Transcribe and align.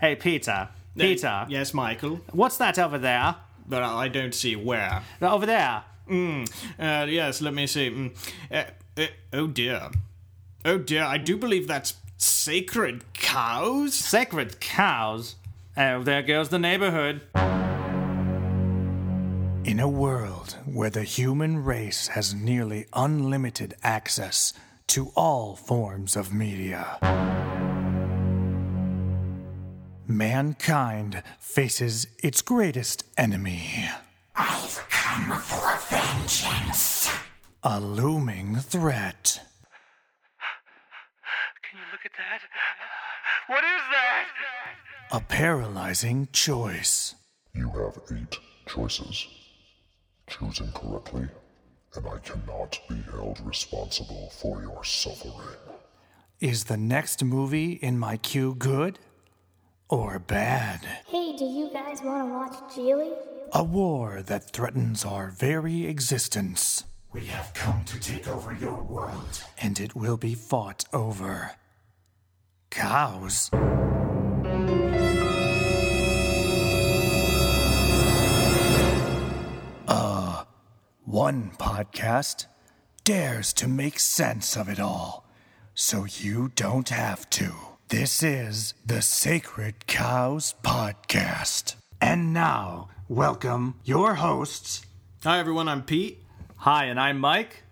Hey, 0.00 0.14
Peter. 0.14 0.68
Peter. 0.96 1.46
Yes, 1.48 1.74
Michael. 1.74 2.20
What's 2.32 2.56
that 2.58 2.78
over 2.78 2.98
there? 2.98 3.36
But 3.66 3.82
I 3.82 4.08
don't 4.08 4.34
see 4.34 4.56
where. 4.56 5.02
Over 5.20 5.46
there. 5.46 5.82
Mm. 6.08 6.48
Uh, 6.78 7.06
yes, 7.06 7.40
let 7.40 7.52
me 7.52 7.66
see. 7.66 7.90
Mm. 7.90 8.16
Uh, 8.50 8.64
uh, 8.96 9.06
oh 9.32 9.46
dear. 9.48 9.90
Oh 10.64 10.78
dear, 10.78 11.02
I 11.04 11.18
do 11.18 11.36
believe 11.36 11.66
that's 11.66 11.94
sacred 12.16 13.12
cows. 13.12 13.94
Sacred 13.94 14.60
cows. 14.60 15.36
Oh, 15.76 16.02
there 16.02 16.22
goes 16.22 16.48
the 16.48 16.58
neighborhood. 16.58 17.22
In 19.64 19.80
a 19.80 19.88
world 19.88 20.56
where 20.64 20.90
the 20.90 21.02
human 21.02 21.62
race 21.62 22.08
has 22.08 22.34
nearly 22.34 22.86
unlimited 22.94 23.74
access 23.82 24.52
to 24.88 25.12
all 25.14 25.56
forms 25.56 26.16
of 26.16 26.32
media, 26.32 26.98
mankind 30.08 31.22
faces 31.38 32.06
its 32.22 32.42
greatest 32.42 33.04
enemy. 33.16 33.88
I've 34.34 34.84
come 34.88 35.38
for 35.40 35.78
vengeance. 35.94 37.10
A 37.62 37.80
looming 37.80 38.56
threat. 38.56 39.40
Can 41.62 41.78
you 41.78 41.84
look 41.92 42.00
at 42.04 42.12
that? 42.16 42.40
What 43.48 43.64
is 43.64 43.82
that? 43.90 44.26
A 45.10 45.20
paralyzing 45.20 46.28
choice. 46.32 47.14
You 47.54 47.68
have 47.70 47.98
eight 48.16 48.38
choices. 48.66 49.26
Choose 50.28 50.60
incorrectly, 50.60 51.28
and 51.94 52.06
I 52.06 52.18
cannot 52.18 52.78
be 52.88 53.02
held 53.10 53.40
responsible 53.44 54.30
for 54.40 54.62
your 54.62 54.84
suffering. 54.84 55.56
Is 56.40 56.64
the 56.64 56.76
next 56.76 57.24
movie 57.24 57.72
in 57.72 57.98
my 57.98 58.18
queue 58.18 58.54
good 58.54 58.98
or 59.88 60.18
bad? 60.18 60.80
Hey, 61.06 61.36
do 61.36 61.44
you 61.44 61.70
guys 61.72 62.02
want 62.02 62.28
to 62.28 62.34
watch 62.34 62.72
Gigli? 62.74 63.12
A 63.52 63.64
war 63.64 64.22
that 64.26 64.50
threatens 64.52 65.04
our 65.04 65.28
very 65.28 65.86
existence, 65.86 66.84
We 67.12 67.24
have 67.26 67.54
come 67.54 67.84
to 67.86 67.98
take 67.98 68.28
over 68.28 68.52
your 68.54 68.82
world. 68.82 69.42
and 69.56 69.80
it 69.80 69.94
will 69.96 70.18
be 70.18 70.34
fought 70.34 70.84
over 70.92 71.52
cows. 72.70 73.50
Uh, 79.86 80.44
one 81.04 81.50
podcast 81.58 82.46
dares 83.04 83.52
to 83.54 83.66
make 83.68 83.98
sense 83.98 84.56
of 84.56 84.68
it 84.68 84.78
all, 84.78 85.26
so 85.74 86.04
you 86.04 86.50
don't 86.54 86.88
have 86.90 87.28
to. 87.30 87.52
This 87.88 88.22
is 88.22 88.74
the 88.84 89.00
Sacred 89.00 89.86
Cows 89.86 90.54
Podcast. 90.62 91.76
And 92.02 92.34
now, 92.34 92.88
welcome 93.08 93.76
your 93.84 94.16
hosts, 94.16 94.82
Hi, 95.24 95.38
everyone, 95.38 95.68
I'm 95.68 95.82
Pete. 95.82 96.22
Hi, 96.56 96.84
and 96.84 97.00
I'm 97.00 97.18
Mike. 97.18 97.62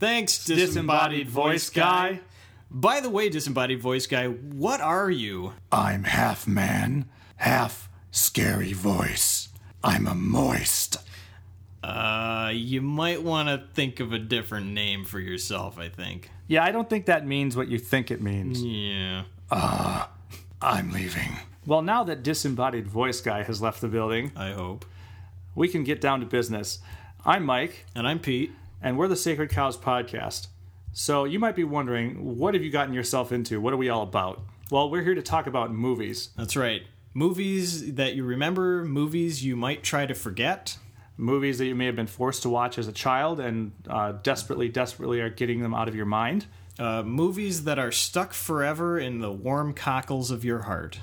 Thanks, 0.00 0.44
Disembodied 0.44 0.66
disembodied, 0.66 1.28
voice 1.28 1.44
voice 1.64 1.70
guy. 1.70 2.20
By 2.70 3.00
the 3.00 3.10
way, 3.10 3.28
disembodied 3.28 3.80
voice 3.80 4.06
guy, 4.06 4.26
what 4.26 4.80
are 4.80 5.10
you? 5.10 5.52
I'm 5.70 6.04
half 6.04 6.46
man, 6.48 7.08
half 7.36 7.88
scary 8.10 8.72
voice. 8.72 9.48
I'm 9.84 10.06
a 10.06 10.14
moist. 10.14 10.96
Uh, 11.82 12.50
you 12.52 12.82
might 12.82 13.22
want 13.22 13.48
to 13.48 13.66
think 13.72 14.00
of 14.00 14.12
a 14.12 14.18
different 14.18 14.66
name 14.66 15.04
for 15.04 15.20
yourself, 15.20 15.78
I 15.78 15.88
think. 15.88 16.28
Yeah, 16.48 16.64
I 16.64 16.72
don't 16.72 16.90
think 16.90 17.06
that 17.06 17.26
means 17.26 17.56
what 17.56 17.68
you 17.68 17.78
think 17.78 18.10
it 18.10 18.20
means. 18.20 18.62
Yeah. 18.62 19.22
I'm 19.50 20.90
leaving. 20.92 21.36
Well, 21.66 21.82
now 21.82 22.04
that 22.04 22.22
disembodied 22.22 22.86
voice 22.86 23.20
guy 23.20 23.42
has 23.42 23.60
left 23.60 23.80
the 23.80 23.88
building, 23.88 24.32
I 24.36 24.52
hope. 24.52 24.84
we 25.54 25.68
can 25.68 25.84
get 25.84 26.00
down 26.00 26.20
to 26.20 26.26
business. 26.26 26.78
I'm 27.24 27.44
Mike, 27.44 27.84
And 27.94 28.06
I'm 28.06 28.18
Pete. 28.18 28.52
and 28.80 28.96
we're 28.96 29.08
the 29.08 29.16
Sacred 29.16 29.50
Cows 29.50 29.76
podcast. 29.76 30.46
So 30.92 31.24
you 31.24 31.38
might 31.38 31.54
be 31.56 31.64
wondering, 31.64 32.38
what 32.38 32.54
have 32.54 32.62
you 32.62 32.70
gotten 32.70 32.94
yourself 32.94 33.30
into? 33.32 33.60
What 33.60 33.72
are 33.72 33.76
we 33.76 33.88
all 33.88 34.02
about? 34.02 34.40
Well, 34.70 34.88
we're 34.90 35.02
here 35.02 35.14
to 35.14 35.22
talk 35.22 35.46
about 35.46 35.72
movies. 35.72 36.30
That's 36.36 36.56
right. 36.56 36.82
Movies 37.12 37.94
that 37.94 38.14
you 38.14 38.24
remember, 38.24 38.84
movies 38.84 39.44
you 39.44 39.56
might 39.56 39.82
try 39.82 40.06
to 40.06 40.14
forget. 40.14 40.78
Movies 41.16 41.58
that 41.58 41.66
you 41.66 41.74
may 41.74 41.86
have 41.86 41.96
been 41.96 42.06
forced 42.06 42.42
to 42.42 42.48
watch 42.48 42.78
as 42.78 42.88
a 42.88 42.92
child 42.92 43.40
and 43.40 43.72
uh, 43.88 44.12
desperately, 44.22 44.68
desperately 44.68 45.20
are 45.20 45.28
getting 45.28 45.60
them 45.60 45.74
out 45.74 45.88
of 45.88 45.94
your 45.94 46.06
mind. 46.06 46.46
Uh, 46.78 47.02
movies 47.02 47.64
that 47.64 47.78
are 47.78 47.92
stuck 47.92 48.32
forever 48.32 48.98
in 48.98 49.18
the 49.18 49.30
warm 49.30 49.74
cockles 49.74 50.30
of 50.30 50.44
your 50.44 50.60
heart. 50.60 50.98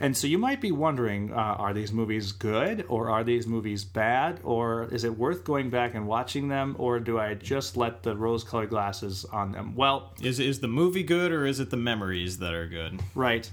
And 0.00 0.16
so 0.16 0.26
you 0.26 0.36
might 0.36 0.60
be 0.60 0.72
wondering, 0.72 1.32
uh, 1.32 1.36
are 1.36 1.72
these 1.72 1.92
movies 1.92 2.32
good 2.32 2.84
or 2.88 3.08
are 3.08 3.22
these 3.22 3.46
movies 3.46 3.84
bad? 3.84 4.40
Or 4.42 4.88
is 4.90 5.04
it 5.04 5.16
worth 5.16 5.44
going 5.44 5.70
back 5.70 5.94
and 5.94 6.06
watching 6.08 6.48
them? 6.48 6.74
Or 6.78 6.98
do 6.98 7.18
I 7.20 7.34
just 7.34 7.76
let 7.76 8.02
the 8.02 8.16
rose 8.16 8.42
colored 8.42 8.70
glasses 8.70 9.24
on 9.26 9.52
them? 9.52 9.76
Well, 9.76 10.12
Is 10.20 10.40
is 10.40 10.60
the 10.60 10.68
movie 10.68 11.04
good 11.04 11.30
or 11.30 11.46
is 11.46 11.60
it 11.60 11.70
the 11.70 11.76
memories 11.76 12.38
that 12.38 12.52
are 12.52 12.66
good? 12.66 13.00
Right. 13.14 13.48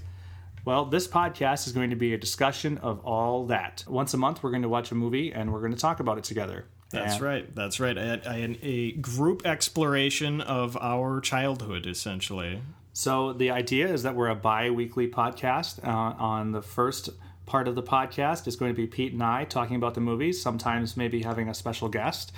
Well, 0.64 0.86
this 0.86 1.06
podcast 1.06 1.66
is 1.66 1.72
going 1.72 1.90
to 1.90 1.96
be 1.96 2.14
a 2.14 2.18
discussion 2.18 2.78
of 2.78 2.98
all 3.04 3.46
that. 3.46 3.84
Once 3.86 4.12
a 4.12 4.16
month, 4.18 4.42
we're 4.42 4.50
going 4.50 4.62
to 4.62 4.68
watch 4.68 4.90
a 4.90 4.94
movie 4.94 5.32
and 5.32 5.52
we're 5.52 5.60
going 5.60 5.72
to 5.72 5.78
talk 5.78 6.00
about 6.00 6.18
it 6.18 6.24
together. 6.24 6.66
That's 6.90 7.14
And- 7.14 7.22
right. 7.22 7.54
That's 7.54 7.78
right. 7.80 7.96
A, 7.96 8.20
a, 8.28 8.58
a 8.62 8.92
group 8.92 9.46
exploration 9.46 10.40
of 10.40 10.76
our 10.76 11.20
childhood, 11.20 11.86
essentially. 11.86 12.62
So, 12.92 13.32
the 13.32 13.50
idea 13.50 13.86
is 13.88 14.02
that 14.02 14.14
we're 14.16 14.28
a 14.28 14.34
bi 14.34 14.70
weekly 14.70 15.08
podcast. 15.08 15.86
Uh, 15.86 15.90
on 16.18 16.52
the 16.52 16.62
first 16.62 17.10
part 17.46 17.68
of 17.68 17.74
the 17.74 17.82
podcast 17.82 18.46
is 18.48 18.56
going 18.56 18.72
to 18.72 18.76
be 18.76 18.86
Pete 18.86 19.12
and 19.12 19.22
I 19.22 19.44
talking 19.44 19.76
about 19.76 19.94
the 19.94 20.00
movies, 20.00 20.42
sometimes 20.42 20.96
maybe 20.96 21.22
having 21.22 21.48
a 21.48 21.54
special 21.54 21.88
guest. 21.88 22.32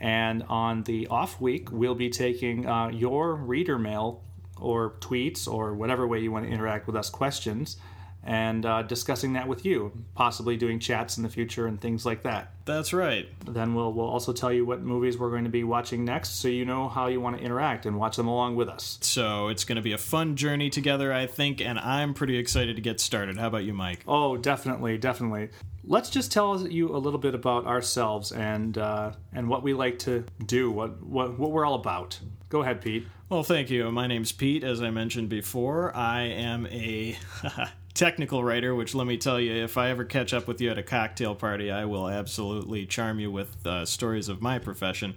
And 0.00 0.42
on 0.44 0.84
the 0.84 1.06
off 1.08 1.40
week, 1.40 1.70
we'll 1.70 1.94
be 1.94 2.08
taking 2.08 2.66
uh, 2.66 2.88
your 2.88 3.34
reader 3.34 3.78
mail 3.78 4.22
or 4.58 4.92
tweets 5.00 5.46
or 5.46 5.74
whatever 5.74 6.06
way 6.06 6.20
you 6.20 6.32
want 6.32 6.46
to 6.46 6.50
interact 6.50 6.86
with 6.86 6.96
us 6.96 7.10
questions 7.10 7.76
and 8.22 8.66
uh, 8.66 8.82
discussing 8.82 9.32
that 9.32 9.48
with 9.48 9.64
you, 9.64 9.92
possibly 10.14 10.56
doing 10.56 10.78
chats 10.78 11.16
in 11.16 11.22
the 11.22 11.28
future 11.28 11.66
and 11.66 11.80
things 11.80 12.04
like 12.04 12.22
that. 12.22 12.52
That's 12.66 12.92
right. 12.92 13.28
Then 13.46 13.74
we'll, 13.74 13.92
we'll 13.92 14.08
also 14.08 14.32
tell 14.32 14.52
you 14.52 14.64
what 14.64 14.82
movies 14.82 15.18
we're 15.18 15.30
going 15.30 15.44
to 15.44 15.50
be 15.50 15.64
watching 15.64 16.04
next 16.04 16.40
so 16.40 16.48
you 16.48 16.64
know 16.64 16.88
how 16.88 17.06
you 17.06 17.20
want 17.20 17.38
to 17.38 17.42
interact 17.42 17.86
and 17.86 17.98
watch 17.98 18.16
them 18.16 18.28
along 18.28 18.56
with 18.56 18.68
us. 18.68 18.98
So 19.00 19.48
it's 19.48 19.64
going 19.64 19.76
to 19.76 19.82
be 19.82 19.92
a 19.92 19.98
fun 19.98 20.36
journey 20.36 20.70
together, 20.70 21.12
I 21.12 21.26
think, 21.26 21.60
and 21.60 21.78
I'm 21.78 22.14
pretty 22.14 22.36
excited 22.36 22.76
to 22.76 22.82
get 22.82 23.00
started. 23.00 23.38
How 23.38 23.48
about 23.48 23.64
you, 23.64 23.72
Mike? 23.72 24.04
Oh, 24.06 24.36
definitely, 24.36 24.98
definitely. 24.98 25.50
Let's 25.82 26.10
just 26.10 26.30
tell 26.30 26.68
you 26.68 26.94
a 26.94 26.98
little 26.98 27.18
bit 27.18 27.34
about 27.34 27.66
ourselves 27.66 28.32
and 28.32 28.76
uh, 28.76 29.12
and 29.32 29.48
what 29.48 29.62
we 29.62 29.72
like 29.72 29.98
to 30.00 30.24
do, 30.44 30.70
what, 30.70 31.02
what 31.02 31.38
what 31.38 31.50
we're 31.52 31.64
all 31.64 31.74
about. 31.74 32.20
Go 32.50 32.60
ahead, 32.62 32.82
Pete. 32.82 33.06
Well, 33.30 33.44
thank 33.44 33.70
you. 33.70 33.90
My 33.92 34.06
name's 34.08 34.32
Pete, 34.32 34.62
as 34.62 34.82
I 34.82 34.90
mentioned 34.90 35.28
before. 35.28 35.94
I 35.96 36.22
am 36.22 36.66
a 36.66 37.16
technical 38.00 38.42
writer, 38.42 38.74
which 38.74 38.94
let 38.94 39.06
me 39.06 39.18
tell 39.18 39.38
you, 39.38 39.52
if 39.62 39.76
I 39.76 39.90
ever 39.90 40.06
catch 40.06 40.32
up 40.32 40.48
with 40.48 40.58
you 40.62 40.70
at 40.70 40.78
a 40.78 40.82
cocktail 40.82 41.34
party, 41.34 41.70
I 41.70 41.84
will 41.84 42.08
absolutely 42.08 42.86
charm 42.86 43.20
you 43.20 43.30
with 43.30 43.66
uh, 43.66 43.84
stories 43.84 44.30
of 44.30 44.40
my 44.40 44.58
profession. 44.58 45.16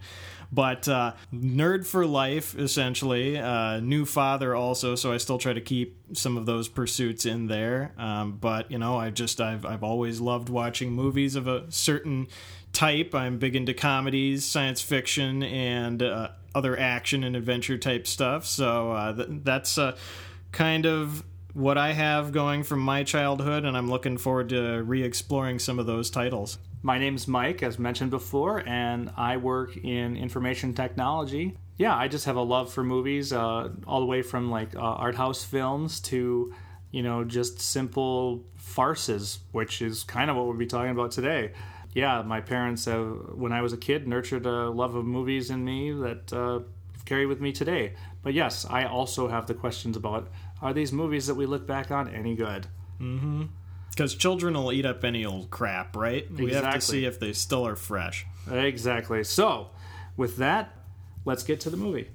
But 0.52 0.90
uh, 0.90 1.14
nerd 1.34 1.86
for 1.86 2.06
life, 2.06 2.58
essentially. 2.60 3.40
Uh, 3.40 3.80
new 3.80 4.04
father, 4.04 4.54
also, 4.54 4.96
so 4.96 5.14
I 5.14 5.18
still 5.18 5.38
try 5.38 5.54
to 5.54 5.62
keep 5.62 5.98
some 6.12 6.36
of 6.36 6.46
those 6.46 6.68
pursuits 6.68 7.26
in 7.26 7.48
there. 7.48 7.94
Um, 7.98 8.34
but 8.34 8.70
you 8.70 8.78
know, 8.78 8.98
I 8.98 9.12
just 9.12 9.40
I've 9.40 9.66
I've 9.66 9.84
always 9.84 10.20
loved 10.20 10.50
watching 10.50 10.92
movies 10.92 11.38
of 11.38 11.48
a 11.48 11.72
certain 11.72 12.28
type. 12.74 13.16
I'm 13.16 13.40
big 13.40 13.56
into 13.56 13.74
comedies, 13.74 14.44
science 14.44 14.82
fiction, 14.82 15.42
and 15.42 16.04
uh, 16.04 16.32
other 16.54 16.78
action 16.78 17.24
and 17.24 17.38
adventure 17.38 17.78
type 17.78 18.08
stuff. 18.08 18.46
So 18.46 18.92
uh, 18.92 19.16
th- 19.16 19.30
that's 19.42 19.78
uh, 19.78 19.96
kind 20.52 20.86
of 20.86 21.24
what 21.54 21.78
I 21.78 21.94
have 21.94 22.32
going 22.32 22.64
from 22.64 22.80
my 22.80 23.04
childhood, 23.04 23.64
and 23.64 23.78
I'm 23.78 23.90
looking 23.90 24.18
forward 24.18 24.50
to 24.50 24.84
re 24.84 25.04
exploring 25.04 25.60
some 25.60 25.80
of 25.80 25.86
those 25.86 26.10
titles. 26.10 26.58
My 26.82 26.98
name's 26.98 27.28
Mike, 27.28 27.64
as 27.64 27.80
mentioned 27.80 28.12
before, 28.12 28.68
and 28.68 29.12
I 29.16 29.38
work 29.38 29.78
in 29.78 30.18
information 30.18 30.74
technology. 30.74 31.58
Yeah, 31.78 31.96
I 31.96 32.08
just 32.08 32.26
have 32.26 32.36
a 32.36 32.42
love 32.42 32.74
for 32.74 32.84
movies, 32.84 33.32
uh, 33.32 33.70
all 33.88 34.00
the 34.00 34.06
way 34.06 34.22
from 34.22 34.52
like 34.52 34.76
uh, 34.76 34.80
art 34.80 35.16
house 35.16 35.44
films 35.44 36.00
to, 36.02 36.54
you 36.92 37.04
know, 37.04 37.24
just 37.24 37.62
simple 37.62 38.44
farces, 38.58 39.40
which 39.52 39.82
is 39.82 40.04
kind 40.04 40.30
of 40.30 40.36
what 40.36 40.46
we'll 40.46 40.58
be 40.58 40.68
talking 40.68 40.92
about 40.92 41.12
today. 41.12 41.54
Yeah, 41.94 42.24
my 42.24 42.42
parents, 42.42 42.88
when 42.88 43.52
I 43.52 43.62
was 43.62 43.72
a 43.72 43.78
kid, 43.78 44.08
nurtured 44.08 44.46
a 44.48 44.70
love 44.70 44.96
of 44.96 45.06
movies 45.06 45.52
in 45.52 45.64
me 45.64 45.92
that 45.92 46.34
uh, 46.34 46.62
carry 47.06 47.26
with 47.26 47.40
me 47.40 47.52
today. 47.52 47.94
But 48.24 48.34
yes, 48.34 48.66
I 48.70 48.86
also 48.86 49.28
have 49.28 49.46
the 49.46 49.54
questions 49.54 49.96
about 49.96 50.30
are 50.64 50.74
these 50.74 50.94
movies 50.94 51.28
that 51.28 51.36
we 51.36 51.46
look 51.46 51.68
back 51.68 51.92
on 51.92 52.08
any 52.08 52.36
good? 52.36 52.68
Mm-hmm. 53.00 53.44
Because 53.90 54.16
children 54.16 54.54
will 54.56 54.72
eat 54.72 54.86
up 54.86 55.04
any 55.04 55.26
old 55.26 55.52
crap, 55.52 55.96
right? 55.96 56.26
We 56.32 56.54
have 56.54 56.74
to 56.74 56.82
see 56.82 57.06
if 57.06 57.20
they 57.20 57.34
still 57.34 57.68
are 57.68 57.76
fresh. 57.76 58.26
Exactly. 58.50 59.24
So, 59.26 59.70
with 60.16 60.38
that, 60.38 60.74
let's 61.26 61.44
get 61.44 61.60
to 61.62 61.70
the 61.70 61.78
movie. 61.78 62.10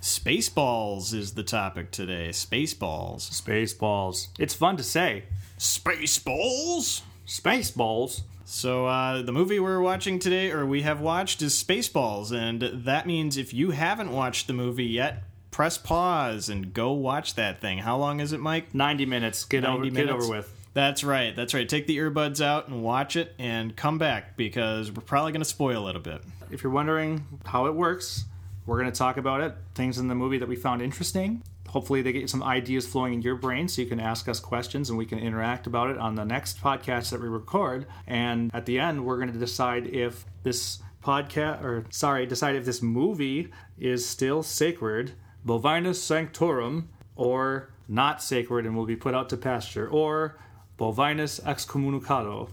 Spaceballs 0.00 1.14
is 1.14 1.32
the 1.32 1.42
topic 1.42 1.90
today. 1.90 2.28
Spaceballs. 2.28 3.30
Spaceballs. 3.30 4.28
It's 4.38 4.54
fun 4.54 4.76
to 4.76 4.82
say. 4.82 5.24
Spaceballs? 5.58 7.02
Spaceballs. 7.26 8.22
So, 8.50 8.86
uh, 8.86 9.22
the 9.22 9.30
movie 9.30 9.60
we're 9.60 9.80
watching 9.80 10.18
today, 10.18 10.50
or 10.50 10.66
we 10.66 10.82
have 10.82 11.00
watched, 11.00 11.40
is 11.40 11.54
Spaceballs. 11.54 12.32
And 12.32 12.84
that 12.84 13.06
means 13.06 13.36
if 13.36 13.54
you 13.54 13.70
haven't 13.70 14.10
watched 14.10 14.48
the 14.48 14.52
movie 14.52 14.86
yet, 14.86 15.22
press 15.52 15.78
pause 15.78 16.48
and 16.48 16.74
go 16.74 16.90
watch 16.90 17.36
that 17.36 17.60
thing. 17.60 17.78
How 17.78 17.96
long 17.96 18.18
is 18.18 18.32
it, 18.32 18.40
Mike? 18.40 18.74
90 18.74 19.06
minutes. 19.06 19.44
Get, 19.44 19.62
90 19.62 19.78
over, 19.78 19.90
get 19.90 20.08
over 20.08 20.28
with. 20.28 20.52
That's 20.74 21.04
right. 21.04 21.34
That's 21.34 21.54
right. 21.54 21.68
Take 21.68 21.86
the 21.86 21.98
earbuds 21.98 22.44
out 22.44 22.66
and 22.66 22.82
watch 22.82 23.14
it 23.14 23.36
and 23.38 23.76
come 23.76 23.98
back 23.98 24.36
because 24.36 24.90
we're 24.90 25.02
probably 25.02 25.30
going 25.30 25.42
to 25.42 25.48
spoil 25.48 25.86
it 25.86 25.94
a 25.94 26.00
bit. 26.00 26.20
If 26.50 26.64
you're 26.64 26.72
wondering 26.72 27.24
how 27.44 27.66
it 27.66 27.74
works, 27.76 28.24
we're 28.66 28.80
going 28.80 28.90
to 28.90 28.98
talk 28.98 29.16
about 29.16 29.42
it. 29.42 29.54
Things 29.76 29.96
in 29.96 30.08
the 30.08 30.16
movie 30.16 30.38
that 30.38 30.48
we 30.48 30.56
found 30.56 30.82
interesting. 30.82 31.44
Hopefully, 31.70 32.02
they 32.02 32.12
get 32.12 32.28
some 32.28 32.42
ideas 32.42 32.84
flowing 32.84 33.14
in 33.14 33.22
your 33.22 33.36
brain 33.36 33.68
so 33.68 33.80
you 33.80 33.86
can 33.86 34.00
ask 34.00 34.28
us 34.28 34.40
questions 34.40 34.90
and 34.90 34.98
we 34.98 35.06
can 35.06 35.20
interact 35.20 35.68
about 35.68 35.88
it 35.88 35.98
on 35.98 36.16
the 36.16 36.24
next 36.24 36.60
podcast 36.60 37.10
that 37.10 37.20
we 37.20 37.28
record. 37.28 37.86
And 38.08 38.50
at 38.52 38.66
the 38.66 38.80
end, 38.80 39.04
we're 39.04 39.18
going 39.18 39.32
to 39.32 39.38
decide 39.38 39.86
if 39.86 40.24
this 40.42 40.82
podcast, 41.04 41.62
or 41.62 41.84
sorry, 41.90 42.26
decide 42.26 42.56
if 42.56 42.64
this 42.64 42.82
movie 42.82 43.52
is 43.78 44.04
still 44.04 44.42
sacred, 44.42 45.12
bovinus 45.46 45.96
sanctorum, 45.96 46.88
or 47.14 47.70
not 47.86 48.20
sacred 48.20 48.66
and 48.66 48.76
will 48.76 48.86
be 48.86 48.96
put 48.96 49.14
out 49.14 49.28
to 49.28 49.36
pasture, 49.36 49.88
or 49.88 50.38
bovinus 50.76 51.40
excommunicado. 51.42 52.50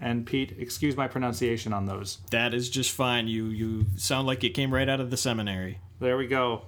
And 0.00 0.24
Pete, 0.24 0.54
excuse 0.60 0.96
my 0.96 1.08
pronunciation 1.08 1.72
on 1.72 1.86
those. 1.86 2.18
That 2.30 2.54
is 2.54 2.70
just 2.70 2.92
fine. 2.92 3.26
You 3.26 3.46
you 3.46 3.86
sound 3.96 4.28
like 4.28 4.44
you 4.44 4.50
came 4.50 4.72
right 4.72 4.88
out 4.88 5.00
of 5.00 5.10
the 5.10 5.16
seminary. 5.16 5.80
There 5.98 6.16
we 6.16 6.28
go. 6.28 6.62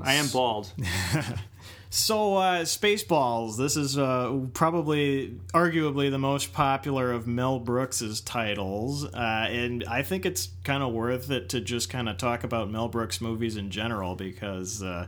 I 0.00 0.14
am 0.14 0.28
bald. 0.28 0.72
So, 1.94 2.34
uh, 2.38 2.62
Spaceballs. 2.62 3.56
This 3.56 3.76
is 3.76 3.96
uh, 3.96 4.46
probably, 4.52 5.38
arguably, 5.52 6.10
the 6.10 6.18
most 6.18 6.52
popular 6.52 7.12
of 7.12 7.28
Mel 7.28 7.60
Brooks's 7.60 8.20
titles, 8.20 9.04
uh, 9.04 9.46
and 9.48 9.84
I 9.84 10.02
think 10.02 10.26
it's 10.26 10.48
kind 10.64 10.82
of 10.82 10.92
worth 10.92 11.30
it 11.30 11.48
to 11.50 11.60
just 11.60 11.90
kind 11.90 12.08
of 12.08 12.16
talk 12.16 12.42
about 12.42 12.68
Mel 12.68 12.88
Brooks 12.88 13.20
movies 13.20 13.56
in 13.56 13.70
general 13.70 14.16
because, 14.16 14.82
uh, 14.82 15.06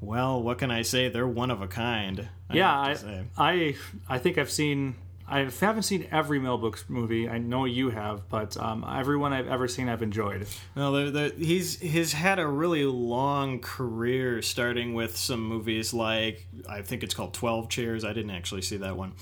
well, 0.00 0.40
what 0.40 0.58
can 0.58 0.70
I 0.70 0.82
say? 0.82 1.08
They're 1.08 1.26
one 1.26 1.50
of 1.50 1.62
a 1.62 1.66
kind. 1.66 2.28
I 2.48 2.54
yeah, 2.54 2.78
I. 2.78 3.24
I 3.36 3.74
I 4.08 4.18
think 4.18 4.38
I've 4.38 4.52
seen. 4.52 4.94
I 5.30 5.48
haven't 5.60 5.84
seen 5.84 6.08
every 6.10 6.40
Mel 6.40 6.58
Brooks 6.58 6.84
movie. 6.88 7.28
I 7.28 7.38
know 7.38 7.64
you 7.64 7.90
have, 7.90 8.28
but 8.28 8.56
um, 8.56 8.84
everyone 8.84 9.32
I've 9.32 9.46
ever 9.46 9.68
seen, 9.68 9.88
I've 9.88 10.02
enjoyed. 10.02 10.46
No, 10.74 11.30
he's 11.38 11.78
he's 11.78 12.12
had 12.12 12.40
a 12.40 12.46
really 12.46 12.84
long 12.84 13.60
career, 13.60 14.42
starting 14.42 14.92
with 14.94 15.16
some 15.16 15.40
movies 15.40 15.94
like 15.94 16.46
I 16.68 16.82
think 16.82 17.04
it's 17.04 17.14
called 17.14 17.32
Twelve 17.32 17.68
Chairs. 17.68 18.04
I 18.04 18.12
didn't 18.12 18.32
actually 18.32 18.62
see 18.62 18.78
that 18.78 18.96
one, 18.96 19.12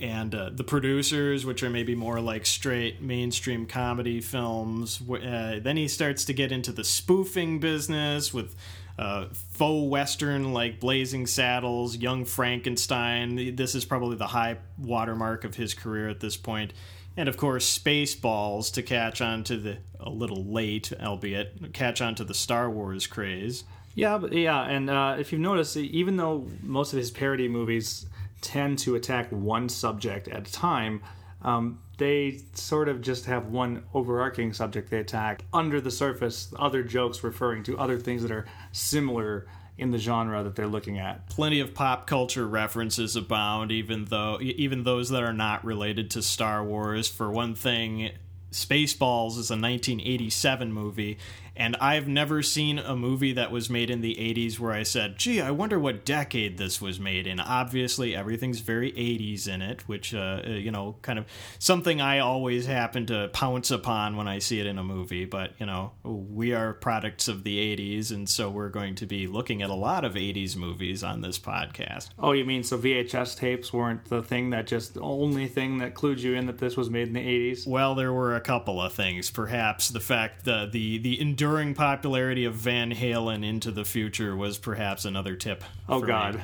and 0.00 0.34
uh, 0.34 0.50
the 0.52 0.64
producers, 0.64 1.46
which 1.46 1.62
are 1.62 1.70
maybe 1.70 1.94
more 1.94 2.20
like 2.20 2.46
straight 2.46 3.00
mainstream 3.00 3.64
comedy 3.66 4.20
films. 4.20 5.00
Uh, 5.08 5.60
then 5.62 5.76
he 5.76 5.86
starts 5.86 6.24
to 6.24 6.32
get 6.32 6.50
into 6.50 6.72
the 6.72 6.84
spoofing 6.84 7.60
business 7.60 8.34
with. 8.34 8.56
Uh, 8.98 9.26
faux 9.32 9.90
western 9.90 10.52
like 10.52 10.78
Blazing 10.78 11.26
Saddles, 11.26 11.96
Young 11.96 12.24
Frankenstein. 12.24 13.56
This 13.56 13.74
is 13.74 13.84
probably 13.84 14.16
the 14.16 14.28
high 14.28 14.58
watermark 14.78 15.44
of 15.44 15.56
his 15.56 15.74
career 15.74 16.08
at 16.08 16.20
this 16.20 16.36
point 16.36 16.72
and 17.16 17.28
of 17.28 17.36
course 17.36 17.78
Spaceballs 17.78 18.72
to 18.72 18.82
catch 18.82 19.20
on 19.20 19.44
to 19.44 19.56
the 19.56 19.78
a 20.00 20.10
little 20.10 20.44
late, 20.44 20.92
albeit 21.00 21.72
catch 21.72 22.00
on 22.00 22.14
to 22.16 22.24
the 22.24 22.34
Star 22.34 22.68
Wars 22.68 23.06
craze. 23.06 23.64
Yeah, 23.94 24.18
but 24.18 24.32
yeah, 24.32 24.62
and 24.62 24.90
uh, 24.90 25.16
if 25.18 25.32
you've 25.32 25.40
noticed, 25.40 25.76
even 25.76 26.16
though 26.16 26.48
most 26.62 26.92
of 26.92 26.98
his 26.98 27.10
parody 27.10 27.48
movies 27.48 28.06
tend 28.40 28.78
to 28.80 28.96
attack 28.96 29.30
one 29.30 29.68
subject 29.68 30.28
at 30.28 30.48
a 30.48 30.52
time, 30.52 31.00
um, 31.42 31.78
they 31.98 32.40
sort 32.54 32.88
of 32.88 33.00
just 33.00 33.26
have 33.26 33.46
one 33.46 33.84
overarching 33.94 34.52
subject 34.52 34.90
they 34.90 34.98
attack. 34.98 35.44
Under 35.52 35.80
the 35.80 35.90
surface, 35.90 36.52
other 36.58 36.82
jokes 36.82 37.22
referring 37.22 37.62
to 37.64 37.78
other 37.78 37.98
things 37.98 38.22
that 38.22 38.30
are 38.30 38.46
similar 38.72 39.46
in 39.76 39.90
the 39.90 39.98
genre 39.98 40.42
that 40.42 40.54
they're 40.54 40.66
looking 40.66 40.98
at. 40.98 41.28
Plenty 41.28 41.60
of 41.60 41.74
pop 41.74 42.06
culture 42.06 42.46
references 42.46 43.16
abound, 43.16 43.72
even 43.72 44.04
though 44.04 44.38
even 44.40 44.84
those 44.84 45.08
that 45.10 45.22
are 45.22 45.32
not 45.32 45.64
related 45.64 46.10
to 46.12 46.22
Star 46.22 46.62
Wars. 46.62 47.08
For 47.08 47.30
one 47.30 47.54
thing, 47.54 48.10
Spaceballs 48.52 49.32
is 49.32 49.50
a 49.50 49.58
1987 49.58 50.72
movie, 50.72 51.18
and 51.56 51.76
I've 51.76 52.08
never 52.08 52.42
seen 52.42 52.78
a 52.78 52.96
movie 52.96 53.32
that 53.34 53.50
was 53.50 53.70
made 53.70 53.90
in 53.90 54.00
the 54.00 54.14
80s 54.16 54.58
where 54.58 54.72
I 54.72 54.82
said, 54.82 55.16
gee, 55.16 55.40
I 55.40 55.50
wonder 55.50 55.78
what 55.78 56.04
decade 56.04 56.58
this 56.58 56.80
was 56.80 56.98
made 56.98 57.26
in. 57.26 57.38
Obviously, 57.38 58.14
everything's 58.16 58.60
very 58.60 58.92
80s 58.92 59.46
in 59.46 59.62
it, 59.62 59.88
which, 59.88 60.14
uh, 60.14 60.42
uh, 60.44 60.50
you 60.50 60.70
know, 60.70 60.96
kind 61.02 61.18
of 61.18 61.26
something 61.58 62.00
I 62.00 62.18
always 62.18 62.66
happen 62.66 63.06
to 63.06 63.28
pounce 63.32 63.70
upon 63.70 64.16
when 64.16 64.26
I 64.26 64.40
see 64.40 64.58
it 64.60 64.66
in 64.66 64.78
a 64.78 64.84
movie. 64.84 65.24
But, 65.24 65.52
you 65.58 65.66
know, 65.66 65.92
we 66.02 66.52
are 66.52 66.72
products 66.72 67.28
of 67.28 67.44
the 67.44 67.76
80s, 67.76 68.10
and 68.10 68.28
so 68.28 68.50
we're 68.50 68.68
going 68.68 68.96
to 68.96 69.06
be 69.06 69.26
looking 69.26 69.62
at 69.62 69.70
a 69.70 69.74
lot 69.74 70.04
of 70.04 70.14
80s 70.14 70.56
movies 70.56 71.04
on 71.04 71.20
this 71.20 71.38
podcast. 71.38 72.08
Oh, 72.18 72.32
you 72.32 72.44
mean 72.44 72.64
so 72.64 72.78
VHS 72.78 73.36
tapes 73.36 73.72
weren't 73.72 74.06
the 74.06 74.22
thing 74.22 74.50
that 74.50 74.66
just 74.66 74.94
the 74.94 75.00
only 75.00 75.46
thing 75.46 75.78
that 75.78 75.94
clued 75.94 76.18
you 76.18 76.34
in 76.34 76.46
that 76.46 76.58
this 76.58 76.76
was 76.76 76.90
made 76.90 77.08
in 77.08 77.14
the 77.14 77.20
80s? 77.20 77.66
Well, 77.66 77.94
there 77.94 78.12
were 78.12 78.34
a 78.34 78.40
couple 78.40 78.80
of 78.80 78.92
things. 78.92 79.30
Perhaps 79.30 79.90
the 79.90 80.00
fact 80.00 80.44
that 80.44 80.72
the 80.72 80.98
the 80.98 81.20
enduring 81.44 81.74
popularity 81.74 82.46
of 82.46 82.54
Van 82.54 82.90
Halen 82.90 83.44
into 83.44 83.70
the 83.70 83.84
future 83.84 84.34
was 84.34 84.56
perhaps 84.56 85.04
another 85.04 85.36
tip. 85.36 85.62
Oh, 85.86 86.00
God. 86.00 86.36
me. 86.36 86.40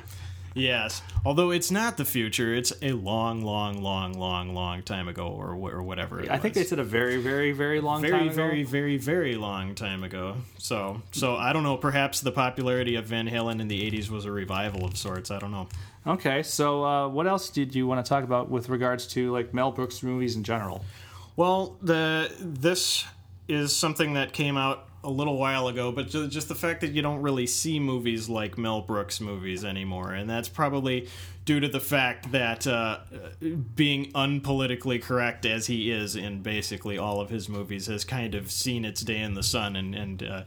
Yes, 0.52 1.00
although 1.25 1.52
it's 1.52 1.70
not 1.70 1.97
the 1.97 2.05
future, 2.05 2.52
it's 2.52 2.70
a 2.82 2.93
long, 2.93 3.41
long, 3.41 3.81
long, 3.81 4.12
long, 4.12 4.52
long 4.52 4.82
time 4.82 5.08
ago, 5.08 5.29
or 5.29 5.52
or 5.52 5.82
whatever. 5.82 6.20
It 6.20 6.31
I 6.31 6.38
think 6.38 6.55
they 6.55 6.64
said 6.64 6.81
a 6.81 6.85
very, 6.85 7.19
very, 7.19 7.52
very 7.52 7.81
long 7.81 8.02
very, 8.02 8.12
time 8.12 8.26
ago. 8.26 8.35
very, 8.35 8.64
very, 8.64 8.97
very 8.99 9.37
long 9.37 9.75
time 9.76 10.02
ago. 10.02 10.37
So, 10.58 11.00
so 11.12 11.37
I 11.37 11.53
don't 11.53 11.62
know. 11.62 11.76
Perhaps 11.76 12.20
the 12.20 12.32
popularity 12.32 12.96
of 12.96 13.06
Van 13.06 13.29
Halen 13.29 13.61
in 13.61 13.69
the 13.69 13.91
'80s 13.91 14.11
was 14.11 14.25
a 14.25 14.32
revival 14.32 14.85
of 14.85 14.96
sorts. 14.96 15.31
I 15.31 15.38
don't 15.38 15.53
know. 15.53 15.69
Okay, 16.05 16.43
so 16.43 16.85
uh, 16.85 17.08
what 17.08 17.29
else 17.29 17.49
did 17.49 17.75
you 17.75 17.87
want 17.87 18.05
to 18.05 18.08
talk 18.08 18.25
about 18.25 18.50
with 18.50 18.69
regards 18.69 19.06
to 19.08 19.31
like 19.31 19.55
Mel 19.55 19.70
Brooks 19.70 20.03
movies 20.03 20.35
in 20.35 20.43
general? 20.43 20.85
Well, 21.37 21.79
the 21.81 22.31
this 22.41 23.06
is 23.46 23.75
something 23.75 24.14
that 24.14 24.32
came 24.32 24.56
out 24.56 24.89
a 25.02 25.11
little 25.11 25.38
while 25.38 25.69
ago, 25.69 25.91
but 25.93 26.08
just 26.08 26.49
the 26.49 26.55
fact 26.55 26.82
that 26.82 26.93
you 26.93 27.00
don't 27.00 27.23
really 27.23 27.47
see 27.47 27.81
movies 27.81 28.29
like 28.29 28.58
Mel 28.58 28.82
Brooks 28.82 29.20
movies 29.20 29.64
anymore, 29.64 30.12
and 30.12 30.29
that's 30.29 30.49
probably 30.49 31.08
due 31.47 31.58
to 31.58 31.69
the 31.69 31.81
fact 31.81 32.31
that 32.32 32.67
uh, 32.67 32.98
being 33.74 34.13
unpolitically 34.13 35.01
correct 35.01 35.46
as 35.46 35.67
he 35.67 35.91
is 35.91 36.17
in 36.17 36.43
basically 36.43 36.98
all 36.98 37.20
of 37.20 37.31
his 37.31 37.48
movies 37.48 37.86
has 37.86 38.05
kind 38.05 38.34
of 38.34 38.51
seen 38.51 38.84
its 38.84 39.01
day 39.01 39.20
in 39.20 39.34
the 39.34 39.43
sun 39.43 39.74
and, 39.74 39.94
and 39.94 40.22
uh, 40.22 40.43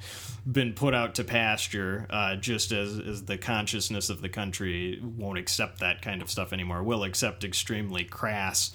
been 0.49 0.73
put 0.73 0.93
out 0.93 1.15
to 1.15 1.23
pasture, 1.23 2.05
uh, 2.11 2.35
just 2.35 2.71
as, 2.71 2.99
as 2.99 3.25
the 3.25 3.37
consciousness 3.37 4.09
of 4.09 4.21
the 4.21 4.29
country 4.29 5.01
won't 5.01 5.39
accept 5.39 5.79
that 5.79 6.01
kind 6.01 6.21
of 6.21 6.29
stuff 6.29 6.53
anymore, 6.53 6.83
will 6.83 7.03
accept 7.03 7.43
extremely 7.43 8.03
crass 8.03 8.71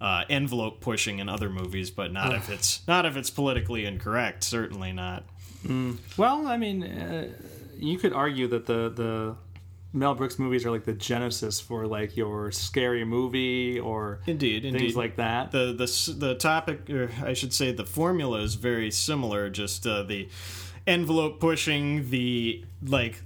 uh, 0.00 0.24
envelope 0.30 0.80
pushing 0.80 1.18
in 1.18 1.28
other 1.28 1.50
movies, 1.50 1.90
but 1.90 2.12
not 2.12 2.34
if 2.34 2.48
it's 2.48 2.86
not 2.88 3.04
if 3.04 3.16
it's 3.16 3.30
politically 3.30 3.84
incorrect. 3.84 4.42
Certainly 4.42 4.92
not. 4.92 5.24
Well, 6.16 6.46
I 6.46 6.56
mean, 6.56 6.82
uh, 6.82 7.28
you 7.78 7.98
could 7.98 8.12
argue 8.12 8.46
that 8.48 8.66
the 8.66 8.88
the 8.90 9.36
Mel 9.92 10.14
Brooks 10.14 10.38
movies 10.38 10.64
are 10.64 10.70
like 10.70 10.84
the 10.84 10.92
genesis 10.92 11.60
for 11.60 11.86
like 11.86 12.16
your 12.16 12.50
scary 12.52 13.04
movie 13.04 13.78
or 13.80 14.20
Indeed, 14.26 14.62
things 14.62 14.74
indeed. 14.74 14.94
like 14.94 15.16
that. 15.16 15.50
the 15.50 15.72
the 15.72 16.14
the 16.18 16.34
topic, 16.36 16.88
or 16.90 17.10
I 17.24 17.32
should 17.34 17.52
say, 17.52 17.72
the 17.72 17.84
formula 17.86 18.40
is 18.40 18.54
very 18.54 18.90
similar. 18.90 19.50
Just 19.50 19.86
uh, 19.86 20.02
the 20.04 20.28
envelope 20.86 21.40
pushing, 21.40 22.10
the 22.10 22.64
like. 22.84 23.22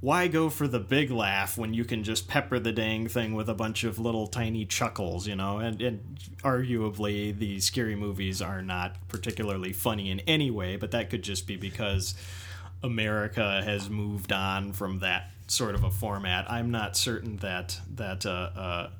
Why 0.00 0.28
go 0.28 0.50
for 0.50 0.68
the 0.68 0.80
big 0.80 1.10
laugh 1.10 1.56
when 1.56 1.72
you 1.72 1.84
can 1.84 2.04
just 2.04 2.28
pepper 2.28 2.58
the 2.58 2.72
dang 2.72 3.08
thing 3.08 3.34
with 3.34 3.48
a 3.48 3.54
bunch 3.54 3.84
of 3.84 3.98
little 3.98 4.26
tiny 4.26 4.66
chuckles, 4.66 5.26
you 5.26 5.34
know? 5.34 5.58
And, 5.58 5.80
and 5.80 6.18
arguably, 6.42 7.36
the 7.36 7.58
scary 7.60 7.96
movies 7.96 8.42
are 8.42 8.60
not 8.60 8.96
particularly 9.08 9.72
funny 9.72 10.10
in 10.10 10.20
any 10.20 10.50
way, 10.50 10.76
but 10.76 10.90
that 10.90 11.08
could 11.08 11.22
just 11.22 11.46
be 11.46 11.56
because 11.56 12.14
America 12.82 13.62
has 13.64 13.88
moved 13.88 14.30
on 14.30 14.74
from 14.74 14.98
that 14.98 15.30
sort 15.46 15.74
of 15.74 15.84
a 15.84 15.90
format. 15.90 16.50
I'm 16.50 16.70
not 16.70 16.96
certain 16.96 17.38
that 17.38 17.80
that 17.94 18.26
uh, 18.26 18.50
uh, 18.54 18.90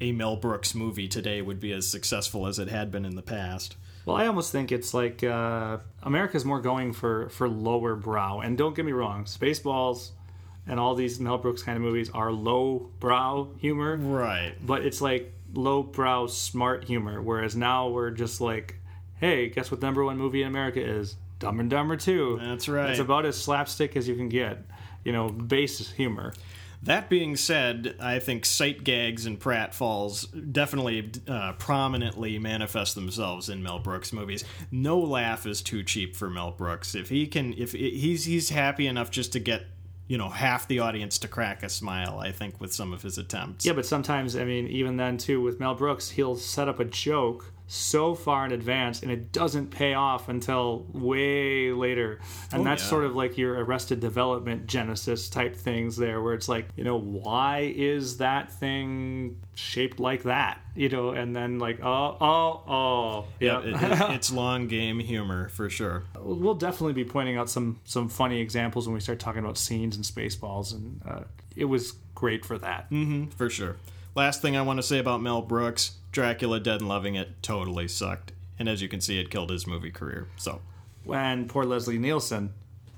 a 0.00 0.12
Mel 0.12 0.36
Brooks 0.36 0.74
movie 0.74 1.08
today 1.08 1.42
would 1.42 1.60
be 1.60 1.72
as 1.72 1.86
successful 1.86 2.46
as 2.46 2.58
it 2.58 2.68
had 2.68 2.90
been 2.90 3.04
in 3.04 3.16
the 3.16 3.22
past. 3.22 3.76
Well, 4.04 4.16
I 4.16 4.26
almost 4.26 4.50
think 4.52 4.72
it's 4.72 4.92
like 4.94 5.22
uh, 5.22 5.78
America's 6.02 6.44
more 6.44 6.60
going 6.60 6.92
for 6.92 7.28
for 7.28 7.48
lower 7.48 7.94
brow. 7.94 8.40
And 8.40 8.58
don't 8.58 8.74
get 8.74 8.84
me 8.84 8.92
wrong, 8.92 9.24
Spaceballs 9.24 10.10
and 10.66 10.78
all 10.78 10.94
these 10.94 11.18
Mel 11.18 11.38
Brooks 11.38 11.62
kind 11.62 11.76
of 11.76 11.82
movies 11.82 12.10
are 12.10 12.30
low 12.30 12.90
brow 13.00 13.48
humor, 13.58 13.96
Right. 13.96 14.54
but 14.64 14.84
it's 14.86 15.00
like 15.00 15.32
low 15.54 15.82
brow 15.82 16.26
smart 16.26 16.84
humor. 16.84 17.20
Whereas 17.20 17.56
now 17.56 17.88
we're 17.88 18.10
just 18.10 18.40
like, 18.40 18.76
hey, 19.18 19.48
guess 19.48 19.70
what 19.72 19.82
number 19.82 20.04
one 20.04 20.18
movie 20.18 20.42
in 20.42 20.48
America 20.48 20.80
is? 20.80 21.16
Dumb 21.40 21.58
and 21.58 21.68
Dumber 21.68 21.96
2. 21.96 22.38
That's 22.40 22.68
right. 22.68 22.90
It's 22.90 23.00
about 23.00 23.26
as 23.26 23.36
slapstick 23.36 23.96
as 23.96 24.06
you 24.06 24.14
can 24.14 24.28
get. 24.28 24.58
You 25.04 25.10
know, 25.10 25.28
base 25.28 25.90
humor. 25.90 26.32
That 26.84 27.08
being 27.08 27.36
said, 27.36 27.94
I 28.00 28.18
think 28.18 28.44
sight 28.44 28.82
gags 28.82 29.24
and 29.24 29.38
pratfalls 29.38 30.26
definitely 30.52 31.12
uh, 31.28 31.52
prominently 31.52 32.38
manifest 32.40 32.96
themselves 32.96 33.48
in 33.48 33.62
Mel 33.62 33.78
Brooks 33.78 34.12
movies. 34.12 34.44
No 34.72 34.98
laugh 34.98 35.46
is 35.46 35.62
too 35.62 35.84
cheap 35.84 36.16
for 36.16 36.28
Mel 36.28 36.50
Brooks. 36.50 36.96
If 36.96 37.08
he 37.08 37.28
can, 37.28 37.54
if 37.54 37.72
he's 37.72 38.24
he's 38.24 38.50
happy 38.50 38.88
enough 38.88 39.12
just 39.12 39.32
to 39.34 39.38
get 39.38 39.66
you 40.08 40.18
know 40.18 40.28
half 40.28 40.66
the 40.66 40.80
audience 40.80 41.18
to 41.18 41.28
crack 41.28 41.62
a 41.62 41.68
smile, 41.68 42.18
I 42.18 42.32
think 42.32 42.60
with 42.60 42.72
some 42.72 42.92
of 42.92 43.02
his 43.02 43.16
attempts. 43.16 43.64
Yeah, 43.64 43.74
but 43.74 43.86
sometimes, 43.86 44.34
I 44.34 44.44
mean, 44.44 44.66
even 44.66 44.96
then 44.96 45.18
too, 45.18 45.40
with 45.40 45.60
Mel 45.60 45.76
Brooks, 45.76 46.10
he'll 46.10 46.36
set 46.36 46.68
up 46.68 46.80
a 46.80 46.84
joke 46.84 47.51
so 47.66 48.14
far 48.14 48.44
in 48.44 48.52
advance 48.52 49.02
and 49.02 49.10
it 49.10 49.32
doesn't 49.32 49.70
pay 49.70 49.94
off 49.94 50.28
until 50.28 50.84
way 50.92 51.72
later 51.72 52.18
and 52.52 52.60
Oh, 52.60 52.64
that's 52.64 52.82
yeah. 52.82 52.88
sort 52.90 53.04
of 53.04 53.14
like 53.16 53.38
your 53.38 53.54
arrested 53.64 53.98
development 54.00 54.66
genesis 54.66 55.28
type 55.30 55.56
things 55.56 55.96
there 55.96 56.20
where 56.20 56.34
it's 56.34 56.48
like 56.48 56.68
you 56.76 56.84
know 56.84 56.98
why 56.98 57.72
is 57.74 58.18
that 58.18 58.52
thing 58.52 59.40
shaped 59.54 59.98
like 60.00 60.24
that 60.24 60.60
you 60.74 60.88
know 60.90 61.10
and 61.10 61.34
then 61.34 61.58
like 61.58 61.80
oh 61.82 62.16
oh 62.20 62.62
oh 62.68 63.24
Yeah, 63.40 63.62
yeah 63.62 63.76
it, 63.76 63.92
it- 64.10 64.10
it's 64.16 64.30
long 64.32 64.68
game 64.68 64.98
humor 64.98 65.48
for 65.48 65.70
sure. 65.70 66.04
we'll 66.20 66.54
definitely 66.54 66.92
be 66.94 67.04
pointing 67.04 67.36
out 67.38 67.48
some 67.48 67.78
some 67.84 68.08
funny 68.08 68.40
examples 68.40 68.86
when 68.86 68.94
we 68.94 69.00
start 69.00 69.18
talking 69.18 69.42
about 69.42 69.56
scenes 69.56 69.96
and 69.96 70.04
spaceballs 70.04 70.74
and 70.74 71.00
uh, 71.08 71.20
it 71.56 71.64
was 71.66 71.92
great 72.14 72.44
for 72.44 72.58
that 72.58 72.86
For 73.36 73.48
sure. 73.48 73.76
Last 74.14 74.42
thing 74.42 74.56
I 74.58 74.62
want 74.62 74.78
to 74.78 74.82
say 74.82 74.98
about 74.98 75.22
Mel 75.22 75.40
Brooks 75.40 75.92
Dracula 76.12 76.60
Dead 76.60 76.80
and 76.80 76.88
Loving 76.88 77.14
It 77.14 77.42
totally 77.42 77.88
sucked. 77.88 78.32
And 78.58 78.68
as 78.68 78.82
you 78.82 78.88
can 78.88 79.00
see, 79.00 79.18
it 79.18 79.30
killed 79.30 79.50
his 79.50 79.66
movie 79.66 79.90
career. 79.90 80.28
So, 80.36 80.60
and 81.12 81.48
poor 81.48 81.64
leslie 81.64 81.98
nielsen 81.98 82.52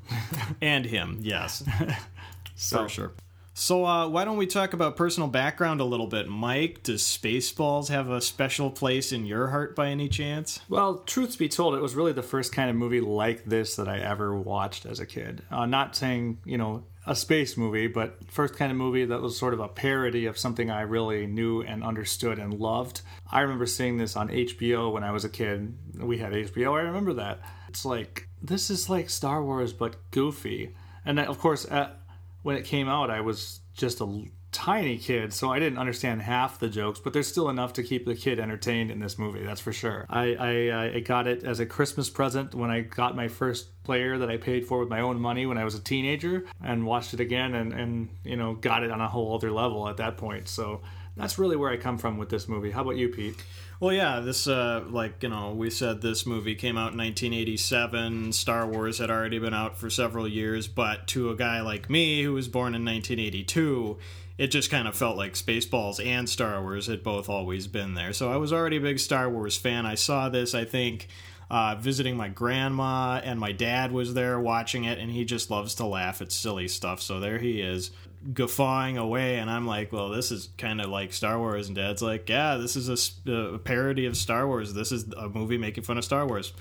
and 0.60 0.84
him, 0.84 1.20
yes, 1.22 1.64
so 2.56 2.82
for 2.82 2.88
sure. 2.88 3.12
So, 3.56 3.86
uh, 3.86 4.08
why 4.08 4.24
don't 4.24 4.36
we 4.36 4.48
talk 4.48 4.72
about 4.72 4.96
personal 4.96 5.28
background 5.28 5.80
a 5.80 5.84
little 5.84 6.08
bit? 6.08 6.28
Mike, 6.28 6.82
does 6.82 7.02
Spaceballs 7.02 7.88
have 7.88 8.10
a 8.10 8.20
special 8.20 8.68
place 8.68 9.12
in 9.12 9.26
your 9.26 9.46
heart 9.46 9.76
by 9.76 9.90
any 9.90 10.08
chance? 10.08 10.58
Well, 10.68 10.98
truth 10.98 11.38
be 11.38 11.48
told, 11.48 11.76
it 11.76 11.80
was 11.80 11.94
really 11.94 12.12
the 12.12 12.22
first 12.22 12.52
kind 12.52 12.68
of 12.68 12.74
movie 12.74 13.00
like 13.00 13.44
this 13.44 13.76
that 13.76 13.88
I 13.88 14.00
ever 14.00 14.34
watched 14.34 14.86
as 14.86 14.98
a 14.98 15.06
kid. 15.06 15.42
Uh, 15.52 15.66
not 15.66 15.94
saying, 15.94 16.38
you 16.44 16.58
know, 16.58 16.82
a 17.06 17.14
space 17.14 17.56
movie, 17.56 17.86
but 17.86 18.18
first 18.30 18.56
kind 18.56 18.72
of 18.72 18.78
movie 18.78 19.04
that 19.04 19.20
was 19.20 19.38
sort 19.38 19.52
of 19.52 19.60
a 19.60 19.68
parody 19.68 20.26
of 20.26 20.38
something 20.38 20.70
I 20.70 20.82
really 20.82 21.26
knew 21.26 21.62
and 21.62 21.84
understood 21.84 22.38
and 22.38 22.54
loved. 22.54 23.02
I 23.30 23.40
remember 23.40 23.66
seeing 23.66 23.98
this 23.98 24.16
on 24.16 24.28
HBO 24.28 24.92
when 24.92 25.04
I 25.04 25.10
was 25.10 25.24
a 25.24 25.28
kid. 25.28 25.76
We 25.98 26.18
had 26.18 26.32
HBO, 26.32 26.72
I 26.72 26.82
remember 26.82 27.12
that. 27.14 27.40
It's 27.68 27.84
like, 27.84 28.28
this 28.42 28.70
is 28.70 28.88
like 28.88 29.10
Star 29.10 29.42
Wars, 29.42 29.72
but 29.72 29.96
goofy. 30.10 30.74
And 31.04 31.20
of 31.20 31.38
course, 31.38 31.66
at, 31.70 32.00
when 32.42 32.56
it 32.56 32.64
came 32.64 32.88
out, 32.88 33.10
I 33.10 33.20
was 33.20 33.60
just 33.74 34.00
a 34.00 34.24
tiny 34.54 34.96
kid, 34.96 35.34
so 35.34 35.52
I 35.52 35.58
didn't 35.58 35.78
understand 35.78 36.22
half 36.22 36.58
the 36.58 36.68
jokes, 36.68 37.00
but 37.00 37.12
there's 37.12 37.26
still 37.26 37.50
enough 37.50 37.74
to 37.74 37.82
keep 37.82 38.06
the 38.06 38.14
kid 38.14 38.38
entertained 38.38 38.90
in 38.90 39.00
this 39.00 39.18
movie, 39.18 39.42
that's 39.42 39.60
for 39.60 39.72
sure. 39.72 40.06
I, 40.08 40.34
I, 40.34 40.94
I 40.94 41.00
got 41.00 41.26
it 41.26 41.42
as 41.42 41.60
a 41.60 41.66
Christmas 41.66 42.08
present 42.08 42.54
when 42.54 42.70
I 42.70 42.80
got 42.80 43.16
my 43.16 43.28
first 43.28 43.82
player 43.82 44.16
that 44.18 44.30
I 44.30 44.36
paid 44.36 44.66
for 44.66 44.78
with 44.78 44.88
my 44.88 45.00
own 45.00 45.20
money 45.20 45.44
when 45.44 45.58
I 45.58 45.64
was 45.64 45.74
a 45.74 45.80
teenager, 45.80 46.46
and 46.62 46.86
watched 46.86 47.12
it 47.12 47.20
again 47.20 47.54
and, 47.54 47.72
and 47.72 48.08
you 48.22 48.36
know, 48.36 48.54
got 48.54 48.84
it 48.84 48.90
on 48.90 49.00
a 49.00 49.08
whole 49.08 49.34
other 49.34 49.50
level 49.50 49.88
at 49.88 49.96
that 49.98 50.16
point. 50.16 50.48
So 50.48 50.80
that's 51.16 51.38
really 51.38 51.56
where 51.56 51.70
I 51.70 51.76
come 51.76 51.98
from 51.98 52.16
with 52.16 52.28
this 52.28 52.48
movie. 52.48 52.70
How 52.70 52.82
about 52.82 52.96
you, 52.96 53.08
Pete? 53.08 53.34
Well, 53.80 53.92
yeah, 53.92 54.20
this, 54.20 54.46
uh, 54.46 54.84
like, 54.88 55.22
you 55.22 55.28
know, 55.28 55.52
we 55.52 55.68
said 55.68 56.00
this 56.00 56.26
movie 56.26 56.54
came 56.54 56.78
out 56.78 56.92
in 56.92 56.98
1987. 56.98 58.32
Star 58.32 58.66
Wars 58.66 58.98
had 58.98 59.10
already 59.10 59.38
been 59.38 59.52
out 59.52 59.76
for 59.76 59.90
several 59.90 60.28
years, 60.28 60.68
but 60.68 61.08
to 61.08 61.30
a 61.30 61.36
guy 61.36 61.60
like 61.60 61.90
me 61.90 62.22
who 62.22 62.32
was 62.32 62.46
born 62.46 62.74
in 62.74 62.84
1982, 62.84 63.98
it 64.36 64.48
just 64.48 64.70
kind 64.70 64.88
of 64.88 64.96
felt 64.96 65.16
like 65.16 65.34
Spaceballs 65.34 66.04
and 66.04 66.28
Star 66.28 66.60
Wars 66.60 66.86
had 66.86 67.02
both 67.02 67.28
always 67.28 67.66
been 67.66 67.94
there. 67.94 68.12
So 68.12 68.32
I 68.32 68.36
was 68.36 68.52
already 68.52 68.76
a 68.76 68.80
big 68.80 68.98
Star 68.98 69.30
Wars 69.30 69.56
fan. 69.56 69.86
I 69.86 69.94
saw 69.94 70.28
this, 70.28 70.54
I 70.54 70.64
think. 70.64 71.08
Uh, 71.50 71.76
visiting 71.78 72.16
my 72.16 72.28
grandma 72.28 73.20
and 73.22 73.38
my 73.38 73.52
dad 73.52 73.92
was 73.92 74.14
there 74.14 74.40
watching 74.40 74.84
it 74.84 74.98
and 74.98 75.10
he 75.10 75.26
just 75.26 75.50
loves 75.50 75.74
to 75.74 75.84
laugh 75.84 76.22
at 76.22 76.32
silly 76.32 76.66
stuff 76.66 77.02
so 77.02 77.20
there 77.20 77.38
he 77.38 77.60
is 77.60 77.90
guffawing 78.32 78.96
away 78.96 79.36
and 79.36 79.50
i'm 79.50 79.66
like 79.66 79.92
well 79.92 80.08
this 80.08 80.32
is 80.32 80.48
kind 80.56 80.80
of 80.80 80.88
like 80.88 81.12
star 81.12 81.38
wars 81.38 81.66
and 81.66 81.76
dad's 81.76 82.00
like 82.00 82.30
yeah 82.30 82.56
this 82.56 82.76
is 82.76 82.88
a 83.28 83.58
parody 83.58 84.06
of 84.06 84.16
star 84.16 84.48
wars 84.48 84.72
this 84.72 84.90
is 84.90 85.04
a 85.18 85.28
movie 85.28 85.58
making 85.58 85.84
fun 85.84 85.98
of 85.98 86.04
star 86.04 86.26
wars 86.26 86.54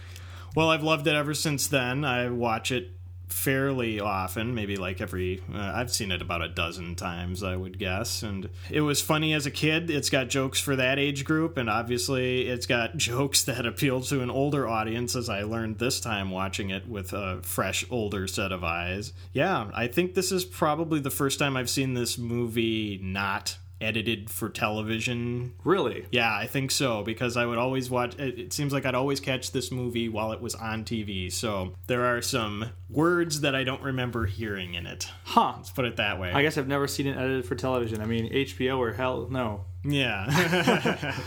well 0.53 0.69
i've 0.69 0.83
loved 0.83 1.07
it 1.07 1.15
ever 1.15 1.33
since 1.33 1.67
then 1.67 2.03
i 2.03 2.29
watch 2.29 2.69
it 2.69 2.91
fairly 3.33 3.99
often 3.99 4.53
maybe 4.53 4.77
like 4.77 5.01
every 5.01 5.41
uh, 5.53 5.71
i've 5.75 5.91
seen 5.91 6.11
it 6.11 6.21
about 6.21 6.41
a 6.41 6.47
dozen 6.47 6.95
times 6.95 7.43
i 7.43 7.55
would 7.55 7.79
guess. 7.79 8.21
And 8.21 8.47
it 8.69 8.81
was 8.81 9.01
funny 9.01 9.33
as 9.33 9.45
a 9.45 9.51
kid 9.51 9.89
it's 9.89 10.09
got 10.09 10.29
jokes 10.29 10.59
for 10.59 10.75
that 10.75 10.99
age 10.99 11.25
group 11.25 11.57
and 11.57 11.69
obviously 11.69 12.47
it's 12.47 12.67
got 12.67 12.95
jokes 12.97 13.43
that 13.45 13.65
appeal 13.65 14.01
to 14.01 14.21
an 14.21 14.29
older 14.29 14.67
audience 14.67 15.15
as 15.15 15.29
i 15.29 15.41
learned 15.41 15.79
this 15.79 15.99
time 15.99 16.29
watching 16.29 16.69
it 16.69 16.87
with 16.87 17.11
a 17.11 17.39
fresh 17.41 17.83
older 17.89 18.27
set 18.27 18.51
of 18.51 18.63
eyes. 18.63 19.13
Yeah 19.33 19.69
i 19.73 19.87
think 19.87 20.13
this 20.13 20.31
is 20.31 20.45
probably 20.45 20.99
the 20.99 21.09
first 21.09 21.39
time 21.39 21.57
i've 21.57 21.69
seen 21.69 21.95
this 21.95 22.17
movie 22.17 22.99
not 23.01 23.57
edited 23.83 24.29
for 24.29 24.49
television 24.49 25.53
Really? 25.63 26.05
yeah, 26.11 26.33
I 26.35 26.47
think 26.47 26.71
so 26.71 27.03
because 27.03 27.37
I 27.37 27.45
would 27.45 27.57
always 27.57 27.89
watch. 27.89 28.17
It, 28.19 28.39
it 28.39 28.53
seems 28.53 28.73
like 28.73 28.85
I'd 28.85 28.95
always 28.95 29.19
catch 29.19 29.51
this 29.51 29.71
movie 29.71 30.09
while 30.09 30.31
it 30.31 30.41
was 30.41 30.55
on 30.55 30.83
TV. 30.85 31.31
So 31.31 31.73
there 31.87 32.05
are 32.05 32.21
some 32.21 32.65
words 32.89 33.41
that 33.41 33.55
I 33.55 33.63
don't 33.63 33.81
remember 33.81 34.25
hearing 34.25 34.73
in 34.73 34.85
it. 34.85 35.07
Huh. 35.23 35.53
Let's 35.57 35.71
put 35.71 35.85
it 35.85 35.97
that 35.97 36.19
way. 36.19 36.31
I 36.31 36.41
guess 36.41 36.57
I've 36.57 36.67
never 36.67 36.87
seen 36.87 37.07
it 37.07 37.17
edited 37.17 37.45
for 37.45 37.55
television. 37.55 38.01
I 38.01 38.05
mean, 38.05 38.31
HBO 38.31 38.77
or 38.77 38.93
hell 38.93 39.27
no. 39.29 39.65
yeah, 39.83 40.25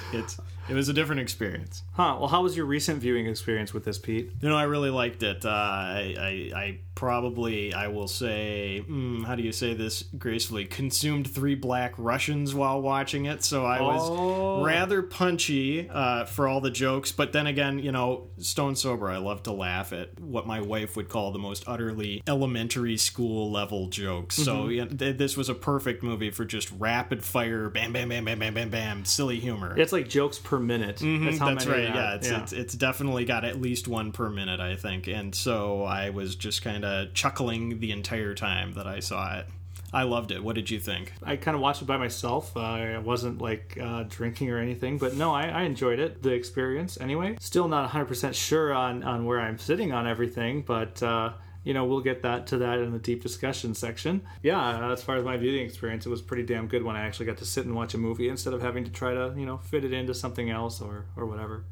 it's 0.12 0.38
it 0.68 0.74
was 0.74 0.88
a 0.88 0.92
different 0.92 1.20
experience. 1.20 1.82
Huh. 1.92 2.16
Well, 2.18 2.28
how 2.28 2.42
was 2.42 2.56
your 2.56 2.66
recent 2.66 3.00
viewing 3.00 3.26
experience 3.26 3.72
with 3.74 3.84
this, 3.84 3.98
Pete? 3.98 4.30
You 4.40 4.48
know, 4.48 4.56
I 4.56 4.64
really 4.64 4.90
liked 4.90 5.22
it. 5.22 5.44
Uh, 5.44 5.48
I, 5.48 6.14
I, 6.54 6.58
I 6.58 6.78
probably, 6.94 7.72
I 7.74 7.88
will 7.88 8.08
say, 8.08 8.82
mm, 8.88 9.24
how 9.24 9.34
do 9.36 9.42
you 9.42 9.52
say 9.52 9.74
this 9.74 10.02
gracefully? 10.02 10.64
Consumed 10.64 11.30
three 11.30 11.54
black 11.54 11.94
Russians 11.98 12.54
while 12.54 12.80
watching 12.82 13.26
it, 13.26 13.44
so 13.44 13.64
I 13.64 13.80
was 13.80 14.00
Oh. 14.10 14.64
rather 14.64 15.02
punchy 15.02 15.88
uh, 15.90 16.24
for 16.24 16.48
all 16.48 16.60
the 16.60 16.70
jokes. 16.70 17.12
But 17.12 17.32
then 17.32 17.46
again, 17.46 17.78
you 17.78 17.92
know, 17.92 18.28
stone 18.38 18.76
sober, 18.76 19.08
I 19.10 19.18
love 19.18 19.42
to 19.44 19.52
laugh 19.52 19.92
at 19.92 20.18
what 20.20 20.46
my 20.46 20.60
wife 20.60 20.96
would 20.96 21.08
call 21.08 21.32
the 21.32 21.38
most 21.38 21.64
utterly 21.66 22.22
elementary 22.26 22.96
school 22.96 23.50
level 23.50 23.88
jokes. 23.88 24.36
So 24.36 24.56
Mm-hmm. 24.56 24.70
yeah, 24.72 24.84
th- 24.86 25.16
this 25.18 25.36
was 25.36 25.48
a 25.48 25.54
perfect 25.54 26.02
movie 26.02 26.30
for 26.30 26.44
just 26.44 26.70
rapid 26.78 27.22
fire, 27.22 27.68
bam, 27.68 27.92
bam, 27.92 28.08
bam, 28.08 28.24
bam, 28.24 28.38
bam, 28.38 28.54
bam, 28.54 28.70
bam, 28.70 29.04
silly 29.04 29.38
humor. 29.38 29.78
It's 29.78 29.92
like 29.92 30.08
jokes 30.08 30.38
per 30.38 30.55
minute. 30.60 30.86
That's 30.96 31.02
Mm-hmm, 31.02 31.44
That's 31.44 31.66
many 31.66 31.84
right. 31.86 31.94
Yeah, 31.94 32.14
it's, 32.14 32.28
it's 32.28 32.52
it's 32.52 32.74
definitely 32.74 33.24
got 33.24 33.44
at 33.44 33.60
least 33.60 33.88
one 33.88 34.12
per 34.12 34.28
minute, 34.28 34.60
I 34.60 34.76
think. 34.76 35.06
And 35.06 35.34
so 35.34 35.82
I 35.84 36.10
was 36.10 36.36
just 36.36 36.62
kind 36.62 36.84
of 36.84 37.14
chuckling 37.14 37.80
the 37.80 37.92
entire 37.92 38.34
time 38.34 38.72
that 38.74 38.86
I 38.86 39.00
saw 39.00 39.38
it. 39.38 39.46
I 39.92 40.02
loved 40.02 40.30
it. 40.32 40.42
What 40.42 40.56
did 40.56 40.68
you 40.68 40.80
think? 40.80 41.12
I 41.22 41.36
kind 41.36 41.54
of 41.54 41.60
watched 41.60 41.80
it 41.80 41.86
by 41.86 41.96
myself. 41.96 42.54
Uh, 42.56 42.60
I 42.60 42.98
wasn't 42.98 43.40
like 43.40 43.78
uh, 43.80 44.04
drinking 44.08 44.50
or 44.50 44.58
anything, 44.58 44.98
but 44.98 45.14
no, 45.14 45.32
I, 45.32 45.46
I 45.46 45.62
enjoyed 45.62 46.00
it, 46.00 46.22
the 46.22 46.32
experience 46.32 46.98
anyway. 47.00 47.36
Still 47.40 47.68
not 47.68 47.90
100% 47.90 48.34
sure 48.34 48.74
on, 48.74 49.02
on 49.04 49.24
where 49.24 49.40
I'm 49.40 49.58
sitting 49.58 49.92
on 49.92 50.06
everything, 50.06 50.62
but 50.62 51.02
uh, 51.02 51.32
you 51.66 51.74
know, 51.74 51.84
we'll 51.84 52.00
get 52.00 52.22
that 52.22 52.46
to 52.46 52.58
that 52.58 52.78
in 52.78 52.92
the 52.92 52.98
deep 53.00 53.24
discussion 53.24 53.74
section. 53.74 54.22
Yeah, 54.40 54.56
uh, 54.56 54.92
as 54.92 55.02
far 55.02 55.16
as 55.16 55.24
my 55.24 55.36
viewing 55.36 55.66
experience, 55.66 56.06
it 56.06 56.10
was 56.10 56.22
pretty 56.22 56.44
damn 56.44 56.68
good 56.68 56.84
when 56.84 56.94
I 56.94 57.04
actually 57.04 57.26
got 57.26 57.38
to 57.38 57.44
sit 57.44 57.66
and 57.66 57.74
watch 57.74 57.92
a 57.92 57.98
movie 57.98 58.28
instead 58.28 58.54
of 58.54 58.62
having 58.62 58.84
to 58.84 58.90
try 58.92 59.14
to, 59.14 59.34
you 59.36 59.44
know, 59.44 59.56
fit 59.58 59.84
it 59.84 59.92
into 59.92 60.14
something 60.14 60.48
else 60.48 60.80
or, 60.80 61.06
or 61.16 61.26
whatever. 61.26 61.64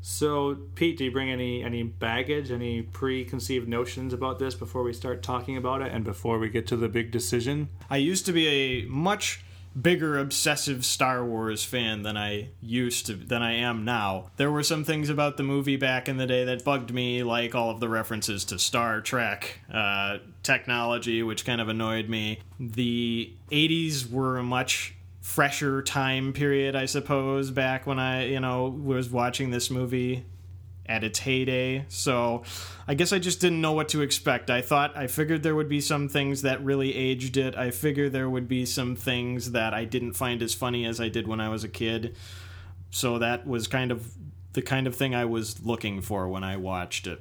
So, 0.00 0.58
Pete, 0.76 0.96
do 0.96 1.04
you 1.04 1.10
bring 1.10 1.28
any 1.28 1.64
any 1.64 1.82
baggage, 1.82 2.52
any 2.52 2.82
preconceived 2.82 3.68
notions 3.68 4.12
about 4.12 4.38
this 4.38 4.54
before 4.54 4.84
we 4.84 4.92
start 4.92 5.24
talking 5.24 5.56
about 5.56 5.82
it 5.82 5.92
and 5.92 6.04
before 6.04 6.38
we 6.38 6.48
get 6.48 6.68
to 6.68 6.76
the 6.76 6.88
big 6.88 7.10
decision? 7.10 7.68
I 7.90 7.96
used 7.96 8.26
to 8.26 8.32
be 8.32 8.46
a 8.46 8.86
much 8.86 9.44
bigger 9.80 10.18
obsessive 10.18 10.84
Star 10.84 11.24
Wars 11.24 11.64
fan 11.64 12.02
than 12.02 12.16
I 12.16 12.48
used 12.60 13.06
to 13.06 13.14
than 13.14 13.42
I 13.42 13.54
am 13.54 13.84
now. 13.84 14.30
There 14.36 14.50
were 14.50 14.62
some 14.62 14.84
things 14.84 15.08
about 15.08 15.36
the 15.36 15.42
movie 15.42 15.76
back 15.76 16.08
in 16.08 16.16
the 16.16 16.26
day 16.26 16.44
that 16.44 16.64
bugged 16.64 16.92
me, 16.92 17.22
like 17.22 17.54
all 17.54 17.70
of 17.70 17.80
the 17.80 17.88
references 17.88 18.44
to 18.46 18.58
Star 18.58 19.00
Trek 19.00 19.60
uh, 19.72 20.18
technology, 20.42 21.22
which 21.22 21.44
kind 21.44 21.60
of 21.60 21.68
annoyed 21.68 22.08
me. 22.08 22.40
The 22.58 23.32
80s 23.50 24.10
were 24.10 24.38
a 24.38 24.42
much 24.42 24.94
fresher 25.20 25.82
time 25.82 26.32
period, 26.32 26.74
I 26.74 26.86
suppose, 26.86 27.50
back 27.50 27.86
when 27.86 27.98
I, 27.98 28.26
you 28.26 28.40
know, 28.40 28.66
was 28.66 29.10
watching 29.10 29.50
this 29.50 29.70
movie 29.70 30.24
at 30.86 31.04
its 31.04 31.20
heyday. 31.20 31.84
So 31.88 32.42
I 32.88 32.94
guess 32.94 33.12
I 33.12 33.18
just 33.18 33.40
didn't 33.40 33.60
know 33.60 33.72
what 33.72 33.88
to 33.90 34.02
expect. 34.02 34.50
I 34.50 34.60
thought 34.60 34.96
I 34.96 35.06
figured 35.06 35.42
there 35.42 35.54
would 35.54 35.68
be 35.68 35.80
some 35.80 36.08
things 36.08 36.42
that 36.42 36.62
really 36.64 36.94
aged 36.94 37.36
it. 37.36 37.56
I 37.56 37.70
figured 37.70 38.12
there 38.12 38.28
would 38.28 38.48
be 38.48 38.66
some 38.66 38.96
things 38.96 39.52
that 39.52 39.72
I 39.72 39.84
didn't 39.84 40.14
find 40.14 40.42
as 40.42 40.54
funny 40.54 40.84
as 40.86 41.00
I 41.00 41.08
did 41.08 41.28
when 41.28 41.40
I 41.40 41.48
was 41.48 41.64
a 41.64 41.68
kid. 41.68 42.16
So 42.90 43.18
that 43.18 43.46
was 43.46 43.68
kind 43.68 43.92
of 43.92 44.12
the 44.52 44.62
kind 44.62 44.86
of 44.86 44.96
thing 44.96 45.14
I 45.14 45.24
was 45.24 45.64
looking 45.64 46.00
for 46.00 46.28
when 46.28 46.42
I 46.42 46.56
watched 46.56 47.06
it. 47.06 47.20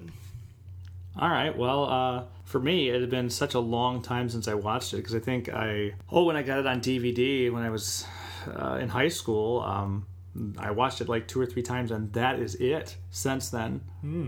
All 1.18 1.30
right. 1.30 1.56
Well, 1.56 1.86
uh, 1.86 2.24
for 2.46 2.60
me, 2.60 2.90
it 2.90 3.02
had 3.02 3.10
been 3.10 3.30
such 3.30 3.54
a 3.54 3.60
long 3.60 4.02
time 4.02 4.30
since 4.30 4.48
I 4.48 4.56
watched 4.56 4.94
it 4.94 4.98
because 4.98 5.14
I 5.14 5.20
think 5.20 5.50
I 5.50 5.94
oh 6.12 6.24
when 6.24 6.36
I 6.36 6.44
got 6.44 6.60
it 6.60 6.66
on 6.66 6.82
DVD 6.82 7.52
when 7.52 7.62
I 7.62 7.70
was 7.70 8.06
uh, 8.48 8.80
in 8.82 8.90
high 8.90 9.10
school. 9.10 9.62
Um, 9.62 10.08
I 10.58 10.72
watched 10.72 11.02
it 11.02 11.10
like 11.10 11.28
two 11.28 11.42
or 11.42 11.46
three 11.46 11.62
times, 11.64 11.92
and 11.92 12.14
that 12.14 12.40
is 12.40 12.56
it 12.56 12.96
since 13.10 13.50
then. 13.50 13.82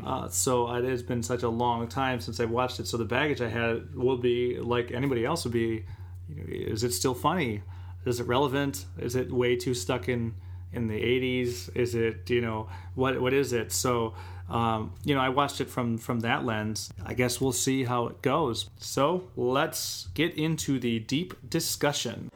Uh, 0.05 0.27
so 0.29 0.73
it 0.73 0.83
has 0.83 1.03
been 1.03 1.23
such 1.23 1.43
a 1.43 1.49
long 1.49 1.87
time 1.87 2.19
since 2.19 2.39
I 2.39 2.45
watched 2.45 2.79
it. 2.79 2.87
So 2.87 2.97
the 2.97 3.05
baggage 3.05 3.41
I 3.41 3.49
had 3.49 3.95
will 3.95 4.17
be 4.17 4.59
like 4.59 4.91
anybody 4.91 5.25
else 5.25 5.43
would 5.43 5.53
be. 5.53 5.85
You 6.27 6.35
know, 6.35 6.43
is 6.47 6.83
it 6.83 6.91
still 6.91 7.13
funny? 7.13 7.61
Is 8.05 8.19
it 8.19 8.27
relevant? 8.27 8.85
Is 8.97 9.15
it 9.15 9.31
way 9.31 9.55
too 9.55 9.73
stuck 9.73 10.09
in 10.09 10.33
in 10.73 10.87
the 10.87 10.99
80s? 10.99 11.69
Is 11.75 11.95
it 11.95 12.29
you 12.29 12.41
know 12.41 12.67
what 12.95 13.21
what 13.21 13.33
is 13.33 13.53
it? 13.53 13.71
So 13.71 14.13
um, 14.49 14.93
you 15.03 15.13
know 15.13 15.21
I 15.21 15.29
watched 15.29 15.61
it 15.61 15.69
from 15.69 15.97
from 15.97 16.21
that 16.21 16.45
lens. 16.45 16.91
I 17.05 17.13
guess 17.13 17.39
we'll 17.39 17.51
see 17.51 17.83
how 17.83 18.07
it 18.07 18.21
goes. 18.21 18.69
So 18.77 19.29
let's 19.35 20.07
get 20.13 20.35
into 20.35 20.79
the 20.79 20.99
deep 20.99 21.49
discussion. 21.49 22.31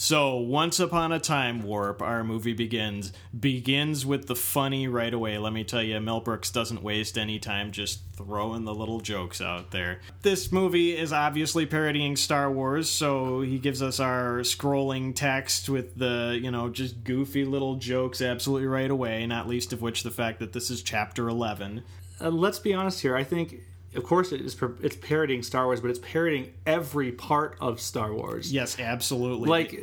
So, 0.00 0.36
Once 0.36 0.78
Upon 0.78 1.10
a 1.10 1.18
Time 1.18 1.60
Warp, 1.64 2.00
our 2.02 2.22
movie 2.22 2.52
begins. 2.52 3.12
Begins 3.38 4.06
with 4.06 4.28
the 4.28 4.36
funny 4.36 4.86
right 4.86 5.12
away. 5.12 5.38
Let 5.38 5.52
me 5.52 5.64
tell 5.64 5.82
you, 5.82 5.98
Mel 6.00 6.20
Brooks 6.20 6.52
doesn't 6.52 6.84
waste 6.84 7.18
any 7.18 7.40
time 7.40 7.72
just 7.72 7.98
throwing 8.16 8.64
the 8.64 8.72
little 8.72 9.00
jokes 9.00 9.40
out 9.40 9.72
there. 9.72 9.98
This 10.22 10.52
movie 10.52 10.96
is 10.96 11.12
obviously 11.12 11.66
parodying 11.66 12.14
Star 12.14 12.48
Wars, 12.48 12.88
so 12.88 13.40
he 13.40 13.58
gives 13.58 13.82
us 13.82 13.98
our 13.98 14.38
scrolling 14.42 15.16
text 15.16 15.68
with 15.68 15.96
the, 15.98 16.38
you 16.40 16.52
know, 16.52 16.68
just 16.68 17.02
goofy 17.02 17.44
little 17.44 17.74
jokes 17.74 18.22
absolutely 18.22 18.68
right 18.68 18.92
away, 18.92 19.26
not 19.26 19.48
least 19.48 19.72
of 19.72 19.82
which 19.82 20.04
the 20.04 20.12
fact 20.12 20.38
that 20.38 20.52
this 20.52 20.70
is 20.70 20.80
chapter 20.80 21.28
11. 21.28 21.82
uh, 22.20 22.30
let's 22.30 22.60
be 22.60 22.72
honest 22.72 23.00
here. 23.00 23.16
I 23.16 23.24
think, 23.24 23.62
of 23.94 24.04
course, 24.04 24.32
it 24.32 24.40
is 24.40 24.56
it's 24.82 24.96
parodying 24.96 25.42
Star 25.42 25.66
Wars, 25.66 25.80
but 25.80 25.90
it's 25.90 26.00
parodying 26.00 26.52
every 26.66 27.12
part 27.12 27.56
of 27.60 27.80
Star 27.80 28.12
Wars. 28.12 28.52
Yes, 28.52 28.78
absolutely. 28.78 29.48
Like, 29.48 29.80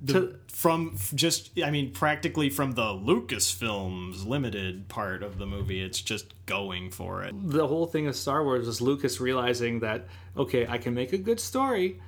the, 0.00 0.12
to, 0.12 0.38
from 0.46 0.96
just 1.16 1.50
i 1.64 1.72
mean 1.72 1.90
practically 1.90 2.48
from 2.48 2.70
the 2.70 2.82
lucasfilms 2.82 4.24
limited 4.24 4.86
part 4.86 5.24
of 5.24 5.38
the 5.38 5.46
movie 5.46 5.82
it's 5.82 6.00
just 6.00 6.34
going 6.46 6.88
for 6.88 7.24
it 7.24 7.34
the 7.50 7.66
whole 7.66 7.84
thing 7.84 8.06
of 8.06 8.14
Star 8.14 8.44
Wars 8.44 8.68
is 8.68 8.80
Lucas 8.80 9.20
realizing 9.20 9.80
that 9.80 10.06
okay, 10.38 10.66
I 10.66 10.78
can 10.78 10.94
make 10.94 11.12
a 11.12 11.18
good 11.18 11.40
story, 11.40 12.00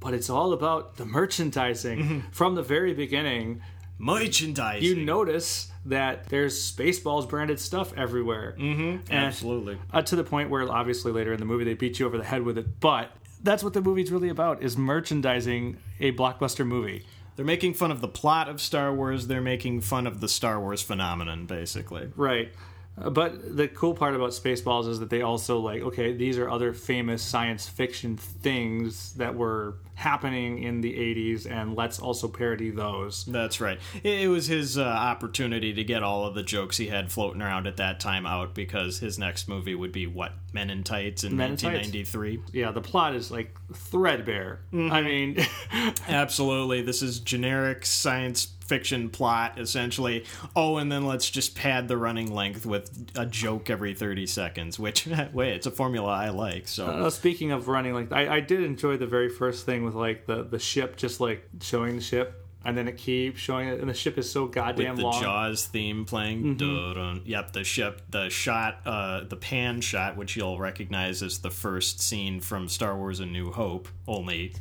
but 0.00 0.12
it's 0.12 0.28
all 0.28 0.52
about 0.52 0.96
the 0.96 1.06
merchandising 1.06 1.98
mm-hmm. 1.98 2.20
from 2.32 2.54
the 2.54 2.62
very 2.62 2.92
beginning. 2.92 3.62
Merchandising. 3.98 4.82
You 4.82 5.04
notice 5.04 5.70
that 5.86 6.26
there's 6.28 6.72
Spaceballs 6.72 7.28
branded 7.28 7.60
stuff 7.60 7.92
everywhere. 7.96 8.56
Mm-hmm. 8.58 9.12
absolutely. 9.12 9.78
uh, 9.92 10.02
to 10.02 10.16
the 10.16 10.24
point 10.24 10.50
where 10.50 10.70
obviously 10.70 11.12
later 11.12 11.32
in 11.32 11.38
the 11.38 11.46
movie 11.46 11.64
they 11.64 11.74
beat 11.74 11.98
you 11.98 12.06
over 12.06 12.18
the 12.18 12.24
head 12.24 12.42
with 12.42 12.58
it. 12.58 12.80
But 12.80 13.10
that's 13.42 13.62
what 13.62 13.72
the 13.74 13.80
movie's 13.80 14.10
really 14.10 14.28
about 14.28 14.62
is 14.62 14.76
merchandising 14.76 15.78
a 16.00 16.12
blockbuster 16.12 16.66
movie. 16.66 17.06
They're 17.36 17.44
making 17.44 17.74
fun 17.74 17.90
of 17.90 18.00
the 18.00 18.08
plot 18.08 18.48
of 18.48 18.60
star 18.60 18.94
wars. 18.94 19.26
They're 19.26 19.42
making 19.42 19.82
fun 19.82 20.06
of 20.06 20.20
the 20.20 20.28
star 20.28 20.58
wars 20.58 20.82
phenomenon 20.82 21.46
basically. 21.46 22.10
Right 22.16 22.52
but 22.96 23.56
the 23.56 23.68
cool 23.68 23.94
part 23.94 24.14
about 24.14 24.30
spaceballs 24.30 24.88
is 24.88 25.00
that 25.00 25.10
they 25.10 25.22
also 25.22 25.58
like 25.58 25.82
okay 25.82 26.12
these 26.12 26.38
are 26.38 26.48
other 26.48 26.72
famous 26.72 27.22
science 27.22 27.68
fiction 27.68 28.16
things 28.16 29.12
that 29.14 29.34
were 29.34 29.76
happening 29.96 30.62
in 30.62 30.82
the 30.82 30.92
80s 30.92 31.50
and 31.50 31.74
let's 31.74 31.98
also 31.98 32.28
parody 32.28 32.70
those. 32.70 33.24
That's 33.24 33.62
right. 33.62 33.80
It, 34.02 34.28
was 34.28 34.46
his 34.46 34.76
uh, 34.76 34.82
opportunity 34.82 35.72
to 35.72 35.84
get 35.84 36.02
all 36.02 36.26
of 36.26 36.34
the 36.34 36.42
jokes 36.42 36.76
he 36.76 36.88
had 36.88 37.10
floating 37.10 37.40
around 37.40 37.66
at 37.66 37.78
that 37.78 37.98
time 37.98 38.26
out 38.26 38.54
because 38.54 38.98
his 38.98 39.18
next 39.18 39.48
movie 39.48 39.74
would 39.74 39.92
be 39.92 40.06
what 40.06 40.32
men 40.52 40.68
in 40.68 40.84
tights 40.84 41.24
in 41.24 41.34
Men 41.34 41.52
in 41.52 41.56
Tights. 41.56 41.88
1993 41.88 42.42
yeah 42.52 42.70
the 42.70 42.80
plot 42.80 43.14
is 43.14 43.30
like 43.30 43.56
threadbare. 43.72 44.60
I 44.72 45.00
mean 45.00 45.38
Absolutely. 46.08 46.82
This 46.82 47.00
is 47.00 47.18
generic 47.20 47.86
science 47.86 48.48
fiction 48.66 49.08
plot, 49.10 49.58
essentially. 49.58 50.24
Oh, 50.54 50.76
and 50.76 50.90
then 50.90 51.06
let's 51.06 51.28
just 51.30 51.54
pad 51.54 51.88
the 51.88 51.96
running 51.96 52.32
length 52.34 52.66
with 52.66 52.90
a 53.14 53.26
joke 53.26 53.70
every 53.70 53.94
30 53.94 54.26
seconds, 54.26 54.78
which, 54.78 55.06
wait, 55.32 55.54
it's 55.54 55.66
a 55.66 55.70
formula 55.70 56.08
I 56.08 56.30
like, 56.30 56.68
so. 56.68 56.86
Uh, 56.86 57.10
speaking 57.10 57.52
of 57.52 57.68
running, 57.68 57.94
like 57.94 58.12
I, 58.12 58.36
I 58.36 58.40
did 58.40 58.62
enjoy 58.62 58.96
the 58.96 59.06
very 59.06 59.28
first 59.28 59.66
thing 59.66 59.84
with 59.84 59.94
like 59.94 60.26
the 60.26 60.42
the 60.44 60.58
ship 60.58 60.96
just 60.96 61.20
like 61.20 61.48
showing 61.60 61.96
the 61.96 62.02
ship, 62.02 62.44
and 62.64 62.76
then 62.76 62.88
it 62.88 62.96
keeps 62.96 63.40
showing 63.40 63.68
it, 63.68 63.80
and 63.80 63.88
the 63.88 63.94
ship 63.94 64.18
is 64.18 64.30
so 64.30 64.46
goddamn 64.46 64.90
with 64.90 64.96
the 64.98 65.02
long. 65.04 65.14
Mm-hmm. 65.14 65.22
Jaws 65.22 65.66
theme 65.66 66.04
playing. 66.04 66.56
Dun-dun. 66.56 67.22
Yep, 67.24 67.52
the 67.52 67.64
ship, 67.64 68.02
the 68.10 68.28
shot, 68.28 68.80
uh, 68.84 69.24
the 69.24 69.36
pan 69.36 69.80
shot, 69.80 70.16
which 70.16 70.36
you'll 70.36 70.58
recognize 70.58 71.22
as 71.22 71.38
the 71.38 71.50
first 71.50 72.00
scene 72.00 72.40
from 72.40 72.68
Star 72.68 72.96
Wars: 72.96 73.20
A 73.20 73.26
New 73.26 73.52
Hope, 73.52 73.88
only 74.08 74.54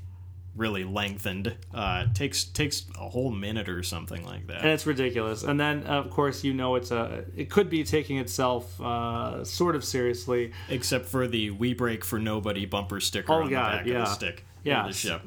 really 0.55 0.83
lengthened. 0.83 1.55
Uh, 1.73 2.05
takes 2.13 2.45
takes 2.45 2.85
a 2.99 3.09
whole 3.09 3.31
minute 3.31 3.67
or 3.69 3.83
something 3.83 4.23
like 4.25 4.47
that. 4.47 4.61
and 4.61 4.69
it's 4.69 4.85
ridiculous. 4.85 5.43
And 5.43 5.59
then 5.59 5.83
of 5.83 6.09
course 6.09 6.43
you 6.43 6.53
know 6.53 6.75
it's 6.75 6.91
a 6.91 7.25
it 7.35 7.49
could 7.49 7.69
be 7.69 7.83
taking 7.83 8.17
itself 8.17 8.79
uh, 8.81 9.43
sort 9.43 9.75
of 9.75 9.83
seriously. 9.83 10.51
except 10.69 11.05
for 11.05 11.27
the 11.27 11.51
"We 11.51 11.73
Break 11.73 12.03
for 12.05 12.19
Nobody" 12.19 12.65
bumper 12.65 12.99
sticker 12.99 13.31
Oh, 13.33 13.43
on 13.43 13.49
God, 13.49 13.73
the 13.73 13.77
back 13.77 13.85
yeah. 13.87 13.93
of 14.01 14.05
the 14.07 14.13
stick. 14.13 14.45
Yeah. 14.63 14.87
the 14.87 14.93
ship. 14.93 15.21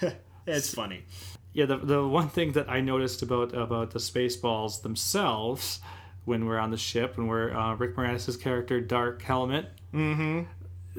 it's 0.46 0.72
funny. 0.74 1.04
Yeah, 1.52 1.66
the 1.66 1.76
the 1.78 2.06
one 2.06 2.28
thing 2.28 2.52
that 2.52 2.68
I 2.68 2.80
noticed 2.80 3.22
about 3.22 3.54
about 3.54 3.92
the 3.92 3.98
Spaceballs 4.00 4.82
themselves 4.82 5.80
when 6.24 6.46
we're 6.46 6.58
on 6.58 6.70
the 6.70 6.76
ship 6.76 7.16
when 7.16 7.26
we're 7.26 7.54
uh, 7.54 7.74
Rick 7.76 7.96
Moranis' 7.96 8.40
character 8.40 8.80
Dark 8.80 9.22
Helmet. 9.22 9.70
Mm-hmm. 9.92 10.42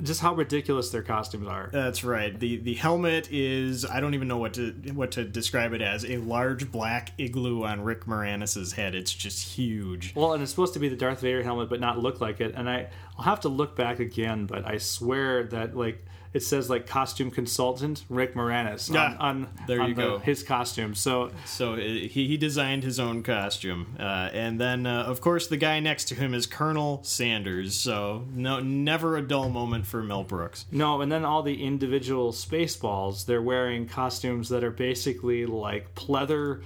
Just 0.01 0.21
how 0.21 0.33
ridiculous 0.33 0.89
their 0.89 1.03
costumes 1.03 1.47
are. 1.47 1.69
That's 1.71 2.03
right. 2.03 2.37
the 2.37 2.57
The 2.57 2.73
helmet 2.73 3.29
is 3.31 3.85
I 3.85 3.99
don't 3.99 4.13
even 4.13 4.27
know 4.27 4.37
what 4.37 4.53
to 4.55 4.71
what 4.93 5.11
to 5.11 5.23
describe 5.23 5.73
it 5.73 5.81
as 5.81 6.05
a 6.05 6.17
large 6.17 6.71
black 6.71 7.11
igloo 7.17 7.63
on 7.63 7.81
Rick 7.81 8.07
Moranis's 8.07 8.73
head. 8.73 8.95
It's 8.95 9.13
just 9.13 9.55
huge. 9.55 10.13
Well, 10.15 10.33
and 10.33 10.41
it's 10.41 10.51
supposed 10.51 10.73
to 10.73 10.79
be 10.79 10.89
the 10.89 10.95
Darth 10.95 11.21
Vader 11.21 11.43
helmet, 11.43 11.69
but 11.69 11.79
not 11.79 11.99
look 11.99 12.19
like 12.19 12.41
it. 12.41 12.53
And 12.55 12.69
I, 12.69 12.87
I'll 13.17 13.25
have 13.25 13.41
to 13.41 13.49
look 13.49 13.75
back 13.75 13.99
again, 13.99 14.45
but 14.45 14.67
I 14.67 14.77
swear 14.77 15.43
that 15.45 15.77
like 15.77 16.05
it 16.35 16.43
says 16.43 16.69
like 16.69 16.85
costume 16.85 17.31
consultant 17.31 18.03
Rick 18.09 18.35
Moranis 18.35 18.89
on, 18.89 18.95
Yeah, 18.95 19.15
on 19.19 19.47
there 19.67 19.81
on 19.81 19.89
you 19.89 19.95
the- 19.95 20.01
go. 20.01 20.17
his 20.19 20.43
costume. 20.43 20.93
So 20.93 21.31
So 21.45 21.73
uh, 21.73 21.77
he 21.77 22.07
he 22.31 22.37
designed 22.37 22.83
his 22.83 22.99
own 22.99 23.23
costume, 23.23 23.95
uh, 23.99 24.29
and 24.33 24.59
then 24.59 24.85
uh, 24.85 25.03
of 25.03 25.21
course 25.21 25.47
the 25.47 25.57
guy 25.57 25.79
next 25.79 26.05
to 26.09 26.15
him 26.15 26.33
is 26.33 26.45
Colonel 26.45 27.01
Sanders. 27.03 27.73
So 27.75 28.25
no, 28.33 28.59
never 28.59 29.17
a 29.17 29.21
dull 29.27 29.49
moment 29.49 29.85
for 29.87 30.03
Mel 30.03 30.23
Brooks. 30.23 30.65
no, 30.71 31.01
and 31.01 31.11
then 31.11 31.23
all 31.25 31.41
the 31.41 31.63
individual 31.63 32.31
Spaceballs, 32.33 33.25
they're 33.25 33.41
wearing 33.41 33.87
costumes 33.87 34.49
that 34.49 34.63
are 34.63 34.71
basically 34.71 35.45
like 35.45 35.95
pleather 35.95 36.61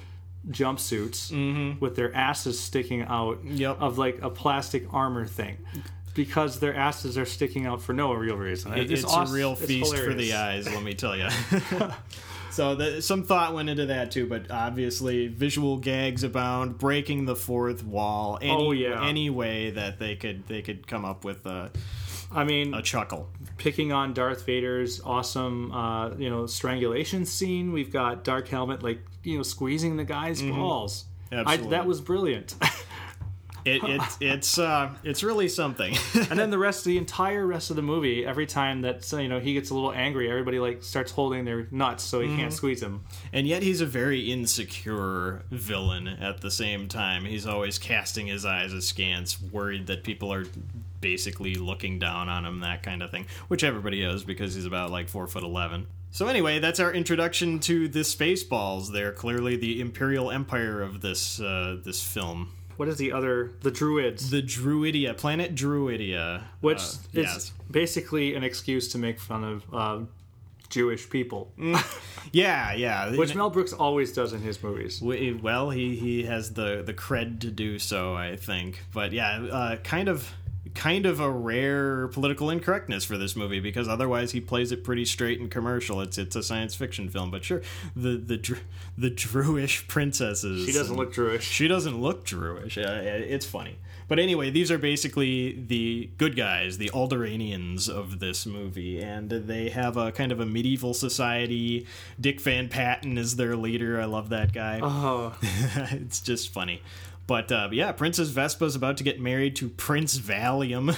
jumpsuits 0.50 1.80
with 1.80 1.96
their 1.96 2.14
asses 2.16 2.60
sticking 2.60 3.02
out 3.04 3.38
Mm-hmm. 3.40 3.56
Yep. 3.58 3.78
of 3.82 3.98
like 3.98 4.22
a 4.22 4.30
plastic 4.30 4.92
armor 4.94 5.26
thing. 5.26 5.58
Because 6.26 6.60
their 6.60 6.76
asses 6.76 7.18
are 7.18 7.26
sticking 7.26 7.66
out 7.66 7.82
for 7.82 7.94
no 7.94 8.12
real 8.14 8.36
reason. 8.36 8.74
It- 8.74 8.92
it's, 8.92 9.06
awes- 9.06 9.32
a 9.32 9.34
real 9.34 9.56
feast 9.56 9.96
for 9.96 10.14
the 10.14 10.34
eyes, 10.34 10.66
let 10.68 10.84
me 10.84 10.94
tell 10.94 11.16
you. 11.16 11.30
so 12.52 12.76
the, 12.76 13.02
some 13.02 13.24
thought 13.24 13.54
went 13.54 13.70
into 13.70 13.86
that 13.86 14.12
too, 14.12 14.28
but 14.28 14.52
obviously 14.52 15.28
visual 15.28 15.78
gags 15.78 16.24
abound, 16.26 16.78
breaking 16.78 17.24
the 17.24 17.38
fourth 17.38 17.86
wall. 17.86 18.38
Any, 18.42 18.52
Oh, 18.52 18.72
yeah. 18.72 19.08
any 19.08 19.30
way 19.30 19.72
that 19.72 19.98
they 20.00 20.18
could 20.18 20.46
they 20.48 20.62
could 20.62 20.88
come 20.88 21.06
up 21.06 21.24
with 21.24 21.46
a, 21.46 21.72
I 22.32 22.44
mean, 22.44 22.74
a 22.74 22.82
chuckle. 22.82 23.30
picking 23.58 23.92
on 23.94 24.14
Darth 24.14 24.46
Vader's 24.46 25.00
awesome, 25.02 25.72
uh, 25.72 26.16
you 26.18 26.30
know, 26.30 26.48
strangulation 26.48 27.26
scene. 27.26 27.72
We've 27.72 27.94
got 27.94 28.26
Dark 28.26 28.50
Helmet, 28.50 28.84
like 28.84 29.00
you 29.24 29.38
know, 29.38 29.44
squeezing 29.44 29.96
the 29.96 30.04
guy's 30.06 30.42
balls. 30.42 31.06
Mm-hmm. 31.32 31.40
Absolutely. 31.40 31.70
that 31.70 31.86
was 31.86 32.02
brilliant. 32.02 32.56
It, 33.66 33.84
it 33.84 34.02
it's 34.22 34.58
uh 34.58 34.94
it's 35.04 35.24
really 35.24 35.48
something. 35.50 35.96
and 36.30 36.40
then 36.40 36.50
the 36.50 36.58
rest, 36.68 36.86
the 36.86 36.98
entire 36.98 37.46
rest 37.46 37.70
of 37.70 37.76
the 37.76 37.82
movie, 37.82 38.26
every 38.26 38.46
time 38.46 38.82
that 38.82 39.04
so, 39.04 39.18
you 39.18 39.28
know 39.28 39.40
he 39.40 39.54
gets 39.54 39.70
a 39.70 39.74
little 39.74 39.92
angry, 39.94 40.30
everybody 40.30 40.60
like 40.60 40.84
starts 40.84 41.12
holding 41.12 41.46
their 41.46 41.68
nuts 41.72 42.04
so 42.04 42.20
he 42.22 42.28
Mm-hmm. 42.28 42.38
can't 42.38 42.54
squeeze 42.54 42.82
him. 42.82 43.04
And 43.34 43.48
yet 43.48 43.64
he's 43.64 43.82
a 43.82 43.86
very 43.86 44.32
insecure 44.32 45.44
villain 45.52 46.08
at 46.08 46.42
the 46.42 46.52
same 46.52 46.88
time. 46.88 47.26
He's 47.26 47.46
always 47.48 47.78
casting 47.80 48.28
his 48.28 48.46
eyes 48.46 48.72
askance, 48.74 49.42
worried 49.42 49.88
that 49.88 50.04
people 50.04 50.32
are 50.34 50.46
basically 51.02 51.56
looking 51.56 51.98
down 52.00 52.30
on 52.30 52.46
him, 52.46 52.60
that 52.60 52.84
kind 52.84 53.02
of 53.02 53.10
thing. 53.12 53.26
Which 53.48 53.64
everybody 53.64 54.02
is 54.04 54.24
because 54.24 54.54
he's 54.56 54.66
about 54.66 54.92
like 54.92 55.08
four 55.10 55.28
foot 55.28 55.44
eleven. 55.44 55.88
So 56.12 56.28
anyway, 56.28 56.58
that's 56.60 56.80
our 56.80 56.92
introduction 56.92 57.60
to 57.60 57.88
the 57.88 58.00
Spaceballs. 58.00 58.92
They're 58.92 59.12
clearly 59.12 59.56
the 59.58 59.80
Imperial 59.80 60.32
Empire 60.32 60.82
of 60.82 61.02
this 61.02 61.40
uh, 61.40 61.78
this 61.84 62.04
film. 62.04 62.52
What 62.80 62.88
is 62.88 62.96
the 62.96 63.12
other? 63.12 63.52
The 63.60 63.72
Druids, 63.72 64.30
The 64.30 64.42
Druidia, 64.42 65.18
planet 65.18 65.54
Druidia. 65.54 66.44
which 66.62 66.78
uh, 66.78 66.82
is 66.82 67.26
yes. 67.26 67.54
basically 67.70 68.36
an 68.36 68.44
excuse 68.46 68.88
to 68.94 68.98
make 68.98 69.20
fun 69.20 69.44
of 69.44 69.64
uh, 69.74 70.06
Jewish 70.70 71.10
people, 71.10 71.52
Yeah, 72.32 72.72
yeah. 72.74 73.14
which 73.18 73.36
Mel 73.36 73.50
Brooks 73.50 73.74
always 73.74 74.14
does 74.14 74.32
in 74.32 74.40
his 74.40 74.64
movies. 74.64 75.02
Well, 75.02 75.72
he 75.72 75.98
he 75.98 76.24
has 76.24 76.54
the 76.54 76.82
the 76.86 76.94
cred 76.94 77.42
to 77.42 77.52
do 77.52 77.80
so, 77.80 78.16
I 78.16 78.38
think. 78.38 78.82
But 78.94 79.12
yeah, 79.12 79.42
uh, 79.52 79.76
kind 79.78 80.08
of 80.08 80.32
kind 80.76 81.06
of 81.06 81.20
a 81.20 81.30
rare 81.30 82.08
political 82.10 82.50
incorrectness 82.50 83.04
for 83.04 83.18
this 83.18 83.36
movie 83.36 83.60
because 83.60 83.88
otherwise 83.88 84.32
he 84.32 84.42
plays 84.42 84.72
it 84.72 84.84
pretty 84.84 85.06
straight 85.06 85.40
and 85.40 85.50
commercial. 85.50 86.02
It's 86.02 86.18
it's 86.18 86.36
a 86.36 86.44
science 86.44 86.76
fiction 86.76 87.10
film, 87.10 87.32
but 87.32 87.44
sure, 87.44 87.62
the 87.96 88.18
the 88.18 88.38
Dr- 88.38 88.64
the 88.98 89.12
Druish 89.12 89.88
princesses. 89.88 90.66
She 90.66 90.72
doesn't 90.72 90.96
look 90.96 91.14
Druish. 91.14 91.42
She 91.42 91.68
doesn't 91.68 92.00
look. 92.00 92.28
Uh, 92.32 92.42
it's 92.78 93.46
funny. 93.46 93.78
But 94.10 94.18
anyway, 94.18 94.50
these 94.50 94.72
are 94.72 94.80
basically 94.80 95.52
the 95.68 96.10
good 96.18 96.36
guys, 96.36 96.80
the 96.80 96.90
Alderanians 96.90 97.88
of 97.88 98.20
this 98.20 98.48
movie, 98.48 99.00
and 99.00 99.30
they 99.30 99.70
have 99.70 99.98
a 99.98 100.12
kind 100.12 100.32
of 100.32 100.40
a 100.40 100.48
medieval 100.48 100.96
society. 100.96 101.86
Dick 102.20 102.42
Van 102.42 102.70
Patten 102.70 103.20
is 103.20 103.36
their 103.36 103.56
leader. 103.56 104.02
I 104.02 104.06
love 104.06 104.30
that 104.30 104.52
guy. 104.52 104.80
Oh, 104.82 105.36
it's 105.92 106.22
just 106.22 106.52
funny. 106.52 106.82
But 107.30 107.52
uh, 107.52 107.70
yeah, 107.72 107.92
Princess 107.92 108.30
Vespa's 108.30 108.76
about 108.76 108.98
to 108.98 109.04
get 109.04 109.22
married 109.22 109.56
to 109.58 109.70
Prince 109.70 110.18
Valium, 110.18 110.96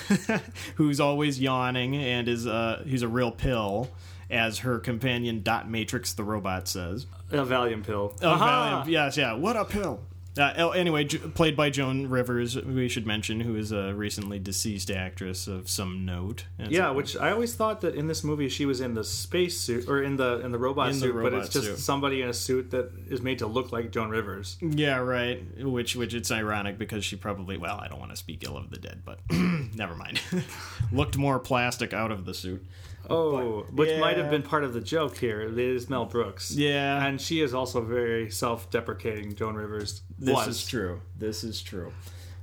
who's 0.76 1.02
always 1.02 1.42
yawning 1.42 1.94
and 1.98 2.30
is 2.30 2.48
uh, 2.48 2.84
he's 2.88 3.02
a 3.02 3.08
real 3.10 3.32
pill, 3.34 3.90
as 4.30 4.60
her 4.60 4.80
companion 4.80 5.42
Dot 5.44 5.70
Matrix 5.70 6.14
the 6.14 6.24
robot 6.24 6.70
says. 6.70 7.06
a 7.32 7.36
Valium 7.36 7.86
pill. 7.86 8.16
Aha! 8.24 8.86
Valium. 8.86 8.90
Yes, 8.90 9.18
yeah. 9.18 9.34
What 9.34 9.58
a 9.58 9.66
pill. 9.66 10.00
Uh, 10.38 10.54
oh, 10.58 10.70
anyway, 10.70 11.04
J- 11.04 11.18
played 11.18 11.58
by 11.58 11.70
Joan 11.70 12.08
Rivers, 12.08 12.56
we 12.56 12.88
should 12.88 13.06
mention, 13.06 13.42
who 13.42 13.56
is 13.58 13.74
a 13.74 13.94
recently 13.94 14.40
deceased 14.40 14.90
actress 14.90 15.46
of 15.46 15.70
some 15.70 16.06
note. 16.06 16.46
Yeah, 16.58 16.86
so- 16.88 16.94
which 16.94 17.18
I 17.18 17.32
always 17.32 17.54
thought 17.54 17.82
that 17.82 17.96
in 17.96 18.08
this 18.08 18.24
movie 18.24 18.48
she 18.48 18.66
was 18.66 18.80
in 18.80 18.94
the 18.94 19.04
space 19.04 19.60
suit 19.60 19.90
or 19.90 20.02
in 20.02 20.16
the 20.16 20.40
in 20.40 20.52
the 20.54 20.58
robot 20.58 20.88
In 20.88 20.94
the 20.94 21.00
suit, 21.00 21.22
but 21.22 21.34
it's 21.34 21.50
just 21.50 21.66
suit. 21.66 21.80
somebody 21.80 22.22
in 22.22 22.30
a 22.30 22.34
suit 22.34 22.72
that 22.72 22.92
is 23.10 23.22
made 23.22 23.40
to 23.40 23.48
look 23.48 23.74
like 23.74 23.92
Joan 23.92 24.10
Rivers. 24.10 24.58
yeah, 24.62 24.98
right. 24.98 25.44
Which, 25.60 25.96
which 25.98 26.14
it's 26.14 26.32
ironic 26.32 26.78
because 26.78 27.04
she 27.04 27.18
probably, 27.18 27.58
well, 27.58 27.78
I 27.78 27.88
don't 27.90 28.00
want 28.00 28.12
to 28.12 28.18
speak 28.18 28.44
ill 28.46 28.56
of 28.58 28.70
the 28.70 28.78
dead, 28.78 29.02
but 29.04 29.20
never 29.32 29.96
mind. 29.96 30.22
Looked 30.94 31.18
more 31.18 31.40
plastic 31.40 31.94
out 31.94 32.12
of 32.12 32.24
the 32.26 32.34
suit. 32.34 32.66
Oh, 33.10 33.62
which 33.72 34.00
might 34.00 34.18
have 34.18 34.30
been 34.30 34.44
part 34.44 34.64
of 34.64 34.74
the 34.74 34.82
joke 34.82 35.18
here. 35.18 35.42
It 35.42 35.58
is 35.58 35.90
Mel 35.90 36.06
Brooks. 36.06 36.52
Yeah. 36.52 37.06
and 37.06 37.20
she 37.20 37.42
is 37.42 37.54
also 37.54 37.82
very 37.82 38.30
self-deprecating. 38.30 39.36
Joan 39.36 39.56
Rivers 39.56 40.02
This 40.20 40.36
was. 40.36 40.48
is 40.48 40.68
true. 40.68 41.02
This 41.18 41.44
is 41.44 41.62
true. 41.62 41.92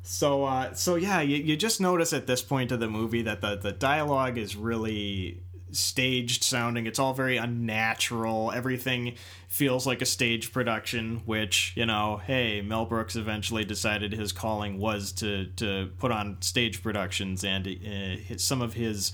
So, 0.03 0.44
uh, 0.44 0.73
so 0.75 0.94
yeah, 0.97 1.21
you, 1.21 1.37
you 1.37 1.57
just 1.57 1.81
notice 1.81 2.12
at 2.12 2.27
this 2.27 2.42
point 2.42 2.73
of 2.73 2.81
the 2.81 2.88
movie 2.88 3.23
that 3.23 3.40
the 3.40 3.57
the 3.57 3.73
dialogue 3.73 4.38
is 4.38 4.57
really 4.57 5.42
staged 5.71 6.42
sounding. 6.44 6.87
It's 6.87 6.99
all 6.99 7.12
very 7.12 7.37
unnatural. 7.37 8.51
Everything 8.53 9.16
feels 9.49 9.87
like 9.87 10.01
a 10.01 10.07
stage 10.07 10.51
production. 10.53 11.23
Which 11.27 11.73
you 11.77 11.85
know, 11.85 12.21
hey, 12.27 12.62
Mel 12.62 12.87
Brooks 12.87 13.16
eventually 13.16 13.64
decided 13.64 14.12
his 14.12 14.33
calling 14.33 14.79
was 14.79 15.12
to 15.12 15.47
to 15.57 15.90
put 15.99 16.11
on 16.11 16.40
stage 16.40 16.83
productions, 16.83 17.44
and 17.44 17.66
uh, 17.66 18.38
some 18.38 18.62
of 18.62 18.75
his 18.75 19.12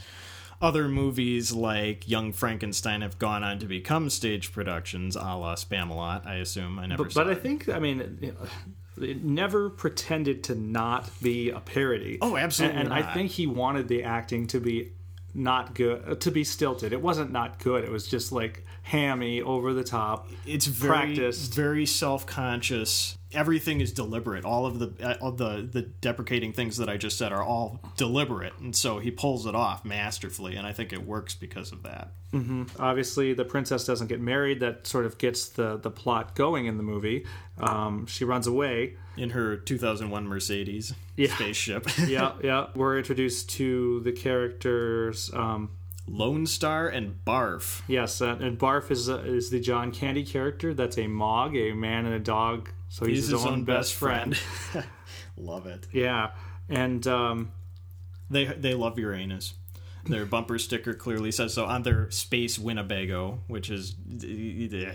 other 0.65 0.89
movies 0.89 1.53
like 1.53 2.09
Young 2.09 2.33
Frankenstein 2.33 3.03
have 3.03 3.19
gone 3.19 3.45
on 3.45 3.59
to 3.59 3.67
become 3.67 4.09
stage 4.09 4.51
productions, 4.51 5.15
a 5.15 5.21
la 5.21 5.55
Spamalot. 5.55 6.27
I 6.27 6.37
assume. 6.37 6.79
I 6.79 6.87
never. 6.87 7.05
But, 7.05 7.15
but 7.15 7.29
I 7.29 7.35
think 7.35 7.69
I 7.69 7.79
mean. 7.79 8.35
It 8.97 9.25
never 9.25 9.71
pretended 9.71 10.45
to 10.45 10.55
not 10.55 11.11
be 11.21 11.51
a 11.51 11.59
parody. 11.59 12.19
Oh, 12.23 12.37
absolutely 12.37 12.79
And, 12.79 12.93
and 12.93 12.95
I 12.95 13.13
think 13.13 13.33
he 13.33 13.45
wanted 13.45 13.89
the 13.89 14.05
acting 14.05 14.47
to 14.47 14.61
be 14.61 14.93
not 15.35 15.75
good, 15.75 16.21
to 16.21 16.31
be 16.31 16.45
stilted. 16.45 16.93
It 16.93 17.03
wasn't 17.03 17.33
not 17.33 17.59
good. 17.59 17.83
It 17.83 17.91
was 17.91 18.07
just 18.07 18.31
like 18.31 18.65
hammy, 18.85 19.41
over 19.43 19.73
the 19.75 19.83
top. 19.85 20.29
it's 20.47 20.67
very 20.67 20.91
practiced. 21.17 21.53
very 21.55 21.87
self-conscious 21.87 23.19
everything 23.33 23.81
is 23.81 23.93
deliberate 23.93 24.45
all 24.45 24.65
of 24.65 24.79
the 24.79 24.93
uh, 25.05 25.15
all 25.21 25.33
the 25.33 25.69
the 25.73 25.83
deprecating 25.83 26.53
things 26.53 26.77
that 26.77 26.89
i 26.89 26.97
just 26.97 27.19
said 27.19 27.33
are 27.33 27.43
all 27.43 27.81
deliberate 27.97 28.53
and 28.61 28.77
so 28.77 29.01
he 29.01 29.11
pulls 29.11 29.45
it 29.47 29.55
off 29.57 29.85
masterfully 29.85 30.55
and 30.55 30.65
i 30.69 30.73
think 30.73 30.93
it 30.93 31.05
works 31.05 31.35
because 31.35 31.73
of 31.73 31.83
that 31.83 32.13
Obviously, 32.81 33.33
the 33.33 33.45
princess 33.45 33.85
doesn't 33.85 34.09
get 34.09 34.21
married. 34.21 34.59
That 34.59 34.89
sort 34.89 35.07
of 35.07 35.19
gets 35.19 35.51
the 35.51 35.77
the 35.77 35.89
plot 35.93 36.35
going 36.35 36.67
in 36.67 36.79
the 36.79 36.83
movie. 36.83 37.27
Um, 37.59 38.07
she 38.07 38.25
runs 38.25 38.49
away. 38.49 38.95
in 39.17 39.31
her 39.31 39.57
2001 39.57 40.27
mercedes 40.27 40.93
Yeah. 41.15 41.33
spaceship 41.37 41.87
yeah, 42.09 42.33
yeah. 42.43 42.67
We're 42.75 42.99
introduced 42.99 43.51
to 43.51 44.01
the 44.01 44.11
characters. 44.11 45.31
Um, 45.33 45.71
lone 46.07 46.47
star 46.47 46.89
and 46.89 47.25
barf 47.25 47.83
yes, 47.89 48.21
uh, 48.21 48.37
and 48.41 48.59
Barf 48.59 48.91
is 48.91 49.09
uh, 49.09 49.19
is 49.19 49.51
the 49.51 49.61
John 49.61 49.91
Candy 49.91 50.25
character. 50.25 50.75
That's 50.75 50.99
a 50.99 51.07
Mog, 51.07 51.57
a 51.57 51.73
man 51.73 52.07
and 52.07 52.15
a 52.15 52.19
dog. 52.19 52.71
So 52.89 53.07
he's, 53.07 53.29
he's 53.29 53.29
his 53.31 53.47
own 53.47 53.65
best 53.65 53.95
friend 53.95 54.39
love 55.37 55.67
it 55.67 55.87
yeah, 55.93 56.31
and 56.69 57.05
um, 57.07 57.53
they 58.31 58.45
they 58.45 58.75
love 58.75 58.99
uranus 58.99 59.55
their 60.07 60.27
bumper 60.27 60.59
sticker 60.59 60.93
clearly 60.93 61.33
says 61.33 61.55
so 61.55 61.65
on 61.65 61.83
their 61.83 62.11
space 62.11 62.59
winnebago 62.59 63.41
which 63.47 63.71
is 63.71 63.97
uh, 64.23 64.95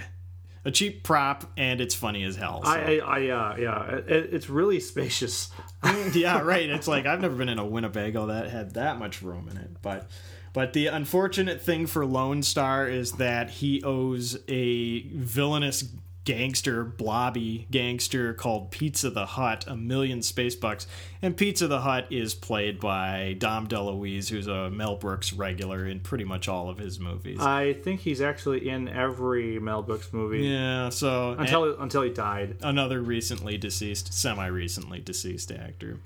a 0.66 0.72
cheap 0.72 1.04
prop 1.04 1.52
and 1.58 1.82
it's 1.82 1.96
funny 1.96 2.24
as 2.24 2.36
hell 2.36 2.62
so. 2.64 2.70
I, 2.70 2.78
I, 2.78 2.98
I 2.98 3.30
uh, 3.30 3.56
yeah, 3.58 3.96
it, 3.96 4.34
it's 4.34 4.50
really 4.50 4.80
spacious. 4.80 5.50
yeah, 6.14 6.42
right. 6.42 6.70
It's 6.70 6.88
like 6.88 7.06
I've 7.06 7.22
never 7.22 7.36
been 7.36 7.50
in 7.50 7.60
a 7.60 7.66
Winnebago 7.66 8.28
that 8.28 8.50
had 8.50 8.74
that 8.74 9.00
much 9.00 9.22
room 9.22 9.48
in 9.50 9.58
it. 9.58 9.82
But 9.82 10.10
but 10.54 10.74
the 10.74 10.88
unfortunate 10.88 11.62
thing 11.62 11.86
for 11.86 12.06
Lone 12.06 12.44
Star 12.44 12.88
is 12.88 13.14
that 13.14 13.50
he 13.50 13.84
owes 13.84 14.38
a 14.48 15.02
villainous 15.10 15.84
gangster, 16.30 16.84
blobby 16.84 17.66
gangster 17.72 18.36
called 18.36 18.70
Pizza 18.70 19.10
the 19.10 19.26
Hut 19.26 19.66
a 19.68 19.76
million 19.76 20.22
space 20.22 20.56
bucks. 20.56 20.86
And 21.24 21.36
Pizza 21.36 21.68
the 21.68 21.82
Hut 21.82 22.06
is 22.12 22.36
played 22.36 22.80
by 22.80 23.36
Dom 23.40 23.68
DeLuise, 23.68 24.30
who's 24.30 24.46
a 24.46 24.70
Mel 24.70 24.96
Brooks 24.96 25.34
regular 25.34 25.88
in 25.88 26.02
pretty 26.02 26.26
much 26.26 26.48
all 26.48 26.70
of 26.70 26.78
his 26.78 27.00
movies. 27.00 27.40
I 27.40 27.74
think 27.74 28.02
he's 28.02 28.22
actually 28.22 28.70
in 28.70 28.88
every 28.88 29.60
Mel 29.60 29.82
Brooks 29.82 30.14
movie 30.14 30.42
yeah, 30.42 30.90
so 30.90 31.32
until 31.32 31.80
until 31.82 32.04
he 32.04 32.12
died. 32.12 32.58
another 32.62 33.02
recently 33.02 33.58
deceased, 33.58 34.14
semi 34.14 34.46
recently 34.46 35.00
deceased 35.00 35.52
actor. 35.52 35.98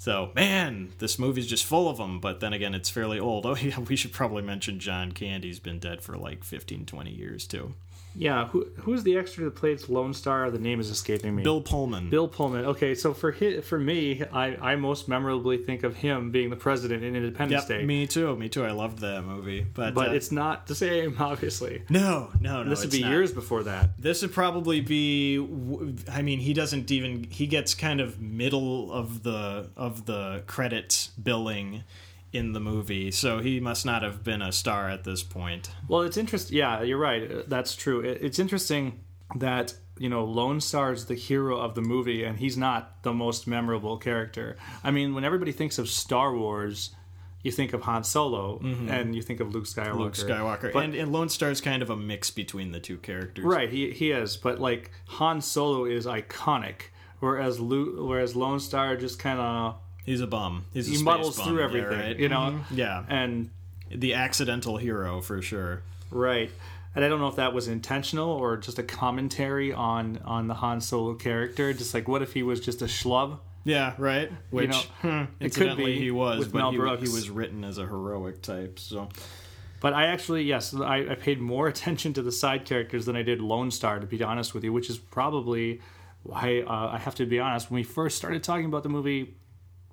So, 0.00 0.30
man, 0.34 0.94
this 0.96 1.18
movie's 1.18 1.46
just 1.46 1.66
full 1.66 1.86
of 1.86 1.98
them, 1.98 2.20
but 2.20 2.40
then 2.40 2.54
again, 2.54 2.74
it's 2.74 2.88
fairly 2.88 3.20
old. 3.20 3.44
Oh, 3.44 3.54
yeah, 3.60 3.78
we 3.80 3.96
should 3.96 4.14
probably 4.14 4.42
mention 4.42 4.80
John 4.80 5.12
Candy's 5.12 5.60
been 5.60 5.78
dead 5.78 6.00
for 6.00 6.16
like 6.16 6.42
15, 6.42 6.86
20 6.86 7.10
years, 7.10 7.46
too. 7.46 7.74
Yeah, 8.14 8.48
who 8.48 8.66
who's 8.80 9.02
the 9.02 9.16
extra 9.16 9.44
that 9.44 9.54
plays 9.54 9.88
Lone 9.88 10.12
Star? 10.14 10.50
The 10.50 10.58
name 10.58 10.80
is 10.80 10.90
escaping 10.90 11.36
me. 11.36 11.42
Bill 11.42 11.60
Pullman. 11.60 12.10
Bill 12.10 12.28
Pullman. 12.28 12.64
Okay, 12.64 12.94
so 12.94 13.14
for 13.14 13.32
hi 13.32 13.60
for 13.60 13.78
me, 13.78 14.22
I, 14.32 14.56
I 14.72 14.76
most 14.76 15.08
memorably 15.08 15.58
think 15.58 15.82
of 15.84 15.96
him 15.96 16.30
being 16.30 16.50
the 16.50 16.56
president 16.56 17.04
in 17.04 17.14
Independence 17.14 17.68
Yep, 17.68 17.80
Day. 17.80 17.84
me 17.84 18.06
too, 18.06 18.34
me 18.36 18.48
too. 18.48 18.64
I 18.64 18.72
loved 18.72 18.98
that 18.98 19.22
movie. 19.24 19.66
But, 19.74 19.94
but 19.94 20.10
uh, 20.10 20.14
it's 20.14 20.32
not 20.32 20.66
the 20.66 20.74
same, 20.74 21.16
obviously. 21.20 21.82
No, 21.88 22.30
no, 22.40 22.62
no. 22.62 22.70
this 22.70 22.82
would 22.82 22.90
be 22.90 23.02
not. 23.02 23.10
years 23.10 23.32
before 23.32 23.62
that. 23.64 23.90
This 23.98 24.22
would 24.22 24.32
probably 24.32 24.80
be. 24.80 25.38
I 26.10 26.22
mean, 26.22 26.40
he 26.40 26.52
doesn't 26.52 26.90
even. 26.90 27.24
He 27.30 27.46
gets 27.46 27.74
kind 27.74 28.00
of 28.00 28.20
middle 28.20 28.92
of 28.92 29.22
the 29.22 29.70
of 29.76 30.06
the 30.06 30.42
credits 30.46 31.08
billing 31.22 31.84
in 32.32 32.52
the 32.52 32.60
movie, 32.60 33.10
so 33.10 33.40
he 33.40 33.58
must 33.60 33.84
not 33.84 34.02
have 34.02 34.22
been 34.22 34.40
a 34.42 34.52
star 34.52 34.88
at 34.88 35.04
this 35.04 35.22
point. 35.22 35.70
Well, 35.88 36.02
it's 36.02 36.16
interesting. 36.16 36.56
Yeah, 36.56 36.82
you're 36.82 36.98
right. 36.98 37.30
Uh, 37.30 37.42
That's 37.48 37.74
true. 37.74 38.00
It's 38.00 38.38
interesting 38.38 39.00
that 39.36 39.74
you 39.98 40.08
know 40.08 40.24
Lone 40.24 40.60
Star 40.60 40.92
is 40.92 41.06
the 41.06 41.14
hero 41.14 41.58
of 41.58 41.74
the 41.74 41.82
movie, 41.82 42.24
and 42.24 42.38
he's 42.38 42.56
not 42.56 43.02
the 43.02 43.12
most 43.12 43.46
memorable 43.46 43.96
character. 43.98 44.56
I 44.84 44.90
mean, 44.90 45.14
when 45.14 45.24
everybody 45.24 45.52
thinks 45.52 45.78
of 45.78 45.88
Star 45.88 46.34
Wars, 46.34 46.90
you 47.42 47.50
think 47.50 47.72
of 47.72 47.82
Han 47.82 48.04
Solo, 48.04 48.60
and 48.60 49.14
you 49.16 49.22
think 49.22 49.40
of 49.40 49.52
Luke 49.54 49.64
Skywalker. 49.64 49.88
Mm-hmm. 49.90 49.98
Luke 50.00 50.14
Skywalker. 50.14 50.72
But- 50.72 50.84
and, 50.84 50.94
and 50.94 51.12
Lone 51.12 51.28
Star's 51.28 51.60
kind 51.60 51.82
of 51.82 51.90
a 51.90 51.96
mix 51.96 52.30
between 52.30 52.70
the 52.72 52.80
two 52.80 52.98
characters. 52.98 53.44
Right, 53.44 53.70
he 53.70 53.90
he 53.90 54.10
is, 54.12 54.36
but 54.36 54.60
like 54.60 54.90
Han 55.06 55.40
Solo 55.40 55.84
is 55.84 56.06
iconic, 56.06 56.90
whereas 57.18 57.58
Luke, 57.58 57.94
whereas 57.98 58.36
Lone 58.36 58.60
Star 58.60 58.96
just 58.96 59.18
kind 59.18 59.40
of 59.40 59.76
He's 60.04 60.20
a 60.20 60.26
bum. 60.26 60.64
He's 60.72 60.86
a 60.88 60.90
he 60.90 60.96
space 60.96 61.04
muddles 61.04 61.36
bum, 61.36 61.48
through 61.48 61.58
yeah, 61.58 61.64
everything, 61.64 61.98
right? 62.00 62.18
you 62.18 62.28
know. 62.28 62.36
Mhm. 62.36 62.64
Yeah. 62.72 63.04
And 63.08 63.50
The 63.90 64.14
accidental 64.14 64.76
hero 64.76 65.20
for 65.20 65.42
sure. 65.42 65.82
right, 66.10 66.50
and 66.94 67.04
I 67.04 67.08
don't 67.08 67.20
know 67.20 67.28
if 67.28 67.36
that 67.36 67.52
was 67.52 67.68
intentional 67.68 68.30
or 68.30 68.56
just 68.56 68.78
a 68.78 68.82
commentary 68.82 69.72
on 69.72 70.18
on 70.24 70.48
the 70.48 70.54
Han 70.54 70.80
Solo 70.80 71.14
character. 71.14 71.72
Just 71.72 71.92
like, 71.94 72.08
what 72.08 72.22
if 72.22 72.32
he 72.32 72.42
was 72.42 72.60
just 72.60 72.82
a 72.82 72.86
schlub? 72.86 73.38
Yeah, 73.64 73.92
right. 73.98 74.32
Which 74.50 74.70
know, 74.70 74.78
hmm, 75.02 75.08
it 75.08 75.26
could 75.28 75.44
incidentally 75.44 75.94
be 75.94 75.98
he 76.00 76.10
was, 76.10 76.38
with 76.38 76.52
but 76.52 76.58
Mel 76.58 76.70
he, 76.70 76.76
Brooks. 76.78 77.02
he 77.02 77.08
was 77.14 77.28
written 77.28 77.62
as 77.62 77.76
a 77.78 77.84
heroic 77.86 78.40
type. 78.42 78.78
So 78.78 79.08
But 79.80 79.92
I 79.92 80.06
actually, 80.06 80.44
yes, 80.44 80.74
I, 80.74 81.10
I 81.10 81.14
paid 81.14 81.40
more 81.40 81.68
attention 81.74 82.12
to 82.14 82.22
the 82.22 82.32
side 82.32 82.64
characters 82.64 83.04
than 83.06 83.16
I 83.16 83.22
did 83.22 83.40
Lone 83.40 83.70
Star, 83.70 84.00
to 84.00 84.06
be 84.06 84.22
honest 84.22 84.54
with 84.54 84.64
you, 84.64 84.72
which 84.72 84.88
is 84.88 84.96
probably 84.98 85.80
why 86.22 86.62
uh, 86.66 86.88
I 86.92 86.98
have 86.98 87.14
to 87.16 87.26
be 87.26 87.38
honest. 87.38 87.70
When 87.70 87.76
we 87.76 87.82
first 87.84 88.16
started 88.16 88.42
talking 88.42 88.64
about 88.66 88.82
the 88.82 88.88
movie 88.88 89.34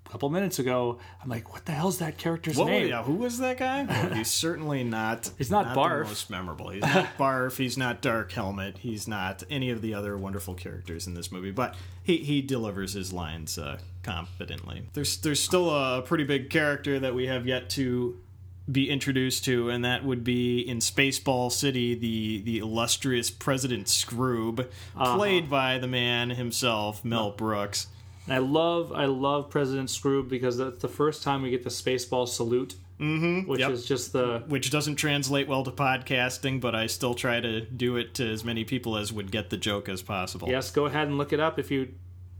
couple 0.09 0.29
minutes 0.29 0.59
ago. 0.59 0.99
I'm 1.21 1.29
like, 1.29 1.51
what 1.53 1.65
the 1.65 1.71
hell's 1.73 1.97
that 1.99 2.17
character's 2.17 2.57
Whoa, 2.57 2.65
name? 2.65 2.87
yeah, 2.87 3.03
who 3.03 3.13
was 3.15 3.37
that 3.39 3.57
guy? 3.57 3.83
Well, 3.83 4.09
he's 4.15 4.29
certainly 4.29 4.83
not. 4.83 5.29
He's 5.37 5.51
not 5.51 5.73
the 5.73 5.79
Barf. 5.79 6.03
most 6.05 6.29
memorable. 6.29 6.69
He's 6.69 6.81
not 6.83 7.05
Barf. 7.17 7.57
He's 7.57 7.77
not 7.77 8.01
Dark 8.01 8.31
Helmet. 8.31 8.77
He's 8.79 9.07
not 9.07 9.43
any 9.49 9.69
of 9.69 9.81
the 9.81 9.93
other 9.93 10.17
wonderful 10.17 10.53
characters 10.55 11.07
in 11.07 11.13
this 11.13 11.31
movie. 11.31 11.51
But 11.51 11.75
he, 12.03 12.17
he 12.17 12.41
delivers 12.41 12.93
his 12.93 13.11
lines 13.13 13.57
uh, 13.57 13.79
competently. 14.03 14.83
There's 14.93 15.17
there's 15.17 15.39
still 15.41 15.69
a 15.69 16.01
pretty 16.01 16.23
big 16.23 16.49
character 16.49 16.99
that 16.99 17.13
we 17.13 17.27
have 17.27 17.45
yet 17.45 17.69
to 17.71 18.17
be 18.69 18.89
introduced 18.89 19.45
to, 19.45 19.69
and 19.69 19.85
that 19.85 20.03
would 20.03 20.23
be 20.25 20.59
in 20.59 20.79
Spaceball 20.79 21.51
City, 21.51 21.95
the 21.95 22.41
the 22.41 22.57
illustrious 22.59 23.29
President 23.31 23.87
Scroob, 23.87 24.59
Uh-huh. 24.61 25.15
played 25.15 25.49
by 25.49 25.77
the 25.77 25.87
man 25.87 26.31
himself, 26.31 27.03
Mel 27.05 27.31
Brooks. 27.31 27.87
And 28.27 28.35
I 28.35 28.39
love 28.39 28.91
I 28.93 29.05
love 29.05 29.49
President 29.49 29.89
Scroob 29.89 30.29
because 30.29 30.57
that's 30.57 30.81
the 30.81 30.87
first 30.89 31.23
time 31.23 31.41
we 31.41 31.49
get 31.49 31.63
the 31.63 31.69
Spaceball 31.69 32.27
salute, 32.27 32.75
mm-hmm. 32.99 33.49
which 33.49 33.61
Yep. 33.61 33.71
is 33.71 33.85
just 33.85 34.11
the 34.13 34.43
which 34.47 34.69
doesn't 34.69 34.97
translate 34.97 35.47
well 35.47 35.63
to 35.63 35.71
podcasting, 35.71 36.59
but 36.59 36.75
I 36.75 36.87
still 36.87 37.13
try 37.13 37.39
to 37.39 37.61
do 37.61 37.95
it 37.95 38.13
to 38.15 38.29
as 38.29 38.43
many 38.43 38.63
people 38.65 38.97
as 38.97 39.13
would 39.13 39.31
get 39.31 39.49
the 39.49 39.57
joke 39.57 39.87
as 39.89 40.01
possible. 40.01 40.49
yes. 40.49 40.71
Go 40.71 40.85
ahead 40.85 41.07
and 41.07 41.17
look 41.17 41.31
it 41.33 41.39
up 41.39 41.57
if 41.57 41.71
you 41.71 41.93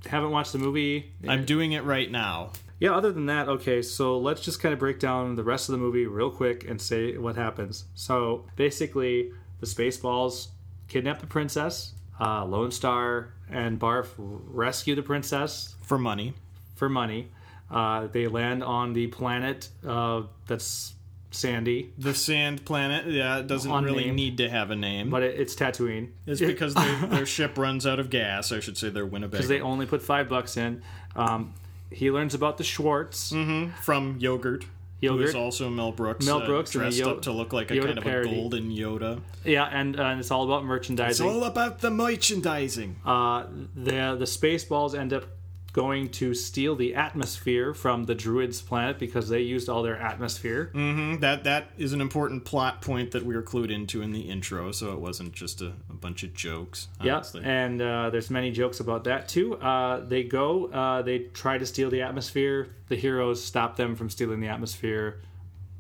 haven't 0.06 0.32
watched 0.32 0.52
the 0.52 0.60
movie. 0.60 1.12
I'm 1.28 1.46
doing 1.46 1.72
it 1.72 1.84
right 1.84 2.12
now. 2.12 2.52
Yeah, 2.80 2.92
other 2.96 3.12
than 3.12 3.26
that, 3.26 3.48
okay, 3.48 3.82
so 3.82 4.20
let's 4.20 4.42
just 4.42 4.62
kind 4.62 4.72
of 4.72 4.78
break 4.78 5.00
down 5.00 5.36
the 5.36 5.44
rest 5.44 5.68
of 5.68 5.74
the 5.74 5.80
movie 5.80 6.06
real 6.06 6.30
quick 6.30 6.64
and 6.70 6.80
say 6.80 7.18
what 7.18 7.36
happens. 7.36 7.86
So 7.96 8.46
basically, 8.56 9.32
the 9.60 9.66
Spaceballs 9.66 10.50
kidnap 10.88 11.20
the 11.20 11.26
princess, 11.26 11.94
uh, 12.20 12.46
Lone 12.46 12.72
Star 12.72 13.30
and 13.50 13.80
Barf 13.80 14.08
rescue 14.18 14.96
the 14.96 15.04
princess 15.04 15.76
For 15.84 15.98
money. 15.98 16.34
for 16.76 16.90
money. 16.90 17.30
Uh, 17.70 18.08
they 18.08 18.28
land 18.28 18.64
on 18.64 18.94
the 18.94 19.08
planet 19.08 19.70
uh, 19.86 20.24
that's 20.48 20.94
sandy, 21.32 21.92
The 21.98 22.14
sand 22.14 22.64
planet, 22.66 23.08
yeah, 23.08 23.40
it 23.40 23.48
doesn't 23.48 23.72
really 23.84 24.10
need 24.12 24.38
to 24.38 24.50
have 24.50 24.72
a 24.72 24.76
name. 24.76 25.10
but 25.10 25.22
it, 25.24 25.40
it's 25.40 25.54
Tatooine. 25.56 26.10
it's 26.26 26.40
because 26.54 26.74
their, 26.74 26.96
their 27.08 27.26
ship 27.26 27.58
runs 27.58 27.86
out 27.86 28.00
of 28.00 28.10
gas. 28.10 28.52
I 28.52 28.62
should 28.62 28.78
say 28.78 28.90
their 28.90 29.06
Winnebago. 29.06 29.32
Because 29.38 29.50
they 29.50 29.60
only 29.62 29.86
put 29.86 30.02
five 30.02 30.30
bucks 30.30 30.56
in. 30.58 30.82
Um, 31.16 31.54
he 31.92 32.10
learns 32.12 32.34
about 32.34 32.58
the 32.58 32.64
Schwartz. 32.64 33.34
From 33.82 34.18
Yogurt. 34.20 34.66
Who 35.02 35.08
Yogurt. 35.08 35.30
is 35.30 35.36
also 35.36 35.70
Mel 35.70 35.92
Brooks. 35.92 36.26
Mel 36.26 36.42
uh, 36.42 36.46
Brooks 36.48 36.72
the 36.72 36.80
dressed 36.80 36.98
Yo- 36.98 37.12
up 37.12 37.22
to 37.24 37.32
look 37.32 37.54
like 37.54 37.70
a 37.72 37.76
Yoda 37.76 37.86
kind 37.86 37.98
of 38.00 38.04
parody. 38.04 38.32
a 38.32 38.34
golden 38.36 38.72
Yoda. 38.72 39.22
Yeah, 39.46 39.66
and, 39.66 40.00
uh, 40.00 40.04
and 40.04 40.20
it's 40.20 40.32
all 40.32 40.44
about 40.46 40.66
merchandising. 40.66 41.26
It's 41.28 41.36
all 41.36 41.44
about 41.44 41.80
the 41.82 41.92
merchandising. 41.92 42.96
uh, 43.06 43.46
the 43.76 44.16
the 44.18 44.26
Spaceballs 44.26 44.98
end 44.98 45.14
up 45.14 45.26
going 45.78 46.10
to 46.10 46.34
steal 46.34 46.76
the 46.76 46.96
atmosphere 46.96 47.72
from 47.72 48.06
the 48.06 48.16
Druids' 48.16 48.64
planet 48.64 48.98
because 48.98 49.30
they 49.30 49.42
used 49.42 49.70
all 49.70 49.84
their 49.84 49.96
atmosphere. 49.96 50.72
That 51.20 51.44
that 51.44 51.68
is 51.78 51.94
an 51.94 52.02
important 52.02 52.46
plot 52.46 52.82
point 52.82 53.12
that 53.12 53.24
we 53.24 53.36
were 53.36 53.44
clued 53.44 53.72
into 53.72 54.02
in 54.02 54.12
the 54.12 54.22
intro, 54.22 54.72
so 54.72 54.92
it 54.94 55.00
wasn't 55.00 55.34
just 55.34 55.62
a, 55.62 55.74
a 55.92 55.94
bunch 55.94 56.24
of 56.24 56.34
jokes. 56.34 56.88
Yep, 57.04 57.28
and 57.44 57.80
uh, 57.80 58.10
there's 58.10 58.32
many 58.32 58.50
jokes 58.50 58.80
about 58.80 59.04
that 59.04 59.28
too. 59.28 59.54
Uh, 59.58 60.00
they 60.00 60.24
go, 60.24 60.66
uh, 60.72 61.04
they 61.04 61.20
try 61.20 61.60
to 61.60 61.66
steal 61.68 61.92
the 61.92 62.02
atmosphere. 62.02 62.70
The 62.88 62.96
heroes 62.96 63.44
stop 63.44 63.76
them 63.78 63.96
from 63.96 64.10
stealing 64.10 64.40
the 64.40 64.48
atmosphere. 64.48 65.22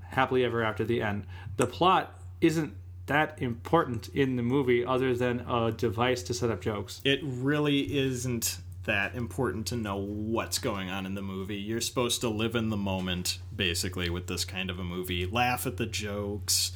Happily 0.02 0.46
ever 0.46 0.62
after 0.64 0.86
the 0.86 1.02
end. 1.02 1.26
The 1.58 1.66
plot 1.66 2.22
isn't 2.40 2.72
that 3.08 3.42
important 3.42 4.10
in 4.10 4.36
the 4.36 4.44
movie, 4.44 4.86
other 4.86 5.16
than 5.16 5.40
a 5.50 5.72
device 5.72 6.22
to 6.24 6.36
set 6.36 6.52
up 6.52 6.62
jokes. 6.62 7.02
it 7.04 7.20
really 7.24 7.98
isn't 7.98 8.58
that 8.88 9.16
important 9.16 9.68
to 9.68 9.76
know 9.76 9.98
what's 9.98 10.60
going 10.60 10.90
on 10.90 11.06
in 11.06 11.14
the 11.14 11.22
movie. 11.22 11.58
You're 11.58 11.82
supposed 11.82 12.22
to 12.22 12.30
live 12.30 12.56
in 12.56 12.70
the 12.70 12.78
moment, 12.78 13.38
basically, 13.56 14.10
with 14.10 14.28
this 14.28 14.44
kind 14.44 14.70
of 14.70 14.80
a 14.80 14.84
movie. 14.84 15.26
Laugh 15.26 15.68
at 15.68 15.78
the 15.78 15.86
jokes, 15.86 16.72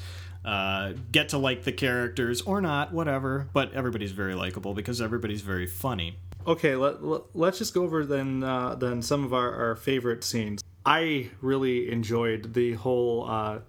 uh, 0.45 0.93
get 1.11 1.29
to 1.29 1.37
like 1.37 1.63
the 1.63 1.71
characters 1.71 2.41
or 2.41 2.61
not, 2.61 2.93
whatever. 2.93 3.49
But 3.53 3.73
everybody's 3.73 4.11
very 4.11 4.35
likable 4.35 4.73
because 4.73 5.01
everybody's 5.01 5.41
very 5.41 5.67
funny. 5.67 6.17
Okay, 6.45 6.75
let, 6.75 7.03
let, 7.03 7.53
us 7.53 7.59
just 7.59 7.73
go 7.73 7.83
over 7.83 8.05
then 8.05 8.43
uh, 8.43 8.75
then 8.75 9.01
some 9.01 9.23
of 9.23 9.33
our, 9.33 9.53
our 9.53 9.75
favorite 9.75 10.23
scenes. 10.23 10.63
I 10.85 11.29
really 11.41 11.91
enjoyed 11.91 12.53
the 12.53 12.73
whole 12.73 13.29
uh, 13.29 13.59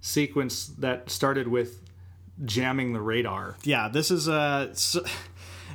sequence 0.00 0.66
that 0.78 1.10
started 1.10 1.48
with 1.48 1.82
jamming 2.44 2.92
the 2.92 3.00
radar. 3.00 3.56
Yeah, 3.64 3.88
this 3.88 4.10
is 4.10 4.28
uh, 4.28 4.68
s 4.70 4.96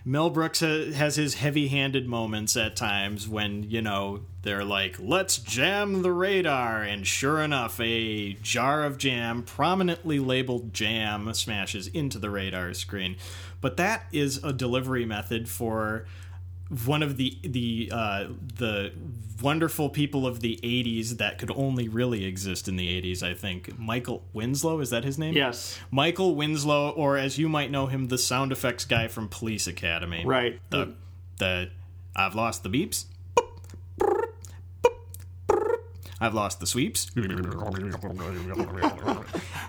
Mel 0.07 0.29
Brooks 0.29 0.61
ha- 0.61 0.93
has 0.93 1.17
his 1.17 1.33
heavy-handed 1.33 2.07
moments 2.07 2.55
at 2.55 2.77
times 2.77 3.27
when 3.27 3.63
you 3.63 3.81
know 3.81 4.21
they're 4.41 4.63
like, 4.63 4.95
"Let's 5.01 5.37
jam 5.37 6.01
the 6.01 6.13
radar," 6.13 6.81
and 6.81 7.05
sure 7.05 7.41
enough, 7.41 7.77
a 7.81 8.31
jar 8.41 8.85
of 8.85 8.97
jam, 8.97 9.43
prominently 9.43 10.17
labeled 10.17 10.73
"jam," 10.73 11.33
smashes 11.33 11.87
into 11.87 12.19
the 12.19 12.29
radar 12.29 12.73
screen. 12.73 13.17
But 13.59 13.75
that 13.75 14.05
is 14.13 14.41
a 14.45 14.53
delivery 14.53 15.03
method 15.05 15.49
for 15.49 16.05
one 16.85 17.03
of 17.03 17.17
the 17.17 17.37
the 17.43 17.89
uh, 17.93 18.27
the 18.55 18.91
wonderful 19.41 19.89
people 19.89 20.25
of 20.27 20.41
the 20.41 20.59
'80s 20.63 21.17
that 21.17 21.37
could 21.37 21.51
only 21.51 21.87
really 21.87 22.25
exist 22.25 22.67
in 22.67 22.75
the 22.75 23.01
'80s. 23.01 23.23
I 23.23 23.33
think 23.33 23.77
Michael 23.79 24.23
Winslow 24.33 24.79
is 24.79 24.89
that 24.89 25.03
his 25.03 25.17
name? 25.17 25.33
Yes, 25.33 25.79
Michael 25.91 26.35
Winslow, 26.35 26.89
or 26.91 27.17
as 27.17 27.37
you 27.37 27.47
might 27.47 27.71
know 27.71 27.87
him, 27.87 28.07
the 28.07 28.17
sound 28.17 28.51
effects 28.51 28.85
guy 28.85 29.07
from 29.07 29.27
Police 29.29 29.67
Academy. 29.67 30.25
right. 30.25 30.59
The 30.69 30.93
the 31.37 31.69
I've 32.15 32.35
lost 32.35 32.63
the 32.63 32.69
beeps. 32.69 33.05
I've 36.19 36.33
lost 36.33 36.59
the 36.59 36.65
sweeps. 36.65 37.11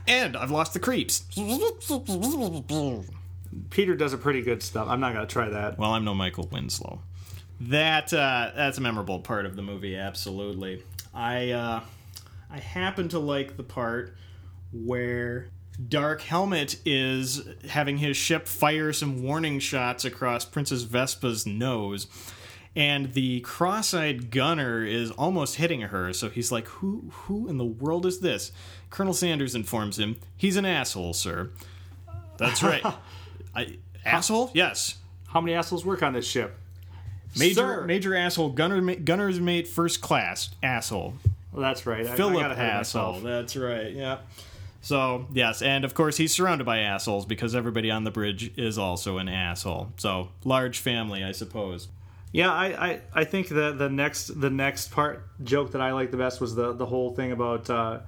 and 0.09 0.35
I've 0.35 0.51
lost 0.51 0.73
the 0.73 0.81
creeps. 0.81 1.25
Peter 3.71 3.95
does 3.95 4.13
a 4.13 4.19
pretty 4.19 4.43
good 4.43 4.63
stuff. 4.63 4.89
I'm 4.89 5.01
not 5.01 5.13
gonna 5.13 5.27
try 5.27 5.49
that. 5.49 5.79
Well, 5.79 5.93
I'm 5.93 6.05
no 6.05 6.15
Michael 6.15 6.49
Winslow. 6.51 7.01
That 7.61 8.13
uh, 8.13 8.53
that's 8.55 8.79
a 8.79 8.81
memorable 8.81 9.21
part 9.21 9.47
of 9.47 9.57
the 9.57 9.63
movie. 9.63 9.97
Absolutely. 9.97 10.83
I 11.15 11.51
uh, 11.51 11.81
I 12.51 12.59
happen 12.59 13.09
to 13.11 13.19
like 13.19 13.57
the 13.57 13.65
part 13.65 14.17
where 14.73 15.49
Dark 15.89 16.23
Helmet 16.23 16.77
is 16.85 17.43
having 17.69 17.99
his 17.99 18.17
ship 18.17 18.47
fire 18.47 18.93
some 18.93 19.23
warning 19.23 19.59
shots 19.59 20.05
across 20.05 20.45
Princess 20.45 20.83
Vespa's 20.83 21.47
nose. 21.47 22.07
And 22.77 23.13
the 23.15 23.41
cross-eyed 23.41 24.31
gunner 24.31 24.85
is 24.85 25.11
almost 25.13 25.57
hitting 25.57 25.81
her, 25.81 26.13
so 26.13 26.29
he's 26.29 26.53
like, 26.53 26.67
"Who, 26.69 27.11
who 27.11 27.49
in 27.49 27.59
the 27.59 27.65
world 27.65 28.07
is 28.07 28.21
this?" 28.21 28.53
Colonel 28.91 29.15
Sanders 29.15 29.55
informs 29.57 29.99
him, 29.99 30.17
"He's 30.37 30.57
an 30.57 30.65
asshole, 30.65 31.15
sir." 31.15 31.51
That's 32.37 32.63
right. 32.63 32.85
I, 33.55 33.79
asshole? 34.05 34.51
Yes. 34.55 34.97
How 35.29 35.41
many 35.41 35.55
assholes 35.55 35.85
work 35.85 36.03
on 36.03 36.13
this 36.13 36.27
ship? 36.27 36.55
Major 37.39 37.55
Sir. 37.55 37.85
major 37.85 38.15
asshole 38.15 38.51
gunner 38.51 38.95
gunner's 38.97 39.39
mate 39.39 39.69
first 39.69 40.01
class 40.01 40.49
asshole 40.63 41.15
Well, 41.53 41.61
that's 41.63 41.85
right. 41.87 42.07
I, 42.07 42.13
I 42.13 42.17
Philip 42.17 42.35
got 42.41 42.53
ahead 42.53 42.67
of 42.67 42.81
asshole 42.81 43.13
myself. 43.13 43.23
that's 43.23 43.57
right 43.57 43.93
yeah 43.93 44.19
so 44.81 45.27
yes 45.35 45.61
and 45.61 45.85
of 45.85 45.93
course 45.93 46.17
he's 46.17 46.33
surrounded 46.33 46.65
by 46.65 46.79
assholes 46.79 47.27
because 47.27 47.55
everybody 47.55 47.91
on 47.91 48.05
the 48.05 48.11
bridge 48.11 48.51
is 48.57 48.79
also 48.79 49.19
an 49.19 49.29
asshole 49.29 49.93
so 49.99 50.31
large 50.45 50.79
family 50.79 51.23
I 51.23 51.33
suppose 51.33 51.89
Yeah, 52.33 52.51
I, 52.53 52.67
I, 52.89 53.01
I 53.13 53.25
think 53.25 53.49
that 53.49 53.77
the 53.79 53.91
next 53.91 54.41
the 54.41 54.51
next 54.51 54.91
part 54.91 55.27
joke 55.45 55.73
that 55.73 55.83
I 55.83 55.93
like 55.93 56.11
the 56.11 56.17
best 56.17 56.41
was 56.41 56.55
the 56.55 56.73
the 56.73 56.87
whole 56.87 57.15
thing 57.15 57.33
about 57.33 57.69
uh, 57.69 58.01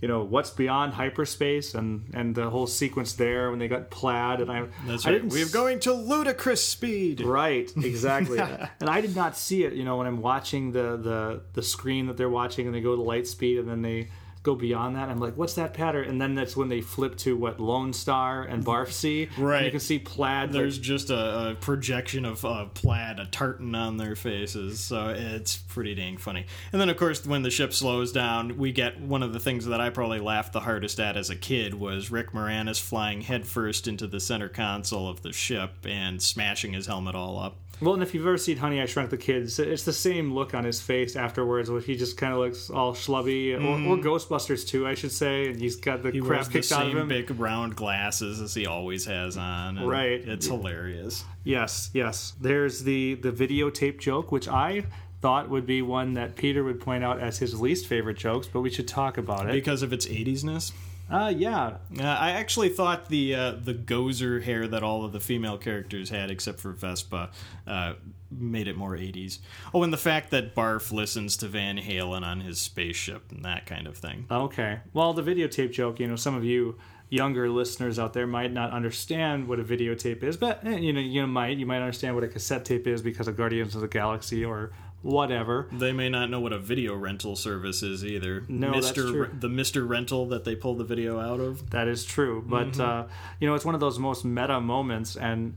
you 0.00 0.08
know 0.08 0.22
what's 0.22 0.50
beyond 0.50 0.92
hyperspace 0.92 1.74
and 1.74 2.10
and 2.12 2.34
the 2.34 2.50
whole 2.50 2.66
sequence 2.66 3.14
there 3.14 3.50
when 3.50 3.58
they 3.58 3.68
got 3.68 3.90
plaid 3.90 4.40
and 4.40 4.50
I 4.50 4.66
that's 4.86 5.06
right. 5.06 5.24
we're 5.24 5.48
going 5.48 5.80
to 5.80 5.92
ludicrous 5.92 6.66
speed. 6.66 7.22
Right, 7.22 7.70
exactly. 7.76 8.38
and 8.80 8.90
I 8.90 9.00
did 9.00 9.16
not 9.16 9.36
see 9.36 9.64
it, 9.64 9.72
you 9.72 9.84
know, 9.84 9.96
when 9.96 10.06
I'm 10.06 10.20
watching 10.20 10.72
the, 10.72 10.96
the 10.96 11.42
the 11.54 11.62
screen 11.62 12.06
that 12.06 12.16
they're 12.16 12.30
watching 12.30 12.66
and 12.66 12.74
they 12.74 12.80
go 12.80 12.94
to 12.94 13.02
light 13.02 13.26
speed 13.26 13.58
and 13.58 13.68
then 13.68 13.82
they 13.82 14.08
go 14.46 14.54
beyond 14.54 14.96
that. 14.96 15.08
I'm 15.10 15.18
like, 15.18 15.36
what's 15.36 15.54
that 15.54 15.74
pattern? 15.74 16.08
And 16.08 16.20
then 16.20 16.34
that's 16.34 16.56
when 16.56 16.68
they 16.68 16.80
flip 16.80 17.16
to 17.18 17.36
what 17.36 17.60
Lone 17.60 17.92
Star 17.92 18.42
and 18.44 18.64
Barf 18.64 18.92
see. 18.92 19.24
And 19.24 19.38
Right. 19.38 19.64
you 19.64 19.70
can 19.72 19.80
see 19.80 19.98
plaid. 19.98 20.52
there's 20.52 20.76
like, 20.78 20.82
just 20.84 21.10
a, 21.10 21.50
a 21.50 21.54
projection 21.56 22.24
of 22.24 22.44
uh, 22.44 22.66
plaid, 22.66 23.18
a 23.18 23.26
tartan 23.26 23.74
on 23.74 23.96
their 23.96 24.14
faces, 24.16 24.78
so 24.80 25.08
it's 25.08 25.56
pretty 25.56 25.94
dang 25.94 26.16
funny. 26.16 26.46
And 26.72 26.80
then, 26.80 26.88
of 26.88 26.96
course, 26.96 27.26
when 27.26 27.42
the 27.42 27.50
ship 27.50 27.72
slows 27.72 28.12
down, 28.12 28.56
we 28.56 28.72
get 28.72 29.00
one 29.00 29.22
of 29.22 29.32
the 29.32 29.40
things 29.40 29.66
that 29.66 29.80
I 29.80 29.90
probably 29.90 30.20
laughed 30.20 30.52
the 30.52 30.60
hardest 30.60 31.00
at 31.00 31.16
as 31.16 31.28
a 31.28 31.36
kid 31.36 31.74
was 31.74 32.10
Rick 32.10 32.30
Moranis 32.32 32.80
flying 32.80 33.22
headfirst 33.22 33.88
into 33.88 34.06
the 34.06 34.20
center 34.20 34.48
console 34.48 35.08
of 35.08 35.22
the 35.22 35.32
ship 35.32 35.72
and 35.84 36.22
smashing 36.22 36.72
his 36.72 36.86
helmet 36.86 37.14
all 37.16 37.38
up. 37.38 37.56
Well, 37.80 37.94
and 37.94 38.02
if 38.02 38.14
you've 38.14 38.26
ever 38.26 38.38
seen 38.38 38.56
Honey, 38.56 38.80
I 38.80 38.86
Shrunk 38.86 39.10
the 39.10 39.16
Kids, 39.16 39.58
it's 39.58 39.82
the 39.84 39.92
same 39.92 40.32
look 40.34 40.54
on 40.54 40.64
his 40.64 40.80
face 40.80 41.14
afterwards 41.16 41.70
where 41.70 41.80
he 41.80 41.96
just 41.96 42.16
kind 42.16 42.32
of 42.32 42.38
looks 42.38 42.70
all 42.70 42.94
schlubby. 42.94 43.54
Or, 43.54 43.60
or 43.92 43.96
Ghostbusters, 43.98 44.66
too, 44.66 44.86
I 44.86 44.94
should 44.94 45.12
say. 45.12 45.48
And 45.48 45.60
he's 45.60 45.76
got 45.76 46.02
the 46.02 46.08
Mm-hmm. 46.08 46.14
He 46.16 46.20
crap 46.20 46.52
wears 46.52 46.68
the 46.68 46.74
out 46.76 46.82
of 46.82 46.88
same 46.88 46.96
him. 46.98 47.08
big 47.08 47.30
round 47.38 47.76
glasses 47.76 48.40
as 48.40 48.54
he 48.54 48.66
always 48.66 49.04
has 49.06 49.36
on. 49.36 49.84
Right. 49.86 50.26
It's 50.26 50.46
hilarious. 50.46 51.24
Yes, 51.44 51.90
yes. 51.92 52.34
There's 52.40 52.82
the 52.84 53.14
the 53.14 53.30
videotape 53.32 53.98
joke, 54.00 54.32
which 54.32 54.48
I 54.48 54.84
thought 55.20 55.48
would 55.48 55.66
be 55.66 55.82
one 55.82 56.14
that 56.14 56.36
Peter 56.36 56.62
would 56.64 56.80
point 56.80 57.02
out 57.02 57.20
as 57.20 57.38
his 57.38 57.60
least 57.60 57.86
favorite 57.86 58.18
jokes, 58.18 58.46
but 58.46 58.60
we 58.60 58.70
should 58.70 58.86
talk 58.86 59.16
about 59.18 59.48
it. 59.48 59.52
because 59.52 59.82
of 59.82 59.92
its 59.92 60.06
80s-ness. 60.06 60.72
Uh, 61.10 61.32
yeah. 61.36 61.76
Uh, 61.98 62.02
I 62.02 62.32
actually 62.32 62.68
thought 62.68 63.08
the 63.08 63.34
uh, 63.34 63.52
the 63.52 63.74
gozer 63.74 64.42
hair 64.42 64.66
that 64.66 64.82
all 64.82 65.04
of 65.04 65.12
the 65.12 65.20
female 65.20 65.58
characters 65.58 66.10
had, 66.10 66.30
except 66.30 66.58
for 66.58 66.72
Vespa, 66.72 67.30
uh, 67.66 67.94
made 68.30 68.66
it 68.66 68.76
more 68.76 68.96
80s. 68.96 69.38
Oh, 69.72 69.82
and 69.82 69.92
the 69.92 69.98
fact 69.98 70.30
that 70.30 70.54
Barf 70.54 70.92
listens 70.92 71.36
to 71.38 71.48
Van 71.48 71.78
Halen 71.78 72.22
on 72.22 72.40
his 72.40 72.60
spaceship 72.60 73.30
and 73.30 73.44
that 73.44 73.66
kind 73.66 73.86
of 73.86 73.96
thing. 73.96 74.26
Okay. 74.30 74.80
Well, 74.92 75.12
the 75.12 75.22
videotape 75.22 75.72
joke, 75.72 76.00
you 76.00 76.08
know, 76.08 76.16
some 76.16 76.34
of 76.34 76.44
you 76.44 76.76
younger 77.08 77.48
listeners 77.48 78.00
out 78.00 78.12
there 78.12 78.26
might 78.26 78.52
not 78.52 78.72
understand 78.72 79.46
what 79.46 79.60
a 79.60 79.64
videotape 79.64 80.24
is, 80.24 80.36
but 80.36 80.64
eh, 80.66 80.76
you 80.76 80.92
know, 80.92 81.00
you 81.00 81.24
might 81.26 81.56
you 81.56 81.66
might 81.66 81.80
understand 81.80 82.14
what 82.14 82.24
a 82.24 82.28
cassette 82.28 82.64
tape 82.64 82.86
is 82.86 83.00
because 83.02 83.28
of 83.28 83.36
Guardians 83.36 83.74
of 83.74 83.80
the 83.80 83.88
Galaxy 83.88 84.44
or 84.44 84.72
whatever. 85.02 85.68
They 85.72 85.92
may 85.92 86.08
not 86.08 86.30
know 86.30 86.40
what 86.40 86.52
a 86.52 86.58
video 86.58 86.94
rental 86.94 87.36
service 87.36 87.82
is 87.82 88.04
either. 88.04 88.44
No, 88.48 88.72
that's 88.72 88.90
Mr. 88.90 88.94
true. 88.94 89.30
the 89.38 89.48
Mr. 89.48 89.88
Rental 89.88 90.26
that 90.26 90.44
they 90.44 90.56
pull 90.56 90.74
the 90.74 90.84
video 90.84 91.20
out 91.20 91.40
of. 91.40 91.70
That 91.70 91.88
is 91.88 92.04
true, 92.04 92.44
but 92.46 92.78
uh, 92.80 93.06
you 93.40 93.48
know, 93.48 93.54
it's 93.54 93.64
one 93.64 93.74
of 93.74 93.80
those 93.80 93.98
most 93.98 94.24
meta 94.24 94.60
moments, 94.60 95.16
and 95.16 95.56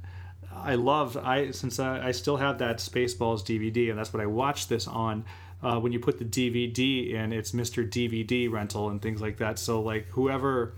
I 0.55 0.75
love 0.75 1.17
I 1.17 1.51
since 1.51 1.79
I, 1.79 2.07
I 2.07 2.11
still 2.11 2.37
have 2.37 2.59
that 2.59 2.77
Spaceballs 2.77 3.43
DVD, 3.43 3.89
and 3.89 3.97
that's 3.97 4.13
what 4.13 4.21
I 4.21 4.27
watched 4.27 4.69
this 4.69 4.87
on. 4.87 5.25
Uh, 5.61 5.77
when 5.77 5.91
you 5.91 5.99
put 5.99 6.19
the 6.19 6.25
DVD 6.25 7.13
in, 7.13 7.33
it's 7.33 7.51
Mr. 7.51 7.89
DVD 7.89 8.49
rental 8.49 8.89
and 8.89 9.01
things 9.01 9.21
like 9.21 9.37
that. 9.37 9.59
So 9.59 9.81
like 9.81 10.07
whoever 10.09 10.73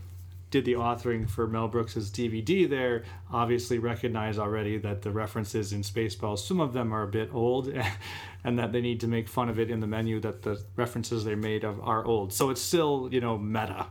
did 0.52 0.66
the 0.66 0.74
authoring 0.74 1.28
for 1.28 1.48
Mel 1.48 1.68
Brooks's 1.68 2.12
DVD 2.12 2.70
there 2.70 3.04
obviously 3.32 3.80
recognized 3.80 4.38
already 4.38 4.78
that 4.78 5.02
the 5.02 5.10
references 5.10 5.72
in 5.74 5.82
Spaceballs, 5.82 6.40
some 6.40 6.60
of 6.60 6.74
them 6.74 6.94
are 6.94 7.04
a 7.04 7.08
bit 7.08 7.34
old, 7.34 7.74
and 8.44 8.60
that 8.60 8.72
they 8.72 8.82
need 8.82 9.00
to 9.00 9.08
make 9.08 9.28
fun 9.28 9.50
of 9.50 9.58
it 9.58 9.72
in 9.72 9.80
the 9.80 9.88
menu 9.88 10.20
that 10.20 10.44
the 10.44 10.62
references 10.76 11.24
they 11.24 11.36
made 11.36 11.64
of 11.64 11.80
are 11.82 12.06
old. 12.06 12.34
So 12.34 12.50
it's 12.50 12.62
still 12.62 13.10
you 13.12 13.22
know 13.22 13.38
meta. 13.38 13.88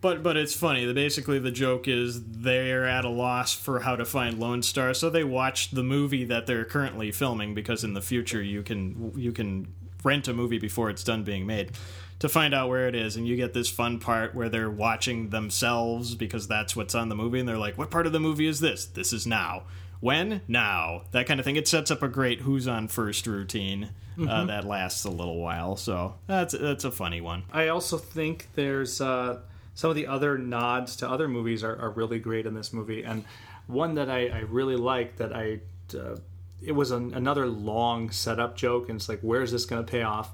But 0.00 0.22
but 0.22 0.36
it's 0.36 0.54
funny. 0.54 0.84
The, 0.84 0.94
basically, 0.94 1.40
the 1.40 1.50
joke 1.50 1.88
is 1.88 2.22
they're 2.22 2.86
at 2.86 3.04
a 3.04 3.10
loss 3.10 3.52
for 3.52 3.80
how 3.80 3.96
to 3.96 4.04
find 4.04 4.38
Lone 4.38 4.62
Star, 4.62 4.94
so 4.94 5.10
they 5.10 5.24
watch 5.24 5.72
the 5.72 5.82
movie 5.82 6.24
that 6.24 6.46
they're 6.46 6.64
currently 6.64 7.10
filming 7.10 7.54
because 7.54 7.82
in 7.82 7.94
the 7.94 8.02
future 8.02 8.40
you 8.40 8.62
can 8.62 9.12
you 9.16 9.32
can 9.32 9.74
rent 10.04 10.28
a 10.28 10.32
movie 10.32 10.60
before 10.60 10.90
it's 10.90 11.02
done 11.02 11.24
being 11.24 11.44
made 11.44 11.72
to 12.20 12.28
find 12.28 12.54
out 12.54 12.68
where 12.68 12.88
it 12.88 12.94
is, 12.94 13.16
and 13.16 13.26
you 13.26 13.36
get 13.36 13.52
this 13.52 13.68
fun 13.68 13.98
part 14.00 14.34
where 14.34 14.48
they're 14.48 14.70
watching 14.70 15.30
themselves 15.30 16.14
because 16.14 16.48
that's 16.48 16.74
what's 16.74 16.94
on 16.94 17.08
the 17.08 17.14
movie, 17.14 17.38
and 17.38 17.48
they're 17.48 17.58
like, 17.58 17.78
"What 17.78 17.90
part 17.90 18.06
of 18.06 18.12
the 18.12 18.20
movie 18.20 18.46
is 18.46 18.60
this? 18.60 18.86
This 18.86 19.12
is 19.12 19.26
now." 19.26 19.64
When? 20.00 20.42
Now. 20.46 21.02
That 21.10 21.26
kind 21.26 21.40
of 21.40 21.46
thing. 21.46 21.56
It 21.56 21.66
sets 21.66 21.90
up 21.90 22.02
a 22.02 22.08
great 22.08 22.40
who's 22.42 22.68
on 22.68 22.86
first 22.88 23.26
routine 23.26 23.90
uh, 24.28 24.44
that 24.46 24.64
lasts 24.64 25.04
a 25.04 25.10
little 25.10 25.40
while. 25.40 25.76
So 25.76 26.14
that's 26.26 26.54
that's 26.54 26.84
a 26.84 26.90
funny 26.90 27.20
one. 27.20 27.44
I 27.52 27.68
also 27.68 27.98
think 27.98 28.48
there's 28.54 29.00
uh, 29.00 29.40
some 29.74 29.90
of 29.90 29.96
the 29.96 30.06
other 30.06 30.38
nods 30.38 30.96
to 30.96 31.08
other 31.08 31.28
movies 31.28 31.62
are, 31.62 31.76
are 31.80 31.90
really 31.90 32.18
great 32.18 32.46
in 32.46 32.54
this 32.54 32.72
movie, 32.72 33.04
and 33.04 33.24
one 33.66 33.94
that 33.94 34.10
I, 34.10 34.28
I 34.28 34.38
really 34.40 34.76
like 34.76 35.16
that 35.16 35.34
I 35.34 35.60
uh, 35.96 36.16
it 36.62 36.72
was 36.72 36.90
an, 36.90 37.14
another 37.14 37.46
long 37.46 38.10
setup 38.10 38.56
joke, 38.56 38.88
and 38.88 38.96
it's 38.96 39.08
like 39.08 39.20
where's 39.20 39.52
this 39.52 39.64
going 39.64 39.84
to 39.84 39.90
pay 39.90 40.02
off? 40.02 40.30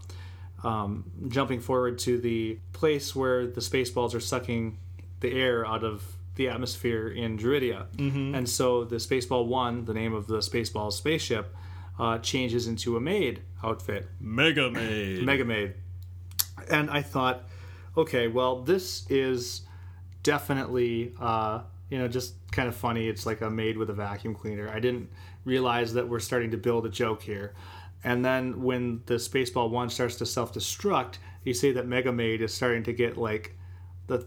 Um, 0.65 1.05
jumping 1.29 1.61
forward 1.61 1.99
to 2.01 2.19
the 2.19 2.59
place 2.73 3.15
where 3.15 3.47
the 3.47 3.61
spaceballs 3.61 4.15
are 4.15 4.21
sucking 4.21 4.79
the 5.21 5.31
air 5.31 5.67
out 5.67 5.85
of 5.85 6.03
the 6.37 6.49
atmosphere 6.49 7.09
in 7.09 7.39
Druidia, 7.39 7.87
and 8.35 8.49
so 8.49 8.85
the 8.85 8.97
Spaceball 8.97 9.47
One, 9.47 9.85
the 9.85 9.95
name 9.95 10.15
of 10.15 10.27
the 10.27 10.39
Spaceball 10.39 10.93
spaceship, 10.93 11.55
uh, 11.99 12.19
changes 12.19 12.67
into 12.67 12.97
a 12.97 13.01
maid 13.01 13.43
outfit. 13.63 14.09
Mega 14.21 14.71
Maid. 14.71 15.23
Mega 15.25 15.45
Maid. 15.45 15.75
And 16.71 16.91
I 16.91 17.03
thought, 17.03 17.45
okay, 17.97 18.29
well, 18.29 18.63
this 18.63 19.09
is 19.11 19.63
definitely, 20.23 21.15
uh, 21.21 21.61
you 21.91 21.99
know, 21.99 22.09
just 22.09 22.35
kind 22.51 22.69
of 22.69 22.75
funny. 22.75 23.07
It's 23.09 23.27
like 23.27 23.41
a 23.43 23.51
maid 23.51 23.77
with 23.77 23.91
a 23.91 23.93
vacuum 23.93 24.35
cleaner. 24.35 24.69
I 24.69 24.81
didn't 24.81 25.11
realize 25.45 25.93
that 25.95 26.09
we're 26.09 26.21
starting 26.21 26.51
to 26.53 26.57
build 26.57 26.87
a 26.87 26.89
joke 26.89 27.23
here. 27.23 27.55
And 28.05 28.25
then 28.25 28.63
when 28.63 29.03
the 29.07 29.15
Spaceball 29.15 29.71
1 29.71 29.91
starts 29.91 30.17
to 30.17 30.27
self 30.27 30.53
destruct, 30.53 31.15
you 31.43 31.55
see 31.55 31.73
that 31.73 31.87
Mega 31.87 32.13
Maid 32.13 32.43
is 32.43 32.53
starting 32.53 32.83
to 32.85 32.93
get 32.93 33.17
like 33.17 33.57
the 34.07 34.27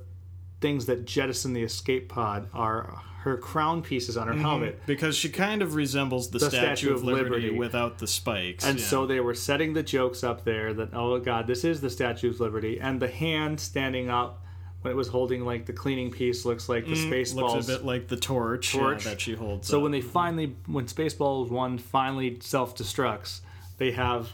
things 0.59 0.87
that 0.87 1.05
jettison 1.05 1.53
the 1.53 1.61
escape 1.61 2.09
pod 2.09 2.49
are 2.53 3.01
her 3.19 3.37
crown 3.37 3.81
pieces 3.81 4.15
on 4.15 4.27
her 4.27 4.33
mm-hmm. 4.33 4.41
helmet. 4.41 4.85
because 4.85 5.15
she 5.15 5.29
kind 5.29 5.61
of 5.61 5.75
resembles 5.75 6.29
the, 6.31 6.39
Statue, 6.39 6.93
of 6.93 7.03
Liberty, 7.03 7.49
without 7.49 7.97
the 7.97 8.07
spikes. 8.07 8.65
And 8.65 8.79
yeah. 8.79 8.85
so 8.85 9.05
they 9.05 9.19
were 9.19 9.35
setting 9.35 9.73
the 9.73 9.83
jokes 9.83 10.23
up 10.23 10.43
there 10.43 10.73
that 10.73 10.89
oh 10.93 11.19
god, 11.19 11.45
this 11.45 11.63
is 11.63 11.81
the 11.81 11.89
Statue 11.89 12.29
of 12.29 12.39
Liberty, 12.39 12.79
and 12.79 12.99
the 12.99 13.09
hand 13.09 13.59
standing 13.59 14.09
up 14.09 14.43
when 14.81 14.91
it 14.91 14.95
was 14.95 15.09
holding 15.09 15.43
like 15.43 15.65
the 15.65 15.73
cleaning 15.73 16.09
piece 16.09 16.45
looks 16.45 16.69
like 16.69 16.85
the 16.85 16.93
mm, 16.93 17.09
looks 17.09 17.33
Spaceballs. 17.33 17.63
a 17.63 17.67
bit 17.67 17.85
like 17.85 18.07
the 18.07 18.17
torch, 18.17 18.73
yeah, 18.73 18.95
that 19.03 19.19
she 19.21 19.33
holds. 19.33 19.67
so 19.67 19.77
up. 19.77 19.83
when 19.83 19.91
they 19.91 20.01
finally, 20.01 20.55
when 20.65 20.85
Spaceballs 20.85 21.49
one 21.49 21.77
finally 21.77 22.37
self 22.39 22.75
destructs, 22.75 23.41
they 23.77 23.91
have 23.91 24.31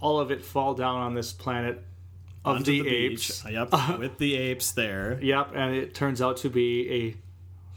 all 0.00 0.20
of 0.20 0.30
it 0.30 0.44
fall 0.44 0.74
down 0.74 0.96
on 1.00 1.14
this 1.14 1.32
planet 1.32 1.84
of 2.44 2.64
the, 2.64 2.82
beach, 2.82 3.30
apes. 3.30 3.44
Yep, 3.50 3.72
with 3.98 4.18
the 4.18 4.36
apes 4.36 4.72
there. 4.72 5.18
Yep, 5.20 5.52
and 5.54 5.74
it 5.74 5.94
turns 5.94 6.22
out 6.22 6.36
to 6.38 6.48
be 6.50 6.88
a 6.90 7.16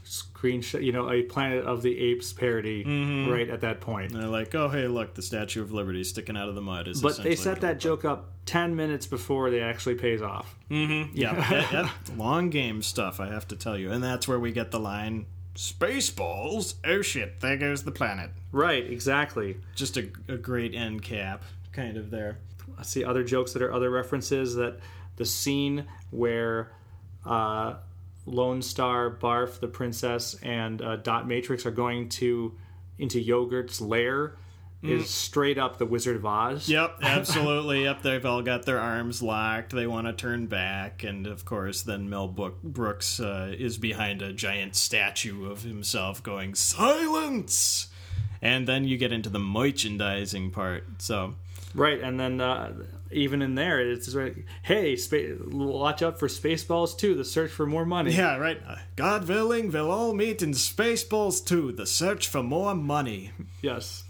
screenshot, 0.06 0.84
you 0.84 0.92
know, 0.92 1.10
a 1.12 1.24
Planet 1.24 1.66
of 1.66 1.82
the 1.82 1.98
Apes 2.00 2.34
parody 2.34 2.84
Mm-hmm. 2.84 3.32
right 3.32 3.50
at 3.50 3.62
that 3.62 3.80
point. 3.82 4.12
And 4.12 4.22
they're 4.22 4.30
like, 4.30 4.54
"Oh, 4.56 4.68
hey, 4.70 4.88
look, 4.88 5.14
the 5.14 5.22
Statue 5.22 5.62
of 5.62 5.72
Liberty 5.72 6.04
sticking 6.04 6.36
out 6.36 6.50
of 6.50 6.56
the 6.56 6.62
mud." 6.62 6.88
Is 6.88 7.02
But 7.02 7.18
they 7.24 7.36
set 7.36 7.62
that 7.62 7.80
joke 7.80 8.04
up 8.06 8.32
10 8.46 8.76
minutes 8.76 9.06
before 9.08 9.50
they 9.52 9.62
actually 9.62 9.96
pays 9.96 10.22
off. 10.22 10.56
looks- 10.70 11.10
Yeah, 11.14 11.34
that- 11.36 11.72
that- 11.72 12.18
long 12.18 12.50
game 12.50 12.82
stuff, 12.82 13.20
I 13.20 13.28
have 13.28 13.48
to 13.50 13.56
tell 13.56 13.78
you, 13.78 13.92
and 13.92 14.04
that's 14.04 14.28
where 14.28 14.40
we 14.40 14.52
get 14.52 14.72
the 14.72 14.80
line. 14.80 15.26
Spaceballs? 15.56 16.76
Oh 16.86 17.02
shit, 17.02 17.40
there 17.42 17.58
goes 17.58 17.84
the 17.84 17.92
planet. 17.92 18.32
Right, 18.52 18.86
exactly. 18.90 19.58
Just 19.76 19.98
a, 19.98 20.10
a 20.28 20.38
great 20.38 20.74
end 20.74 21.04
cap, 21.04 21.44
kind 21.72 21.98
of 21.98 22.10
there. 22.10 22.38
I 22.78 22.84
see 22.84 23.04
other 23.04 23.24
jokes 23.24 23.54
that 23.54 23.62
are 23.62 23.74
other 23.74 23.90
references 23.90 24.56
that 24.56 24.80
the 25.18 25.26
scene 25.26 25.86
where 26.10 26.72
uh, 27.26 27.76
Lone 28.26 28.62
Star, 28.62 29.10
Barf, 29.12 29.60
the 29.60 29.68
princess, 29.68 30.36
and 30.42 30.82
uh, 30.82 30.96
Dot 30.98 31.28
Matrix 31.28 31.66
are 31.66 31.72
going 31.72 32.10
to 32.10 32.56
into 32.98 33.20
Yogurt's 33.20 33.82
lair 33.82 34.36
is 34.84 35.10
straight 35.10 35.58
up 35.58 35.78
the 35.78 35.86
Wizard 35.86 36.16
of 36.16 36.26
Oz. 36.26 36.68
Yep, 36.68 36.98
absolutely. 37.04 37.84
yep, 37.84 38.02
they've 38.02 38.26
all 38.26 38.42
got 38.42 38.66
their 38.66 38.80
arms 38.80 39.22
locked. 39.22 39.72
They 39.74 39.86
want 39.88 40.08
to 40.08 40.14
turn 40.14 40.48
back, 40.48 41.04
and 41.04 41.28
of 41.28 41.46
course, 41.46 41.82
then 41.84 42.10
Mel 42.10 42.28
Brooks 42.28 43.20
uh, 43.20 43.54
is 43.58 43.78
behind 43.78 44.22
a 44.22 44.34
giant 44.34 44.76
statue 44.76 45.50
of 45.50 45.64
himself, 45.64 46.24
going 46.24 46.56
"Silence!" 46.56 47.88
And 48.42 48.68
then 48.68 48.86
you 48.86 48.98
get 48.98 49.12
into 49.12 49.30
the 49.30 49.38
merchandising 49.40 50.50
part. 50.52 50.84
So, 50.98 51.36
Right, 51.76 52.02
and 52.02 52.20
then 52.20 52.42
uh, 52.42 52.74
even 53.12 53.42
in 53.42 53.56
there, 53.56 53.80
it's 53.80 54.14
like, 54.16 54.46
hey, 54.64 54.96
spa- 54.96 55.36
watch 55.52 56.02
out 56.02 56.20
for 56.20 56.28
Spaceballs 56.28 56.98
2, 56.98 57.16
the 57.16 57.24
search 57.24 57.52
for 57.52 57.66
more 57.66 57.86
money. 57.86 58.12
yeah, 58.14 58.36
right. 58.38 58.60
Uh, 58.68 58.76
God 58.96 59.28
willing, 59.28 59.72
we'll 59.72 59.92
all 59.92 60.14
meet 60.14 60.42
in 60.42 60.52
Spaceballs 60.52 61.46
2, 61.46 61.72
the 61.74 61.86
search 61.86 62.28
for 62.28 62.42
more 62.44 62.76
money. 62.76 63.32
Yes. 63.62 64.04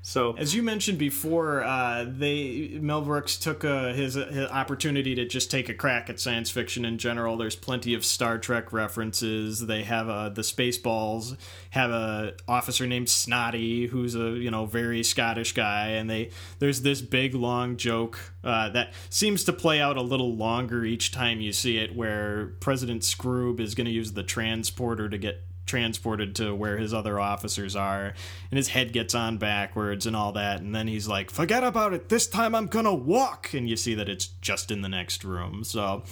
So 0.00 0.34
As 0.36 0.54
you 0.54 0.62
mentioned 0.62 0.98
before, 0.98 1.62
uh, 1.64 2.06
they 2.08 2.78
Mel 2.80 3.02
Brooks 3.02 3.36
took 3.36 3.64
uh, 3.64 3.92
his, 3.92 4.14
his 4.14 4.48
opportunity 4.48 5.14
to 5.16 5.26
just 5.26 5.50
take 5.50 5.68
a 5.68 5.74
crack 5.74 6.08
at 6.08 6.20
science 6.20 6.50
fiction 6.50 6.84
in 6.84 6.98
general. 6.98 7.36
There's 7.36 7.56
plenty 7.56 7.94
of 7.94 8.04
Star 8.04 8.38
Trek 8.38 8.72
references. 8.72 9.66
They 9.66 9.82
have 9.82 10.08
uh, 10.08 10.28
the 10.30 10.42
Spaceballs 10.42 11.36
have 11.70 11.90
a 11.90 12.34
officer 12.46 12.86
named 12.86 13.08
Snotty, 13.08 13.88
who's 13.88 14.14
a 14.14 14.30
you 14.30 14.50
know 14.50 14.66
very 14.66 15.02
Scottish 15.02 15.52
guy, 15.52 15.88
and 15.88 16.08
they 16.08 16.30
there's 16.58 16.82
this 16.82 17.02
big 17.02 17.34
long 17.34 17.76
joke 17.76 18.32
uh, 18.44 18.70
that 18.70 18.94
seems 19.10 19.44
to 19.44 19.52
play 19.52 19.80
out 19.80 19.96
a 19.96 20.02
little 20.02 20.34
longer 20.34 20.84
each 20.84 21.10
time 21.12 21.40
you 21.40 21.52
see 21.52 21.76
it, 21.76 21.94
where 21.94 22.54
President 22.60 23.02
Scroob 23.02 23.60
is 23.60 23.74
going 23.74 23.86
to 23.86 23.92
use 23.92 24.12
the 24.12 24.22
transporter 24.22 25.08
to 25.08 25.18
get 25.18 25.47
transported 25.68 26.34
to 26.34 26.52
where 26.52 26.78
his 26.78 26.92
other 26.92 27.20
officers 27.20 27.76
are 27.76 28.14
and 28.50 28.56
his 28.56 28.68
head 28.68 28.92
gets 28.92 29.14
on 29.14 29.38
backwards 29.38 30.06
and 30.06 30.16
all 30.16 30.32
that 30.32 30.60
and 30.60 30.74
then 30.74 30.88
he's 30.88 31.06
like 31.06 31.30
forget 31.30 31.62
about 31.62 31.92
it 31.94 32.08
this 32.08 32.26
time 32.26 32.54
i'm 32.54 32.66
gonna 32.66 32.92
walk 32.94 33.52
and 33.54 33.68
you 33.68 33.76
see 33.76 33.94
that 33.94 34.08
it's 34.08 34.26
just 34.40 34.70
in 34.72 34.82
the 34.82 34.88
next 34.88 35.22
room 35.22 35.62
so 35.62 36.02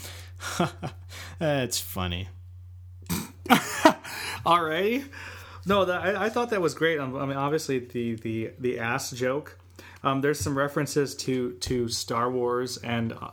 it's 1.40 1.80
funny 1.80 2.28
Alrighty. 4.44 5.04
No, 5.66 5.84
that, 5.84 6.00
I, 6.00 6.26
I 6.26 6.28
thought 6.28 6.50
that 6.50 6.60
was 6.60 6.74
great. 6.74 6.98
Um, 6.98 7.16
I 7.16 7.26
mean, 7.26 7.36
obviously 7.36 7.80
the 7.80 8.14
the 8.16 8.52
the 8.58 8.78
ass 8.78 9.10
joke. 9.10 9.58
Um, 10.02 10.20
there's 10.20 10.38
some 10.38 10.56
references 10.56 11.14
to 11.16 11.52
to 11.52 11.88
Star 11.88 12.30
Wars 12.30 12.76
and 12.78 13.12
uh, 13.12 13.30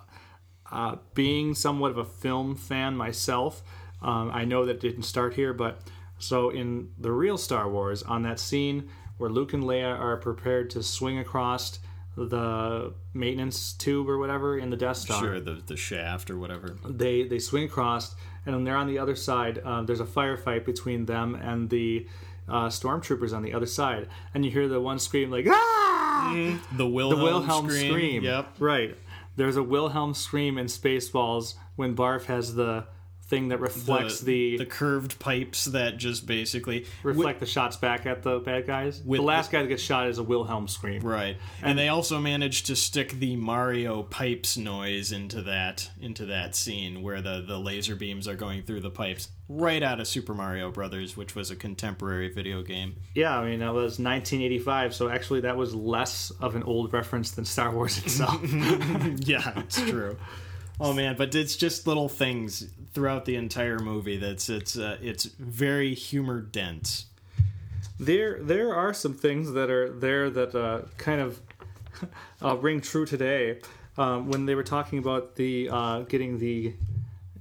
uh, 0.72 0.96
being 1.14 1.54
somewhat 1.54 1.92
of 1.92 1.98
a 1.98 2.06
film 2.06 2.56
fan 2.56 2.96
myself. 2.96 3.62
Um, 4.02 4.32
I 4.34 4.46
know 4.46 4.66
that 4.66 4.80
didn't 4.80 5.04
start 5.04 5.36
here, 5.36 5.54
but 5.54 5.82
so 6.24 6.50
in 6.50 6.90
the 6.98 7.12
real 7.12 7.38
Star 7.38 7.70
Wars, 7.70 8.04
on 8.04 8.24
that 8.24 8.40
scene 8.40 8.90
where 9.18 9.30
Luke 9.30 9.54
and 9.54 9.64
Leia 9.64 9.98
are 10.00 10.18
prepared 10.18 10.70
to 10.72 10.84
swing 10.84 11.20
across 11.20 11.80
the 12.16 12.94
maintenance 13.14 13.74
tube 13.74 14.08
or 14.10 14.18
whatever 14.18 14.58
in 14.58 14.70
the 14.70 14.78
Death 14.78 14.98
Star. 14.98 15.20
Sure, 15.20 15.40
the 15.40 15.62
the 15.66 15.78
shaft 15.78 16.30
or 16.30 16.38
whatever. 16.38 16.76
They 16.88 17.24
they 17.24 17.40
swing 17.40 17.64
across, 17.64 18.16
and 18.46 18.56
when 18.56 18.64
they're 18.64 18.76
on 18.76 18.88
the 18.88 19.00
other 19.00 19.16
side, 19.16 19.60
uh, 19.64 19.82
there's 19.84 20.00
a 20.00 20.06
firefight 20.06 20.66
between 20.66 21.06
them 21.06 21.36
and 21.36 21.70
the 21.70 22.08
uh, 22.48 22.68
stormtroopers 22.68 23.34
on 23.34 23.42
the 23.42 23.54
other 23.54 23.66
side, 23.66 24.08
and 24.34 24.46
you 24.46 24.52
hear 24.52 24.68
the 24.68 24.80
one 24.80 25.00
scream 25.00 25.32
like 25.32 25.48
ah, 25.50 26.34
The 26.76 26.88
Wilhelm, 26.88 27.20
the 27.20 27.26
Wilhelm 27.26 27.70
scream. 27.70 27.92
scream. 27.92 28.24
Yep. 28.24 28.56
Right. 28.60 28.98
There's 29.36 29.56
a 29.56 29.64
Wilhelm 29.64 30.14
scream 30.14 30.58
in 30.60 30.68
Spaceballs 30.68 31.56
when 31.76 31.96
Barf 31.96 32.26
has 32.26 32.54
the 32.54 32.86
thing 33.34 33.48
that 33.50 33.60
reflects 33.60 34.20
the, 34.20 34.58
the 34.58 34.66
curved 34.66 35.18
pipes 35.18 35.66
that 35.66 35.98
just 35.98 36.28
basically 36.28 36.86
reflect 37.02 37.40
the 37.40 37.46
shots 37.46 37.78
back 37.78 38.06
at 38.06 38.22
the 38.22 38.40
bad 38.40 38.68
guys. 38.68 39.02
With 39.04 39.20
the 39.20 39.26
last 39.26 39.52
guy 39.52 39.64
that 39.64 39.68
gets 39.68 39.82
shot 39.82 40.08
is 40.08 40.20
a 40.20 40.24
Wilhelm 40.24 40.68
scream. 40.68 41.02
Right. 41.02 41.38
And 41.62 41.78
they 41.78 41.90
also 41.90 42.20
managed 42.20 42.68
to 42.68 42.76
stick 42.76 43.14
the 43.14 43.36
Mario 43.36 44.04
pipes 44.04 44.56
noise 44.56 45.12
into 45.12 45.42
that 45.44 45.90
into 46.00 46.28
that 46.28 46.56
scene 46.56 47.02
where 47.02 47.22
the, 47.22 47.44
the 47.46 47.58
laser 47.58 47.96
beams 47.96 48.28
are 48.28 48.36
going 48.36 48.64
through 48.64 48.82
the 48.82 48.92
pipes 48.92 49.30
right 49.50 49.82
out 49.82 50.00
of 50.00 50.08
Super 50.08 50.34
Mario 50.34 50.72
Brothers, 50.72 51.18
which 51.18 51.36
was 51.36 51.50
a 51.50 51.56
contemporary 51.56 52.32
video 52.32 52.62
game. 52.62 52.96
Yeah, 53.16 53.38
I 53.38 53.50
mean 53.50 53.60
that 53.60 53.74
was 53.74 54.00
1985, 54.00 54.94
so 54.94 55.10
actually 55.10 55.42
that 55.42 55.58
was 55.58 55.74
less 55.74 56.32
of 56.40 56.56
an 56.56 56.64
old 56.64 56.94
reference 56.94 57.32
than 57.32 57.46
Star 57.46 57.72
Wars 57.72 57.98
itself. 57.98 58.40
yeah, 59.18 59.54
it's 59.58 59.82
true. 59.82 60.18
Oh 60.84 60.92
man, 60.92 61.16
but 61.16 61.34
it's 61.34 61.56
just 61.56 61.88
little 61.88 62.10
things 62.10 62.68
throughout 62.92 63.24
the 63.24 63.38
entire 63.38 63.80
movie 63.80 64.18
that's 64.18 64.50
it's 64.50 64.78
uh, 64.78 64.98
it's 65.02 65.24
very 65.24 65.94
humor 65.94 66.42
dense. 66.42 67.06
there 67.98 68.44
there 68.44 68.76
are 68.76 68.94
some 68.94 69.14
things 69.14 69.54
that 69.54 69.70
are 69.70 69.90
there 69.90 70.30
that 70.30 70.54
uh, 70.54 70.82
kind 70.98 71.22
of 71.22 71.42
uh, 72.42 72.58
ring 72.58 72.82
true 72.82 73.06
today. 73.06 73.62
Um, 73.98 74.28
when 74.28 74.46
they 74.46 74.56
were 74.56 74.64
talking 74.64 75.00
about 75.00 75.36
the 75.38 75.70
uh, 75.72 76.02
getting 76.02 76.40
the 76.40 76.74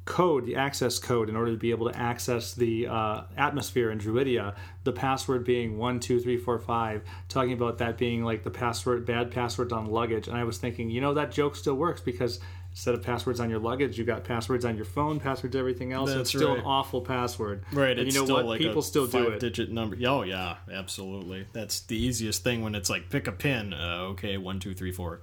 code, 0.05 0.47
the 0.47 0.55
access 0.55 1.01
code, 1.01 1.29
in 1.29 1.35
order 1.35 1.51
to 1.51 1.59
be 1.59 1.73
able 1.73 1.91
to 1.91 1.99
access 1.99 2.55
the 2.55 2.87
uh, 2.87 3.23
atmosphere 3.37 3.91
in 3.91 3.99
Druidia, 3.99 4.55
the 4.85 4.93
password 4.93 5.45
being 5.45 5.79
one 5.79 5.99
two 5.99 6.21
three 6.21 6.37
four 6.37 6.61
five, 6.61 7.03
talking 7.29 7.55
about 7.55 7.79
that 7.79 7.99
being 7.99 8.25
like 8.25 8.45
the 8.45 8.51
password, 8.51 9.05
bad 9.05 9.33
passwords 9.33 9.73
on 9.73 9.87
luggage, 9.87 10.29
and 10.29 10.37
I 10.37 10.45
was 10.45 10.59
thinking, 10.59 10.91
you 10.91 11.01
know, 11.01 11.15
that 11.15 11.33
joke 11.33 11.57
still 11.57 11.75
works 11.75 12.01
because 12.01 12.39
instead 12.73 12.95
of 12.95 13.03
passwords 13.03 13.39
on 13.39 13.49
your 13.51 13.59
luggage, 13.59 13.99
You've 13.99 14.07
got 14.07 14.25
passwords 14.25 14.65
on 14.65 14.77
your 14.77 14.85
phone, 14.85 15.21
passwords 15.21 15.55
everything 15.55 15.93
else. 15.93 16.11
That's 16.11 16.21
it's 16.23 16.31
still 16.31 16.51
right. 16.51 16.59
an 16.59 16.65
awful 16.65 17.03
password, 17.03 17.65
Right, 17.73 17.91
And 17.99 18.01
it's 18.01 18.15
you 18.15 18.21
know 18.21 18.25
still 18.25 18.37
what? 18.37 18.47
like 18.47 18.61
People 18.61 18.83
still 18.83 19.07
do 19.07 19.29
it. 19.29 19.41
Digit 19.41 19.71
number. 19.71 19.97
Oh 20.07 20.23
yeah, 20.23 20.57
absolutely. 20.73 21.47
That's 21.53 21.81
the 21.81 21.97
easiest 21.97 22.43
thing 22.43 22.63
when 22.63 22.75
it's 22.75 22.91
like 22.91 23.11
pick 23.11 23.27
a 23.29 23.33
pin. 23.33 23.75
Uh, 23.75 24.09
okay, 24.13 24.37
one, 24.39 24.59
two, 24.59 24.75
three, 24.75 24.91
four. 24.91 25.21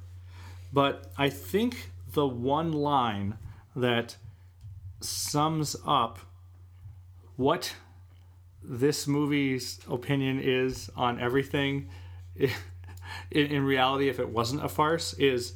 But 0.71 1.11
I 1.17 1.29
think 1.29 1.91
the 2.13 2.27
one 2.27 2.71
line 2.71 3.37
that 3.75 4.15
sums 5.01 5.75
up 5.85 6.19
what 7.35 7.73
this 8.63 9.07
movie's 9.07 9.79
opinion 9.89 10.39
is 10.39 10.89
on 10.95 11.19
everything 11.19 11.89
in, 12.35 12.51
in 13.31 13.63
reality 13.63 14.09
if 14.09 14.19
it 14.19 14.29
wasn't 14.29 14.63
a 14.63 14.67
farce 14.67 15.13
is 15.13 15.53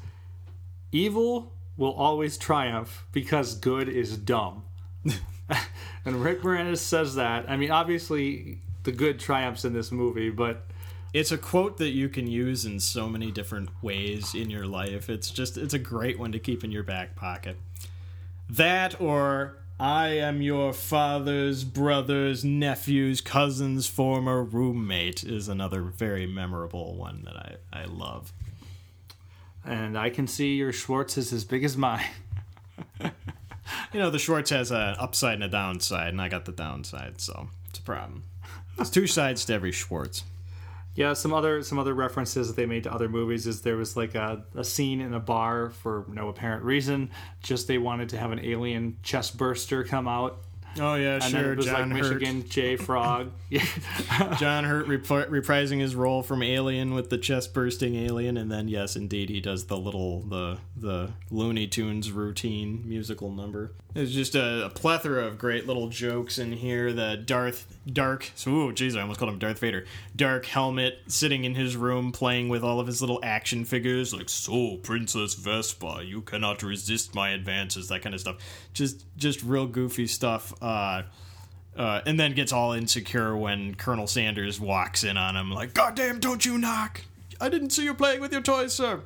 evil 0.91 1.51
will 1.77 1.93
always 1.93 2.37
triumph 2.37 3.05
because 3.11 3.55
good 3.55 3.89
is 3.89 4.17
dumb 4.17 4.63
and 6.05 6.23
rick 6.23 6.41
moranis 6.41 6.77
says 6.79 7.15
that 7.15 7.49
i 7.49 7.57
mean 7.57 7.71
obviously 7.71 8.59
the 8.83 8.91
good 8.91 9.19
triumphs 9.19 9.65
in 9.65 9.73
this 9.73 9.91
movie 9.91 10.29
but 10.29 10.65
It's 11.13 11.31
a 11.31 11.37
quote 11.37 11.77
that 11.77 11.89
you 11.89 12.09
can 12.09 12.25
use 12.25 12.65
in 12.65 12.79
so 12.79 13.07
many 13.07 13.29
different 13.29 13.69
ways 13.83 14.33
in 14.33 14.49
your 14.49 14.65
life. 14.65 15.11
It's 15.11 15.29
just 15.29 15.57
it's 15.57 15.73
a 15.75 15.79
great 15.79 16.17
one 16.17 16.31
to 16.31 16.39
keep 16.39 16.63
in 16.63 16.71
your 16.71 16.81
back 16.81 17.15
pocket. 17.15 17.55
That 18.49 18.99
or 18.99 19.59
I 19.79 20.07
am 20.07 20.41
your 20.41 20.73
father's 20.73 21.63
brother's 21.65 22.43
nephew's 22.43 23.21
cousin's 23.21 23.85
former 23.85 24.43
roommate 24.43 25.23
is 25.23 25.47
another 25.47 25.83
very 25.83 26.25
memorable 26.25 26.95
one 26.95 27.21
that 27.25 27.35
I, 27.35 27.81
I 27.81 27.85
love. 27.85 28.33
And 29.65 29.97
i 29.97 30.09
can 30.09 30.27
see 30.27 30.55
your 30.55 30.71
schwartz 30.71 31.17
is 31.17 31.33
as 31.33 31.43
big 31.43 31.63
as 31.63 31.77
mine 31.77 32.05
You 33.93 33.99
know, 33.99 34.09
the 34.09 34.19
Schwartz 34.19 34.49
has 34.49 34.71
an 34.71 34.95
upside 34.97 35.35
and 35.35 35.43
a 35.43 35.47
downside, 35.47 36.09
and 36.09 36.21
I 36.21 36.27
got 36.27 36.45
the 36.45 36.51
downside, 36.51 37.21
so 37.21 37.49
it's 37.69 37.79
a 37.79 37.83
problem. 37.83 38.23
There's 38.75 38.89
two 38.89 39.05
sides 39.05 39.45
to 39.45 39.53
every 39.53 39.71
Schwartz. 39.71 40.23
Yeah, 40.95 41.13
some 41.13 41.33
other 41.33 41.63
some 41.63 41.79
other 41.79 41.93
references 41.93 42.47
that 42.47 42.55
they 42.55 42.65
made 42.65 42.83
to 42.83 42.93
other 42.93 43.09
movies 43.09 43.47
is 43.47 43.61
there 43.61 43.77
was 43.77 43.97
like 43.97 44.13
a, 44.15 44.43
a 44.55 44.63
scene 44.63 45.01
in 45.01 45.13
a 45.13 45.19
bar 45.19 45.71
for 45.71 46.05
no 46.07 46.29
apparent 46.29 46.63
reason. 46.63 47.09
Just 47.41 47.67
they 47.67 47.79
wanted 47.79 48.09
to 48.09 48.17
have 48.17 48.31
an 48.31 48.39
alien 48.39 48.97
chest 49.01 49.37
burster 49.37 49.83
come 49.83 50.07
out. 50.07 50.39
Oh 50.79 50.95
yeah, 50.95 51.15
And 51.15 51.23
sure. 51.23 51.53
it 51.53 51.57
was 51.57 51.65
John 51.67 51.89
like 51.91 52.01
Hurt. 52.01 52.13
Michigan 52.21 52.49
J 52.49 52.75
Frog. 52.77 53.31
John 54.39 54.63
Hurt 54.63 54.87
rep- 54.87 55.29
reprising 55.29 55.79
his 55.79 55.95
role 55.95 56.23
from 56.23 56.41
Alien 56.41 56.93
with 56.93 57.09
the 57.09 57.17
chest 57.17 57.53
bursting 57.53 57.95
alien, 57.95 58.37
and 58.37 58.51
then 58.51 58.67
yes, 58.67 58.95
indeed, 58.95 59.29
he 59.29 59.39
does 59.39 59.65
the 59.65 59.77
little 59.77 60.21
the 60.21 60.57
the 60.75 61.11
Looney 61.29 61.67
Tunes 61.67 62.11
routine 62.11 62.83
musical 62.85 63.31
number. 63.31 63.71
There's 63.93 64.11
just 64.13 64.33
a, 64.33 64.65
a 64.65 64.69
plethora 64.71 65.23
of 65.27 65.37
great 65.37 65.67
little 65.67 65.87
jokes 65.89 66.39
in 66.39 66.51
here. 66.53 66.91
The 66.93 67.15
Darth 67.15 67.77
Dark, 67.91 68.31
ooh, 68.47 68.71
jeez, 68.73 68.97
I 68.97 69.01
almost 69.01 69.19
called 69.19 69.31
him 69.31 69.37
Darth 69.37 69.59
Vader. 69.59 69.85
Dark 70.15 70.45
helmet 70.47 70.99
sitting 71.07 71.43
in 71.43 71.53
his 71.53 71.77
room 71.77 72.11
playing 72.11 72.49
with 72.49 72.63
all 72.63 72.79
of 72.79 72.87
his 72.87 73.01
little 73.01 73.19
action 73.21 73.65
figures, 73.65 74.11
like 74.13 74.29
so 74.29 74.77
Princess 74.77 75.35
Vespa, 75.35 76.01
you 76.03 76.21
cannot 76.21 76.63
resist 76.63 77.13
my 77.13 77.29
advances, 77.29 77.87
that 77.89 78.01
kind 78.01 78.15
of 78.15 78.21
stuff. 78.21 78.37
Just 78.73 79.05
just 79.17 79.43
real 79.43 79.67
goofy 79.67 80.07
stuff. 80.07 80.53
Uh, 80.61 81.03
uh, 81.75 82.01
and 82.05 82.19
then 82.19 82.33
gets 82.33 82.51
all 82.51 82.73
insecure 82.73 83.35
when 83.35 83.73
Colonel 83.75 84.05
Sanders 84.05 84.59
walks 84.59 85.03
in 85.03 85.17
on 85.17 85.35
him, 85.35 85.51
like, 85.51 85.73
"Goddamn, 85.73 86.19
don't 86.19 86.45
you 86.45 86.57
knock! 86.57 87.01
I 87.41 87.49
didn't 87.49 87.71
see 87.71 87.83
you 87.83 87.93
playing 87.93 88.21
with 88.21 88.31
your 88.31 88.41
toys, 88.41 88.73
sir." 88.73 89.01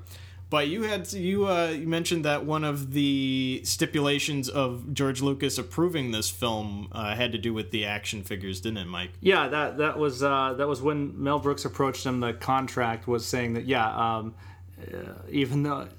But 0.49 0.69
you 0.69 0.83
had 0.83 1.11
you 1.11 1.47
uh, 1.47 1.67
you 1.67 1.87
mentioned 1.87 2.23
that 2.23 2.45
one 2.45 2.63
of 2.63 2.93
the 2.93 3.61
stipulations 3.65 4.47
of 4.47 4.93
George 4.93 5.21
Lucas 5.21 5.57
approving 5.57 6.11
this 6.11 6.29
film 6.29 6.87
uh, 6.93 7.15
had 7.15 7.33
to 7.33 7.37
do 7.37 7.53
with 7.53 7.71
the 7.71 7.85
action 7.85 8.23
figures, 8.23 8.61
didn't 8.61 8.77
it, 8.77 8.87
Mike? 8.87 9.11
yeah, 9.19 9.49
that 9.49 9.77
that 9.77 9.97
was 9.99 10.23
uh, 10.23 10.53
that 10.57 10.67
was 10.67 10.81
when 10.81 11.21
Mel 11.21 11.39
Brooks 11.39 11.65
approached 11.65 12.05
him. 12.05 12.21
The 12.21 12.33
contract 12.33 13.07
was 13.07 13.25
saying 13.25 13.55
that 13.55 13.65
yeah, 13.65 13.89
um, 13.89 14.35
uh, 14.81 15.13
even 15.29 15.63
though 15.63 15.89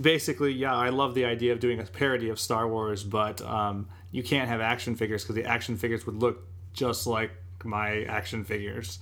basically 0.00 0.52
yeah, 0.52 0.74
I 0.74 0.88
love 0.90 1.14
the 1.14 1.24
idea 1.24 1.52
of 1.52 1.60
doing 1.60 1.80
a 1.80 1.84
parody 1.84 2.28
of 2.28 2.38
Star 2.38 2.68
Wars, 2.68 3.04
but 3.04 3.42
um, 3.42 3.88
you 4.10 4.22
can't 4.22 4.48
have 4.48 4.60
action 4.60 4.94
figures 4.94 5.22
because 5.22 5.36
the 5.36 5.44
action 5.44 5.76
figures 5.76 6.06
would 6.06 6.16
look 6.16 6.46
just 6.72 7.06
like 7.06 7.30
my 7.64 8.02
action 8.04 8.44
figures. 8.44 8.98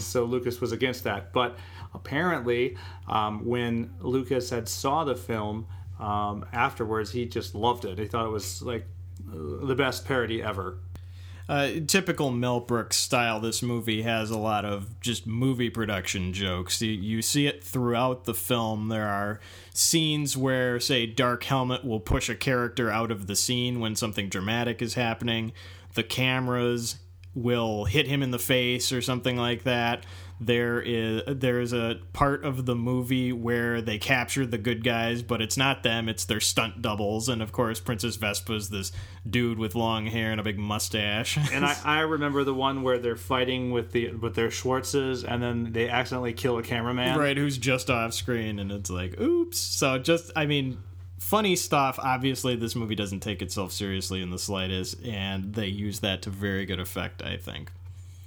So 0.00 0.24
Lucas 0.24 0.60
was 0.60 0.72
against 0.72 1.04
that. 1.04 1.32
But 1.32 1.58
apparently, 1.94 2.76
um, 3.08 3.44
when 3.44 3.92
Lucas 4.00 4.50
had 4.50 4.68
saw 4.68 5.04
the 5.04 5.14
film 5.16 5.66
um, 6.00 6.46
afterwards, 6.52 7.10
he 7.12 7.26
just 7.26 7.54
loved 7.54 7.84
it. 7.84 7.98
He 7.98 8.06
thought 8.06 8.26
it 8.26 8.30
was 8.30 8.62
like 8.62 8.86
the 9.26 9.74
best 9.74 10.04
parody 10.06 10.42
ever. 10.42 10.78
Uh, 11.48 11.70
typical 11.86 12.32
Mel 12.32 12.58
Brooks 12.58 12.96
style, 12.96 13.38
this 13.38 13.62
movie 13.62 14.02
has 14.02 14.30
a 14.30 14.38
lot 14.38 14.64
of 14.64 15.00
just 15.00 15.26
movie 15.28 15.70
production 15.70 16.32
jokes. 16.32 16.82
You, 16.82 16.90
you 16.90 17.22
see 17.22 17.46
it 17.46 17.62
throughout 17.62 18.24
the 18.24 18.34
film. 18.34 18.88
There 18.88 19.06
are 19.06 19.38
scenes 19.72 20.36
where, 20.36 20.80
say, 20.80 21.06
Dark 21.06 21.44
Helmet 21.44 21.84
will 21.84 22.00
push 22.00 22.28
a 22.28 22.34
character 22.34 22.90
out 22.90 23.12
of 23.12 23.28
the 23.28 23.36
scene 23.36 23.78
when 23.78 23.94
something 23.94 24.28
dramatic 24.28 24.82
is 24.82 24.94
happening. 24.94 25.52
The 25.94 26.02
cameras 26.02 26.96
will 27.36 27.84
hit 27.84 28.08
him 28.08 28.22
in 28.22 28.30
the 28.30 28.38
face 28.38 28.90
or 28.92 29.02
something 29.02 29.36
like 29.36 29.64
that. 29.64 30.06
There 30.38 30.82
is 30.82 31.22
there's 31.26 31.72
a 31.72 32.00
part 32.12 32.44
of 32.44 32.66
the 32.66 32.74
movie 32.74 33.32
where 33.32 33.80
they 33.80 33.96
capture 33.98 34.44
the 34.44 34.58
good 34.58 34.84
guys, 34.84 35.22
but 35.22 35.40
it's 35.40 35.56
not 35.56 35.82
them; 35.82 36.10
it's 36.10 36.26
their 36.26 36.40
stunt 36.40 36.82
doubles. 36.82 37.28
And 37.30 37.40
of 37.40 37.52
course, 37.52 37.80
Princess 37.80 38.16
Vespa's 38.16 38.68
this 38.68 38.92
dude 39.28 39.58
with 39.58 39.74
long 39.74 40.06
hair 40.06 40.32
and 40.32 40.40
a 40.40 40.44
big 40.44 40.58
mustache. 40.58 41.38
And 41.56 41.64
I, 41.64 41.76
I 41.84 42.00
remember 42.00 42.44
the 42.44 42.52
one 42.52 42.82
where 42.82 42.98
they're 42.98 43.16
fighting 43.16 43.70
with 43.70 43.92
the 43.92 44.12
with 44.12 44.34
their 44.34 44.48
Schwartzes, 44.48 45.24
and 45.24 45.42
then 45.42 45.72
they 45.72 45.88
accidentally 45.88 46.34
kill 46.34 46.58
a 46.58 46.62
cameraman. 46.62 47.18
right, 47.18 47.36
who's 47.36 47.56
just 47.56 47.88
off 47.88 48.12
screen, 48.12 48.58
and 48.58 48.70
it's 48.70 48.90
like, 48.90 49.18
oops. 49.18 49.58
So 49.58 49.98
just, 49.98 50.32
I 50.36 50.44
mean, 50.44 50.78
funny 51.18 51.56
stuff. 51.56 51.98
Obviously, 52.02 52.56
this 52.56 52.74
movie 52.74 52.94
doesn't 52.94 53.20
take 53.20 53.42
itself 53.42 53.72
seriously 53.72 54.22
in 54.22 54.30
the 54.30 54.38
slightest, 54.38 55.04
and 55.04 55.54
they 55.54 55.66
use 55.66 56.00
that 56.00 56.22
to 56.22 56.30
very 56.30 56.66
good 56.66 56.80
effect. 56.80 57.22
I 57.22 57.36
think. 57.36 57.70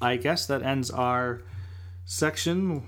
I 0.01 0.15
guess 0.15 0.45
that 0.47 0.63
ends 0.63 0.89
our 0.91 1.41
section 2.05 2.83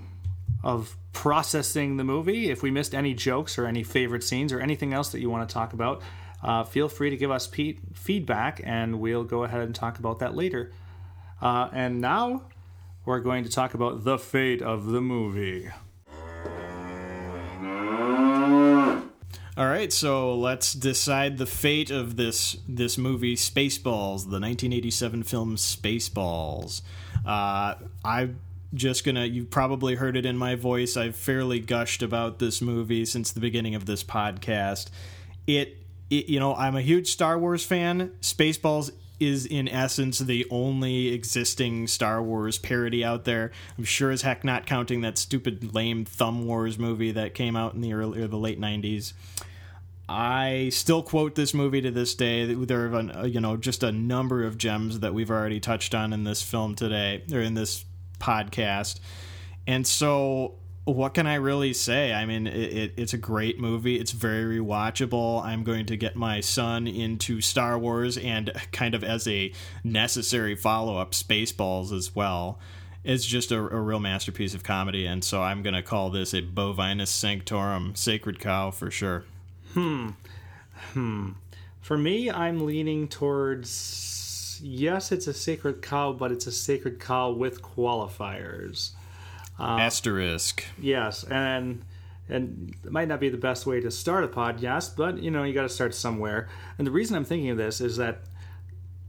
of 0.62 0.96
processing 1.12 1.96
the 1.96 2.04
movie. 2.04 2.50
If 2.50 2.62
we 2.62 2.70
missed 2.70 2.94
any 2.94 3.14
jokes 3.14 3.58
or 3.58 3.66
any 3.66 3.82
favorite 3.82 4.24
scenes 4.24 4.52
or 4.52 4.60
anything 4.60 4.92
else 4.94 5.10
that 5.10 5.20
you 5.20 5.28
want 5.28 5.48
to 5.48 5.52
talk 5.52 5.72
about, 5.72 6.02
uh, 6.42 6.64
feel 6.64 6.88
free 6.88 7.10
to 7.10 7.16
give 7.16 7.30
us 7.30 7.46
pe- 7.46 7.76
feedback 7.94 8.60
and 8.64 9.00
we'll 9.00 9.24
go 9.24 9.44
ahead 9.44 9.60
and 9.60 9.74
talk 9.74 9.98
about 9.98 10.20
that 10.20 10.34
later. 10.34 10.72
Uh, 11.40 11.68
and 11.72 12.00
now 12.00 12.42
we're 13.04 13.20
going 13.20 13.44
to 13.44 13.50
talk 13.50 13.74
about 13.74 14.04
the 14.04 14.18
fate 14.18 14.62
of 14.62 14.86
the 14.86 15.00
movie. 15.00 15.68
All 19.54 19.66
right, 19.66 19.92
so 19.92 20.34
let's 20.34 20.72
decide 20.72 21.36
the 21.36 21.44
fate 21.44 21.90
of 21.90 22.16
this 22.16 22.56
this 22.66 22.96
movie, 22.96 23.36
Spaceballs, 23.36 24.24
the 24.24 24.40
1987 24.40 25.24
film 25.24 25.56
Spaceballs. 25.56 26.80
Uh, 27.26 27.74
I'm 28.02 28.40
just 28.72 29.04
gonna. 29.04 29.26
You've 29.26 29.50
probably 29.50 29.96
heard 29.96 30.16
it 30.16 30.24
in 30.24 30.38
my 30.38 30.54
voice. 30.54 30.96
I've 30.96 31.16
fairly 31.16 31.60
gushed 31.60 32.02
about 32.02 32.38
this 32.38 32.62
movie 32.62 33.04
since 33.04 33.30
the 33.30 33.40
beginning 33.40 33.74
of 33.74 33.84
this 33.84 34.02
podcast. 34.02 34.88
It, 35.46 35.76
it 36.08 36.30
you 36.30 36.40
know, 36.40 36.54
I'm 36.54 36.74
a 36.74 36.80
huge 36.80 37.08
Star 37.08 37.38
Wars 37.38 37.62
fan. 37.62 38.12
Spaceballs 38.22 38.90
is 39.26 39.46
in 39.46 39.68
essence 39.68 40.18
the 40.18 40.46
only 40.50 41.08
existing 41.08 41.86
Star 41.86 42.22
Wars 42.22 42.58
parody 42.58 43.04
out 43.04 43.24
there. 43.24 43.50
I'm 43.76 43.84
sure 43.84 44.10
as 44.10 44.22
heck 44.22 44.44
not 44.44 44.66
counting 44.66 45.00
that 45.02 45.18
stupid 45.18 45.74
lame 45.74 46.04
Thumb 46.04 46.46
Wars 46.46 46.78
movie 46.78 47.12
that 47.12 47.34
came 47.34 47.56
out 47.56 47.74
in 47.74 47.80
the 47.80 47.92
early 47.92 48.22
or 48.22 48.28
the 48.28 48.38
late 48.38 48.60
90s. 48.60 49.12
I 50.08 50.68
still 50.72 51.02
quote 51.02 51.36
this 51.36 51.54
movie 51.54 51.80
to 51.80 51.90
this 51.90 52.14
day. 52.14 52.52
There 52.52 52.86
are 52.86 52.94
uh, 52.94 53.24
you 53.24 53.40
know 53.40 53.56
just 53.56 53.82
a 53.82 53.92
number 53.92 54.44
of 54.44 54.58
gems 54.58 55.00
that 55.00 55.14
we've 55.14 55.30
already 55.30 55.60
touched 55.60 55.94
on 55.94 56.12
in 56.12 56.24
this 56.24 56.42
film 56.42 56.74
today 56.74 57.22
or 57.32 57.40
in 57.40 57.54
this 57.54 57.84
podcast, 58.18 59.00
and 59.66 59.86
so 59.86 60.56
what 60.84 61.14
can 61.14 61.26
I 61.26 61.34
really 61.34 61.72
say? 61.72 62.12
I 62.12 62.26
mean, 62.26 62.46
it, 62.46 62.72
it, 62.72 62.94
it's 62.96 63.14
a 63.14 63.18
great 63.18 63.60
movie. 63.60 64.00
It's 64.00 64.10
very 64.10 64.58
rewatchable. 64.58 65.44
I'm 65.44 65.62
going 65.62 65.86
to 65.86 65.96
get 65.96 66.16
my 66.16 66.40
son 66.40 66.88
into 66.88 67.40
Star 67.40 67.78
Wars 67.78 68.18
and 68.18 68.52
kind 68.72 68.94
of 68.94 69.04
as 69.04 69.28
a 69.28 69.52
necessary 69.84 70.56
follow 70.56 70.96
up, 70.96 71.12
Spaceballs 71.12 71.92
as 71.92 72.14
well. 72.14 72.58
It's 73.04 73.24
just 73.24 73.50
a, 73.50 73.58
a 73.58 73.80
real 73.80 74.00
masterpiece 74.00 74.54
of 74.54 74.62
comedy, 74.62 75.06
and 75.06 75.24
so 75.24 75.42
I'm 75.42 75.62
going 75.62 75.74
to 75.74 75.82
call 75.82 76.10
this 76.10 76.32
a 76.34 76.42
bovinus 76.42 77.08
sanctorum, 77.08 77.96
sacred 77.96 78.38
cow 78.38 78.70
for 78.70 78.92
sure. 78.92 79.24
Hmm. 79.74 80.10
Hmm. 80.92 81.30
For 81.80 81.98
me, 81.98 82.30
I'm 82.30 82.64
leaning 82.64 83.08
towards 83.08 84.60
yes, 84.62 85.10
it's 85.10 85.26
a 85.26 85.34
sacred 85.34 85.82
cow, 85.82 86.12
but 86.12 86.30
it's 86.30 86.46
a 86.46 86.52
sacred 86.52 87.00
cow 87.00 87.30
with 87.30 87.60
qualifiers. 87.60 88.92
Uh, 89.62 89.78
Asterisk. 89.78 90.64
Yes, 90.80 91.22
and 91.24 91.84
and 92.28 92.74
it 92.84 92.90
might 92.90 93.06
not 93.06 93.20
be 93.20 93.28
the 93.28 93.36
best 93.36 93.64
way 93.64 93.80
to 93.80 93.90
start 93.90 94.24
a 94.24 94.28
podcast, 94.28 94.96
but 94.96 95.22
you 95.22 95.30
know 95.30 95.44
you 95.44 95.54
got 95.54 95.62
to 95.62 95.68
start 95.68 95.94
somewhere. 95.94 96.48
And 96.78 96.86
the 96.86 96.90
reason 96.90 97.16
I'm 97.16 97.24
thinking 97.24 97.50
of 97.50 97.58
this 97.58 97.80
is 97.80 97.96
that 97.98 98.22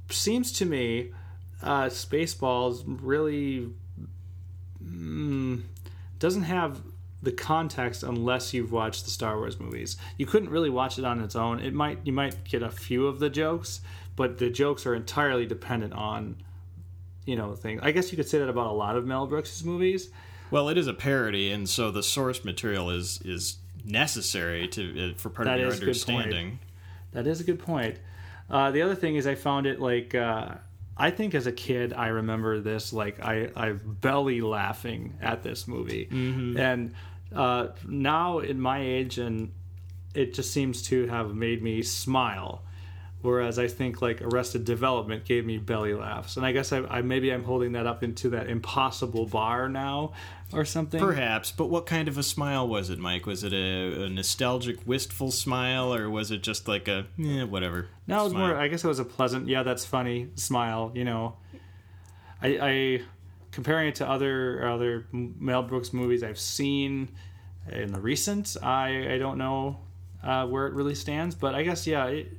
seems 0.09 0.51
to 0.53 0.65
me 0.65 1.11
uh, 1.63 1.85
Spaceballs 1.85 2.83
really 2.85 3.69
mm, 4.83 5.63
doesn't 6.19 6.43
have 6.43 6.81
the 7.23 7.31
context 7.31 8.03
unless 8.03 8.53
you've 8.53 8.71
watched 8.71 9.05
the 9.05 9.09
Star 9.09 9.37
Wars 9.37 9.59
movies. 9.59 9.97
You 10.17 10.27
couldn't 10.27 10.49
really 10.49 10.69
watch 10.69 10.99
it 10.99 11.05
on 11.05 11.19
its 11.21 11.35
own. 11.35 11.61
It 11.61 11.73
might 11.73 11.99
you 12.03 12.13
might 12.13 12.43
get 12.43 12.61
a 12.61 12.69
few 12.69 13.07
of 13.07 13.17
the 13.17 13.29
jokes, 13.29 13.81
but 14.15 14.37
the 14.37 14.51
jokes 14.51 14.85
are 14.85 14.93
entirely 14.93 15.47
dependent 15.47 15.93
on 15.93 16.35
you 17.25 17.35
know 17.35 17.55
things. 17.55 17.81
I 17.83 17.89
guess 17.89 18.11
you 18.11 18.17
could 18.17 18.29
say 18.29 18.37
that 18.37 18.49
about 18.49 18.67
a 18.67 18.73
lot 18.73 18.95
of 18.95 19.07
Mel 19.07 19.25
Brooks' 19.25 19.63
movies. 19.63 20.09
Well, 20.53 20.69
it 20.69 20.77
is 20.77 20.85
a 20.85 20.93
parody, 20.93 21.51
and 21.51 21.67
so 21.67 21.89
the 21.89 22.03
source 22.03 22.45
material 22.45 22.91
is 22.91 23.19
is 23.25 23.57
necessary 23.83 24.67
to 24.67 25.09
uh, 25.09 25.13
for 25.17 25.31
part 25.31 25.47
that 25.47 25.55
of 25.55 25.61
your 25.61 25.73
understanding. 25.73 26.59
That 27.11 27.25
is 27.25 27.41
a 27.41 27.43
good 27.43 27.57
point. 27.57 27.97
Uh, 28.51 28.69
the 28.69 28.83
other 28.83 28.93
thing 28.93 29.15
is, 29.15 29.25
I 29.25 29.33
found 29.33 29.65
it 29.65 29.79
like 29.79 30.13
uh, 30.13 30.53
I 30.95 31.09
think 31.09 31.33
as 31.33 31.47
a 31.47 31.51
kid, 31.51 31.91
I 31.93 32.09
remember 32.09 32.59
this 32.59 32.93
like 32.93 33.19
I 33.19 33.49
I 33.55 33.71
belly 33.71 34.41
laughing 34.41 35.15
at 35.21 35.41
this 35.41 35.67
movie, 35.67 36.07
mm-hmm. 36.11 36.55
and 36.55 36.93
uh, 37.35 37.69
now 37.87 38.37
in 38.37 38.61
my 38.61 38.79
age, 38.79 39.17
and 39.17 39.51
it 40.13 40.35
just 40.35 40.53
seems 40.53 40.83
to 40.83 41.07
have 41.07 41.33
made 41.33 41.63
me 41.63 41.81
smile. 41.81 42.61
Whereas 43.23 43.57
I 43.57 43.67
think 43.67 44.01
like 44.01 44.21
Arrested 44.21 44.65
Development 44.65 45.23
gave 45.23 45.45
me 45.45 45.57
belly 45.57 45.93
laughs, 45.93 46.35
and 46.35 46.45
I 46.45 46.51
guess 46.51 46.73
I, 46.73 46.79
I 46.79 47.01
maybe 47.01 47.31
I'm 47.31 47.45
holding 47.45 47.71
that 47.71 47.87
up 47.87 48.03
into 48.03 48.29
that 48.31 48.49
impossible 48.49 49.25
bar 49.25 49.69
now, 49.69 50.11
or 50.51 50.65
something. 50.65 50.99
Perhaps, 50.99 51.53
but 51.53 51.67
what 51.67 51.85
kind 51.85 52.09
of 52.09 52.17
a 52.17 52.23
smile 52.23 52.67
was 52.67 52.89
it, 52.89 52.99
Mike? 52.99 53.25
Was 53.25 53.45
it 53.45 53.53
a, 53.53 54.03
a 54.03 54.09
nostalgic, 54.09 54.85
wistful 54.85 55.31
smile, 55.31 55.95
or 55.95 56.09
was 56.09 56.31
it 56.31 56.43
just 56.43 56.67
like 56.67 56.89
a 56.89 57.07
yeah, 57.17 57.45
whatever? 57.45 57.87
No, 58.07 58.19
it 58.19 58.23
was 58.23 58.31
smile? 58.33 58.47
more. 58.49 58.57
I 58.57 58.67
guess 58.67 58.83
it 58.83 58.89
was 58.89 58.99
a 58.99 59.05
pleasant, 59.05 59.47
yeah, 59.47 59.63
that's 59.63 59.85
funny 59.85 60.27
smile. 60.35 60.91
You 60.93 61.05
know, 61.05 61.37
I, 62.41 62.47
I 62.61 63.01
comparing 63.51 63.87
it 63.87 63.95
to 63.95 64.09
other 64.09 64.67
other 64.67 65.07
Mel 65.13 65.63
Brooks 65.63 65.93
movies 65.93 66.23
I've 66.23 66.39
seen 66.39 67.07
in 67.71 67.93
the 67.93 68.01
recent, 68.01 68.57
I 68.61 69.13
I 69.13 69.17
don't 69.17 69.37
know 69.37 69.79
uh, 70.23 70.45
where 70.47 70.67
it 70.67 70.73
really 70.73 70.95
stands, 70.95 71.35
but 71.35 71.55
I 71.55 71.63
guess 71.63 71.85
yeah, 71.85 72.05
it, 72.07 72.31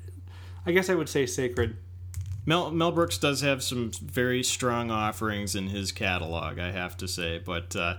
I 0.67 0.73
guess 0.73 0.89
I 0.89 0.95
would 0.95 1.09
say 1.09 1.27
sacred. 1.27 1.77
Mel 2.47 2.71
Mel 2.71 2.93
Brooks 2.93 3.19
does 3.19 3.41
have 3.41 3.63
some 3.63 3.91
very 4.03 4.43
strong 4.43 4.91
offerings 4.91 5.55
in 5.55 5.69
his 5.69 5.93
catalog, 5.93 6.59
I 6.59 6.71
have 6.73 6.97
to 6.99 7.09
say, 7.09 7.39
but. 7.39 7.75
Uh, 7.77 7.99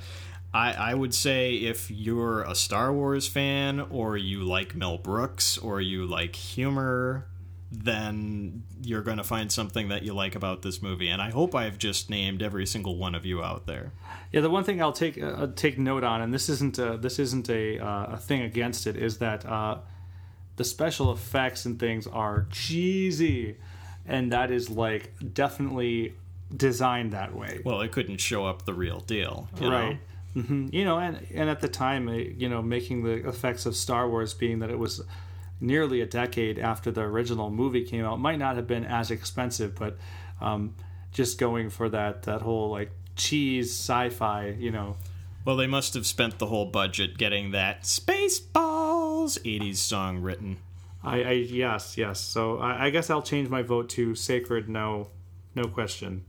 I, 0.53 0.71
I 0.71 0.93
would 0.93 1.13
say 1.13 1.55
if 1.55 1.91
you're 1.91 2.43
a 2.43 2.55
Star 2.55 2.93
Wars 2.93 3.27
fan, 3.27 3.81
or 3.81 4.15
you 4.15 4.43
like 4.43 4.73
Mel 4.73 4.97
Brooks, 4.97 5.57
or 5.57 5.81
you 5.81 6.05
like 6.05 6.33
humor, 6.33 7.27
then 7.71 8.63
you're 8.81 9.01
going 9.01 9.17
to 9.17 9.23
find 9.23 9.51
something 9.51 9.89
that 9.89 10.03
you 10.03 10.13
like 10.13 10.33
about 10.33 10.61
this 10.61 10.81
movie. 10.81 11.09
And 11.09 11.21
I 11.21 11.29
hope 11.29 11.55
I've 11.55 11.77
just 11.77 12.09
named 12.09 12.41
every 12.41 12.65
single 12.65 12.95
one 12.97 13.15
of 13.15 13.25
you 13.25 13.43
out 13.43 13.65
there. 13.65 13.91
Yeah, 14.31 14.39
the 14.39 14.49
one 14.49 14.63
thing 14.63 14.81
I'll 14.81 14.93
take 14.93 15.21
uh, 15.21 15.47
take 15.55 15.77
note 15.77 16.05
on, 16.05 16.21
and 16.21 16.33
this 16.33 16.47
isn't 16.47 16.79
a, 16.79 16.97
this 16.97 17.19
isn't 17.19 17.49
a 17.49 17.79
uh, 17.79 18.13
a 18.13 18.17
thing 18.17 18.41
against 18.41 18.87
it, 18.87 18.95
is 18.95 19.17
that 19.17 19.45
uh, 19.45 19.79
the 20.55 20.63
special 20.63 21.11
effects 21.11 21.65
and 21.65 21.79
things 21.79 22.07
are 22.07 22.47
cheesy, 22.51 23.57
and 24.05 24.31
that 24.31 24.51
is 24.51 24.69
like 24.69 25.13
definitely 25.33 26.13
designed 26.55 27.13
that 27.13 27.35
way. 27.35 27.61
Well, 27.63 27.81
it 27.81 27.91
couldn't 27.91 28.17
show 28.17 28.45
up 28.45 28.65
the 28.65 28.73
real 28.73 28.99
deal, 28.99 29.49
you 29.59 29.69
right? 29.69 29.99
Mm-hmm. 30.35 30.67
You 30.71 30.85
know, 30.85 30.99
and 30.99 31.25
and 31.33 31.49
at 31.49 31.61
the 31.61 31.67
time, 31.67 32.09
you 32.09 32.49
know, 32.49 32.61
making 32.61 33.03
the 33.03 33.27
effects 33.27 33.65
of 33.65 33.75
Star 33.75 34.09
Wars 34.09 34.33
being 34.33 34.59
that 34.59 34.69
it 34.69 34.79
was 34.79 35.01
nearly 35.61 36.01
a 36.01 36.05
decade 36.05 36.59
after 36.59 36.91
the 36.91 37.01
original 37.01 37.49
movie 37.49 37.83
came 37.83 38.03
out 38.03 38.19
might 38.19 38.37
not 38.37 38.55
have 38.55 38.67
been 38.67 38.85
as 38.85 39.11
expensive, 39.11 39.75
but 39.75 39.97
um, 40.41 40.75
just 41.11 41.39
going 41.39 41.69
for 41.69 41.89
that 41.89 42.23
that 42.23 42.41
whole 42.41 42.69
like 42.69 42.91
cheese 43.15 43.71
sci-fi, 43.71 44.49
you 44.59 44.71
know. 44.71 44.97
Well, 45.45 45.55
they 45.55 45.67
must 45.67 45.93
have 45.93 46.05
spent 46.05 46.39
the 46.39 46.47
whole 46.47 46.65
budget 46.65 47.17
getting 47.17 47.51
that 47.51 47.85
Spaceballs 49.25 49.39
'80s 49.43 49.77
song 49.77 50.19
written. 50.19 50.57
I, 51.03 51.23
I 51.23 51.31
yes, 51.31 51.97
yes. 51.97 52.19
So 52.19 52.57
I, 52.57 52.85
I 52.85 52.89
guess 52.89 53.09
I'll 53.09 53.21
change 53.21 53.49
my 53.49 53.61
vote 53.61 53.89
to 53.89 54.15
Sacred. 54.15 54.69
No, 54.69 55.09
no 55.53 55.65
question 55.65 56.25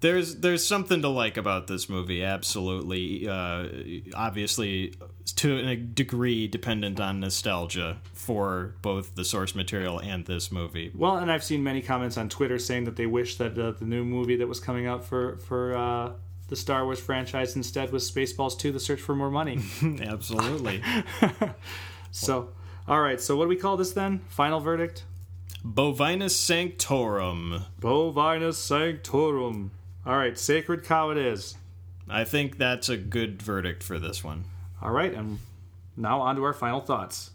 there's 0.00 0.36
there's 0.36 0.66
something 0.66 1.02
to 1.02 1.08
like 1.08 1.36
about 1.36 1.66
this 1.66 1.88
movie 1.88 2.22
absolutely 2.22 3.26
uh, 3.28 3.66
obviously 4.14 4.94
to 5.36 5.58
a 5.66 5.76
degree 5.76 6.46
dependent 6.46 7.00
on 7.00 7.20
nostalgia 7.20 7.98
for 8.12 8.74
both 8.82 9.14
the 9.14 9.24
source 9.24 9.54
material 9.54 9.98
and 9.98 10.26
this 10.26 10.52
movie 10.52 10.92
well 10.94 11.16
and 11.16 11.30
i've 11.30 11.44
seen 11.44 11.62
many 11.62 11.80
comments 11.80 12.18
on 12.18 12.28
twitter 12.28 12.58
saying 12.58 12.84
that 12.84 12.96
they 12.96 13.06
wish 13.06 13.36
that 13.36 13.58
uh, 13.58 13.70
the 13.72 13.84
new 13.84 14.04
movie 14.04 14.36
that 14.36 14.46
was 14.46 14.60
coming 14.60 14.86
out 14.86 15.04
for 15.04 15.38
for 15.38 15.74
uh, 15.74 16.12
the 16.48 16.56
star 16.56 16.84
wars 16.84 17.00
franchise 17.00 17.56
instead 17.56 17.90
was 17.90 18.10
spaceballs 18.10 18.58
2 18.58 18.72
the 18.72 18.80
search 18.80 19.00
for 19.00 19.16
more 19.16 19.30
money 19.30 19.58
absolutely 20.02 20.82
so 22.16 22.48
all 22.88 23.00
right 23.00 23.20
so 23.20 23.36
what 23.36 23.44
do 23.44 23.48
we 23.48 23.56
call 23.56 23.76
this 23.76 23.92
then 23.92 24.20
final 24.28 24.60
verdict 24.60 25.04
bovinus 25.64 26.30
sanctorum 26.30 27.64
bovinus 27.80 28.54
sanctorum 28.54 29.70
all 30.06 30.16
right, 30.16 30.38
sacred 30.38 30.84
cow 30.84 31.10
it 31.10 31.18
is. 31.18 31.56
I 32.08 32.22
think 32.22 32.58
that's 32.58 32.88
a 32.88 32.96
good 32.96 33.42
verdict 33.42 33.82
for 33.82 33.98
this 33.98 34.22
one. 34.22 34.44
All 34.80 34.92
right, 34.92 35.12
and 35.12 35.40
now 35.96 36.20
on 36.20 36.36
to 36.36 36.44
our 36.44 36.52
final 36.52 36.78
thoughts. 36.78 37.32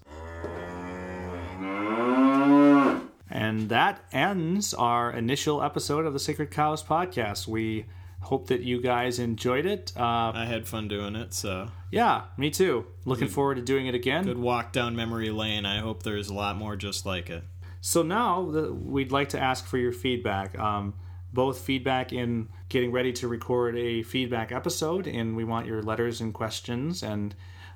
And 3.29 3.67
that 3.67 4.05
ends 4.13 4.73
our 4.73 5.11
initial 5.11 5.61
episode 5.61 6.05
of 6.05 6.13
the 6.13 6.19
Sacred 6.19 6.49
Cows 6.49 6.81
podcast. 6.81 7.45
We 7.45 7.87
hope 8.21 8.47
that 8.47 8.61
you 8.61 8.81
guys 8.81 9.19
enjoyed 9.19 9.65
it. 9.65 9.91
Uh, 9.97 10.31
I 10.33 10.45
had 10.45 10.67
fun 10.67 10.87
doing 10.87 11.15
it, 11.15 11.33
so. 11.33 11.69
Yeah, 11.91 12.23
me 12.37 12.49
too. 12.49 12.85
Looking 13.05 13.27
good, 13.27 13.33
forward 13.33 13.55
to 13.55 13.61
doing 13.61 13.87
it 13.87 13.95
again. 13.95 14.23
Good 14.23 14.37
walk 14.37 14.71
down 14.71 14.95
memory 14.95 15.31
lane. 15.31 15.65
I 15.65 15.79
hope 15.79 16.03
there's 16.03 16.29
a 16.29 16.33
lot 16.33 16.55
more 16.55 16.75
just 16.75 17.05
like 17.05 17.29
it. 17.29 17.43
So 17.81 18.03
now 18.03 18.49
the, 18.49 18.73
we'd 18.73 19.11
like 19.11 19.29
to 19.29 19.39
ask 19.39 19.65
for 19.65 19.77
your 19.77 19.91
feedback. 19.91 20.57
Um, 20.57 20.93
both 21.33 21.61
feedback 21.61 22.13
in 22.13 22.49
getting 22.69 22.91
ready 22.91 23.13
to 23.13 23.27
record 23.27 23.77
a 23.77 24.03
feedback 24.03 24.51
episode, 24.51 25.07
and 25.07 25.35
we 25.35 25.43
want 25.43 25.65
your 25.65 25.81
letters 25.81 26.21
and 26.21 26.33
questions 26.33 27.03
and 27.03 27.33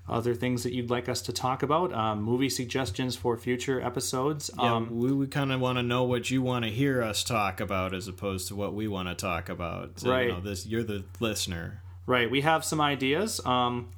other 0.08 0.36
things 0.36 0.64
that 0.64 0.74
you'd 0.74 0.90
like 0.90 1.10
us 1.10 1.22
to 1.24 1.34
talk 1.34 1.64
about, 1.64 1.94
um, 1.94 2.22
movie 2.22 2.50
suggestions 2.50 3.16
for 3.16 3.38
future 3.38 3.82
episodes. 3.82 4.52
Yeah, 4.58 4.76
um, 4.76 5.00
we, 5.00 5.12
we 5.12 5.28
kind 5.28 5.52
of 5.52 5.60
want 5.60 5.78
to 5.78 5.84
know 5.84 6.04
what 6.04 6.30
you 6.30 6.42
want 6.42 6.66
to 6.66 6.72
hear 6.72 7.02
us 7.02 7.24
talk 7.24 7.60
about 7.60 7.94
as 7.94 8.08
opposed 8.08 8.48
to 8.50 8.56
what 8.56 8.74
we 8.74 8.88
want 8.88 9.10
to 9.10 9.16
talk 9.16 9.50
about. 9.50 10.00
So, 10.00 10.12
right. 10.12 10.28
You 10.28 10.34
know, 10.34 10.42
this 10.42 10.66
you're 10.66 10.84
the 10.84 11.06
listener. 11.20 11.82
Right. 12.06 12.30
We 12.30 12.42
have 12.42 12.64
some 12.64 12.80
ideas. 12.80 13.44
Um, 13.46 13.90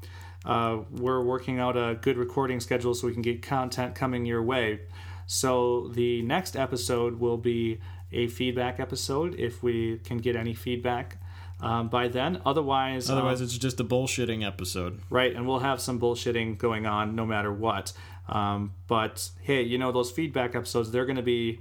uh, 0.45 0.79
we're 0.91 1.21
working 1.21 1.59
out 1.59 1.75
a 1.75 1.97
good 2.01 2.17
recording 2.17 2.61
schedule 2.61 2.93
so 2.93 3.07
we 3.07 3.13
can 3.13 3.21
get 3.21 3.41
content 3.41 3.95
coming 3.95 4.25
your 4.25 4.41
way. 4.41 4.79
So 5.25 5.89
the 5.89 6.21
next 6.21 6.55
episode 6.55 7.19
will 7.19 7.37
be 7.37 7.79
a 8.13 8.27
feedback 8.27 8.79
episode 8.79 9.35
if 9.37 9.61
we 9.61 9.97
can 9.97 10.19
get 10.19 10.37
any 10.37 10.53
feedback 10.53 11.17
um, 11.59 11.89
by 11.89 12.07
then. 12.07 12.41
Otherwise, 12.45 13.09
Otherwise, 13.09 13.39
um, 13.39 13.45
it's 13.45 13.57
just 13.57 13.79
a 13.79 13.83
bullshitting 13.83 14.45
episode. 14.45 15.01
right, 15.09 15.35
and 15.35 15.47
we'll 15.47 15.59
have 15.59 15.81
some 15.81 15.99
bullshitting 15.99 16.57
going 16.57 16.85
on 16.85 17.15
no 17.15 17.25
matter 17.25 17.51
what. 17.51 17.93
Um, 18.29 18.73
but 18.87 19.29
hey, 19.41 19.61
you 19.61 19.77
know 19.77 19.91
those 19.91 20.11
feedback 20.11 20.55
episodes, 20.55 20.91
they're 20.91 21.05
going 21.05 21.15
to 21.17 21.21
be 21.21 21.59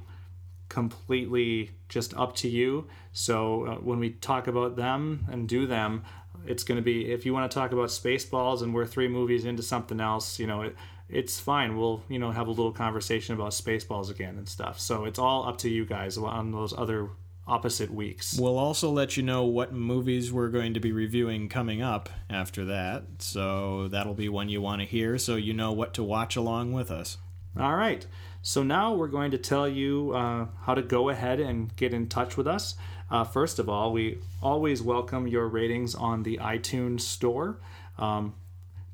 completely 0.69 1.71
just 1.89 2.13
up 2.15 2.35
to 2.37 2.49
you. 2.49 2.87
So 3.13 3.67
uh, 3.67 3.75
when 3.77 3.99
we 3.99 4.11
talk 4.11 4.47
about 4.47 4.77
them 4.77 5.27
and 5.31 5.49
do 5.49 5.67
them, 5.67 6.03
it's 6.47 6.65
going 6.65 6.77
to 6.77 6.83
be 6.83 7.11
if 7.11 7.25
you 7.25 7.33
want 7.33 7.51
to 7.51 7.55
talk 7.55 7.73
about 7.73 7.89
Spaceballs 7.89 8.63
and 8.63 8.75
we're 8.75 8.87
three 8.87 9.09
movies 9.09 9.45
into 9.45 9.63
something 9.63 10.01
else, 10.01 10.39
you 10.39 10.47
know, 10.47 10.63
it, 10.63 10.77
it's 11.09 11.39
fine. 11.39 11.77
We'll 11.77 12.03
you 12.09 12.19
know 12.19 12.33
have 12.33 12.49
a 12.49 12.51
little 12.51 12.73
conversation 12.73 13.35
about 13.35 13.53
Spaceballs 13.53 14.11
again 14.11 14.37
and 14.39 14.49
stuff. 14.49 14.81
So 14.81 15.05
it's 15.05 15.19
all 15.19 15.49
up 15.49 15.59
to 15.59 15.71
you 15.71 15.87
guys 15.87 16.19
on 16.19 16.51
those 16.53 16.75
other 16.77 17.11
opposite 17.47 17.93
weeks. 17.93 18.39
We'll 18.39 18.59
also 18.59 18.91
let 18.91 19.17
you 19.17 19.23
know 19.23 19.45
what 19.45 19.73
movies 19.73 20.33
we're 20.33 20.49
going 20.49 20.75
to 20.75 20.81
be 20.81 20.93
reviewing 20.93 21.49
coming 21.49 21.81
up 21.81 22.09
after 22.29 22.65
that. 22.65 23.05
So 23.19 23.89
that'll 23.89 24.15
be 24.15 24.29
one 24.29 24.49
you 24.49 24.61
want 24.61 24.81
to 24.83 24.87
hear 24.87 25.17
so 25.19 25.37
you 25.37 25.55
know 25.55 25.73
what 25.73 25.95
to 25.95 26.03
watch 26.03 26.37
along 26.37 26.73
with 26.73 26.91
us. 26.91 27.19
All 27.59 27.77
right. 27.77 28.07
So 28.43 28.63
now 28.63 28.95
we're 28.95 29.09
going 29.09 29.31
to 29.31 29.39
tell 29.39 29.69
you 29.69 30.13
uh, 30.13 30.47
how 30.63 30.75
to 30.75 30.83
go 30.83 31.09
ahead 31.09 31.41
and 31.41 31.75
get 31.77 31.95
in 31.95 32.09
touch 32.09 32.37
with 32.37 32.47
us. 32.47 32.75
Uh, 33.11 33.25
first 33.25 33.59
of 33.59 33.69
all, 33.69 33.93
we 33.93 34.19
always 34.43 34.83
welcome 34.83 35.27
your 35.27 35.49
ratings 35.49 35.95
on 35.95 36.23
the 36.23 36.39
iTunes 36.39 37.03
store. 37.03 37.59
Um, 37.99 38.35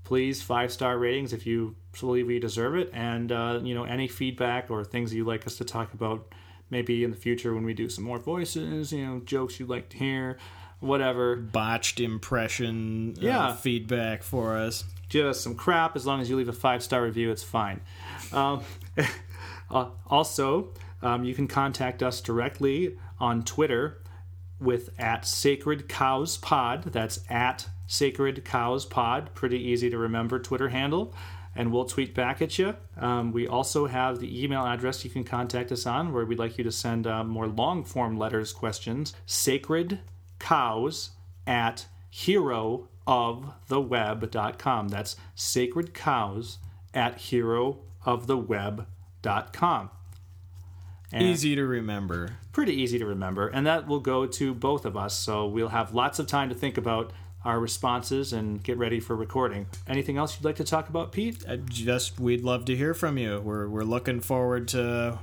please, 0.05 0.43
five 0.43 0.73
star 0.73 0.99
ratings 0.99 1.33
if 1.33 1.47
you 1.47 1.75
believe 1.99 2.27
we 2.27 2.39
deserve 2.39 2.77
it, 2.77 2.91
and 2.93 3.33
uh, 3.33 3.61
you 3.63 3.75
know 3.75 3.85
any 3.85 4.09
feedback 4.09 4.71
or 4.71 4.85
things 4.85 5.13
you'd 5.13 5.27
like 5.27 5.47
us 5.47 5.57
to 5.57 5.65
talk 5.65 5.95
about, 5.95 6.33
maybe 6.73 7.05
in 7.05 7.11
the 7.13 7.17
future 7.17 7.55
when 7.55 7.65
we 7.65 7.75
do 7.75 7.89
some 7.89 8.03
more 8.03 8.19
voices, 8.19 8.93
you 8.93 9.05
know, 9.07 9.21
jokes 9.25 9.61
you'd 9.61 9.69
like 9.69 9.89
to 9.91 9.97
hear, 9.99 10.39
whatever. 10.81 11.37
Botched 11.37 12.01
impression 12.01 13.15
uh, 13.19 13.21
Yeah. 13.21 13.55
feedback 13.55 14.23
for 14.25 14.57
us. 14.57 14.83
us 15.15 15.41
some 15.41 15.55
crap 15.55 15.95
as 15.95 16.07
long 16.07 16.21
as 16.23 16.31
you 16.31 16.37
leave 16.37 16.49
a 16.49 16.53
five 16.55 16.83
star 16.83 17.03
review 17.03 17.31
it's 17.31 17.43
fine 17.43 17.83
um, 18.33 18.63
uh, 19.71 19.87
also 20.07 20.71
um, 21.03 21.23
you 21.25 21.35
can 21.35 21.47
contact 21.47 22.03
us 22.03 22.23
directly 22.23 22.97
on 23.21 23.43
twitter 23.43 23.99
with 24.59 24.89
at 24.99 25.27
sacred 25.27 25.87
cows 25.87 26.39
pod 26.39 26.85
that's 26.85 27.19
at 27.29 27.69
sacred 27.87 28.43
cows 28.43 28.87
pod 28.87 29.29
pretty 29.35 29.59
easy 29.59 29.91
to 29.91 29.99
remember 29.99 30.39
twitter 30.39 30.71
handle 30.71 31.15
and 31.55 31.73
we'll 31.73 31.85
tweet 31.85 32.15
back 32.15 32.41
at 32.41 32.59
you 32.59 32.75
um, 32.99 33.33
we 33.33 33.47
also 33.47 33.87
have 33.87 34.21
the 34.21 34.43
email 34.43 34.65
address 34.65 35.05
you 35.05 35.11
can 35.11 35.25
contact 35.25 35.73
us 35.73 35.87
on 35.87 36.13
where 36.13 36.25
we'd 36.25 36.39
like 36.39 36.59
you 36.59 36.65
to 36.65 36.73
send 36.73 37.07
uh, 37.07 37.25
more 37.25 37.47
long 37.47 37.85
form 37.85 38.17
letters 38.17 38.53
questions 38.53 39.15
sacred 39.27 40.01
cows 40.39 41.11
at 41.47 41.87
herooftheweb.com. 42.13 44.89
That's 44.89 45.17
sacred 45.35 45.95
cows 45.95 46.59
at 46.93 47.17
herooftheweb.com. 47.19 49.91
And 51.15 51.23
Easy 51.23 51.55
to 51.57 51.67
remember. 51.67 52.39
Pretty 52.53 52.73
easy 52.75 52.99
to 52.99 53.05
remember. 53.05 53.49
And 53.49 53.67
that 53.67 53.87
will 53.87 54.01
go 54.01 54.25
to 54.27 54.55
both 54.55 54.87
of 54.87 54.97
us. 54.97 55.15
So 55.15 55.47
we'll 55.47 55.69
have 55.69 55.95
lots 55.95 56.19
of 56.19 56.27
time 56.27 56.49
to 56.49 56.55
think 56.55 56.79
about 56.79 57.13
our 57.45 57.59
responses 57.59 58.33
and 58.33 58.63
get 58.63 58.79
ready 58.79 59.01
for 59.01 59.17
recording. 59.17 59.67
Anything 59.87 60.17
else 60.17 60.37
you'd 60.37 60.45
like 60.45 60.57
to 60.57 60.65
talk 60.65 60.89
about, 60.89 61.13
Pete? 61.13 61.45
Uh, 61.47 61.57
Just 61.57 62.21
we'd 62.21 62.43
love 62.43 62.65
to 62.67 62.77
hear 62.77 62.95
from 62.95 63.19
you. 63.19 63.41
We're 63.41 63.69
we're 63.69 63.83
looking 63.85 64.21
forward 64.21 64.69
to 64.69 65.19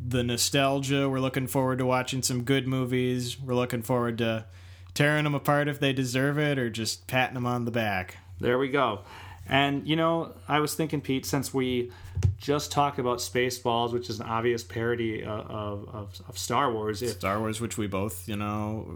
the 0.00 0.22
nostalgia. 0.22 1.08
We're 1.08 1.20
looking 1.20 1.46
forward 1.46 1.78
to 1.78 1.86
watching 1.86 2.22
some 2.22 2.44
good 2.44 2.66
movies. 2.66 3.38
We're 3.40 3.54
looking 3.54 3.82
forward 3.82 4.18
to 4.18 4.46
tearing 4.94 5.24
them 5.24 5.34
apart 5.34 5.68
if 5.68 5.78
they 5.80 5.92
deserve 5.92 6.38
it, 6.38 6.58
or 6.58 6.70
just 6.70 7.06
patting 7.06 7.34
them 7.34 7.46
on 7.46 7.64
the 7.64 7.70
back. 7.70 8.16
There 8.40 8.58
we 8.58 8.68
go. 8.68 9.00
And 9.46 9.86
you 9.86 9.96
know, 9.96 10.34
I 10.46 10.60
was 10.60 10.74
thinking, 10.74 11.00
Pete, 11.00 11.26
since 11.26 11.52
we 11.52 11.90
just 12.38 12.70
talk 12.72 12.98
about 12.98 13.18
Spaceballs, 13.18 13.92
which 13.92 14.08
is 14.08 14.20
an 14.20 14.26
obvious 14.26 14.62
parody 14.62 15.24
uh, 15.24 15.30
of, 15.30 15.88
of, 15.92 16.20
of 16.28 16.38
Star 16.38 16.72
Wars, 16.72 17.02
if 17.02 17.10
Star 17.12 17.38
Wars, 17.40 17.60
which 17.60 17.76
we 17.76 17.86
both, 17.86 18.28
you 18.28 18.36
know, 18.36 18.86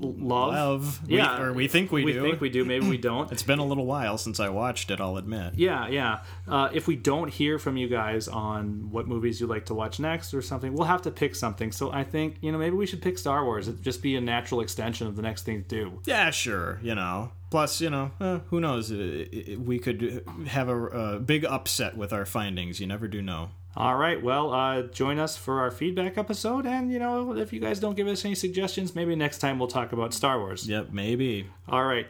love, 0.00 0.52
love. 0.52 1.08
We- 1.08 1.16
yeah, 1.16 1.40
or 1.42 1.52
we 1.52 1.68
think 1.68 1.92
we, 1.92 2.04
we 2.04 2.12
do. 2.12 2.22
think 2.22 2.40
we 2.40 2.48
do, 2.48 2.64
maybe 2.64 2.88
we 2.88 2.96
don't. 3.10 3.30
It's 3.32 3.42
been 3.42 3.58
a 3.58 3.64
little 3.66 3.86
while 3.86 4.16
since 4.18 4.40
I 4.40 4.48
watched 4.48 4.90
it. 4.90 5.00
I'll 5.00 5.16
admit. 5.16 5.54
Yeah, 5.56 5.88
yeah. 5.88 6.20
Uh, 6.48 6.68
if 6.72 6.86
we 6.86 6.96
don't 6.96 7.28
hear 7.32 7.58
from 7.58 7.76
you 7.76 7.88
guys 7.88 8.28
on 8.28 8.90
what 8.90 9.06
movies 9.08 9.40
you'd 9.40 9.50
like 9.50 9.66
to 9.66 9.74
watch 9.74 9.98
next 10.00 10.32
or 10.32 10.42
something, 10.42 10.72
we'll 10.72 10.86
have 10.86 11.02
to 11.02 11.10
pick 11.10 11.34
something. 11.34 11.72
So 11.72 11.92
I 11.92 12.04
think 12.04 12.36
you 12.40 12.52
know 12.52 12.58
maybe 12.58 12.76
we 12.76 12.86
should 12.86 13.02
pick 13.02 13.18
Star 13.18 13.44
Wars. 13.44 13.68
It'd 13.68 13.82
just 13.82 14.02
be 14.02 14.16
a 14.16 14.20
natural 14.20 14.60
extension 14.60 15.06
of 15.06 15.16
the 15.16 15.22
next 15.22 15.42
thing 15.42 15.62
to 15.62 15.68
do. 15.68 16.00
Yeah, 16.04 16.30
sure. 16.30 16.78
You 16.82 16.94
know. 16.94 17.32
Plus, 17.50 17.80
you 17.80 17.90
know, 17.90 18.12
eh, 18.20 18.38
who 18.48 18.60
knows? 18.60 18.90
We 18.92 19.78
could 19.80 20.24
have 20.46 20.68
a, 20.68 20.76
a 20.76 21.18
big 21.20 21.44
upset 21.44 21.96
with 21.96 22.12
our 22.12 22.24
findings. 22.24 22.80
You 22.80 22.86
never 22.86 23.08
do 23.08 23.20
know. 23.20 23.50
All 23.76 23.96
right. 23.96 24.20
Well, 24.22 24.52
uh, 24.52 24.82
join 24.82 25.18
us 25.18 25.36
for 25.36 25.60
our 25.60 25.70
feedback 25.70 26.18
episode, 26.18 26.66
and 26.66 26.92
you 26.92 26.98
know 26.98 27.36
if 27.36 27.52
you 27.52 27.60
guys 27.60 27.78
don't 27.78 27.96
give 27.96 28.08
us 28.08 28.24
any 28.24 28.34
suggestions, 28.34 28.94
maybe 28.94 29.14
next 29.14 29.38
time 29.38 29.58
we'll 29.58 29.68
talk 29.68 29.92
about 29.92 30.12
Star 30.12 30.38
Wars. 30.38 30.68
Yep, 30.68 30.88
maybe. 30.92 31.46
All 31.68 31.84
right. 31.84 32.06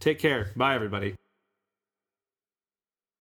Take 0.00 0.18
care. 0.18 0.50
Bye, 0.56 0.74
everybody. 0.74 1.14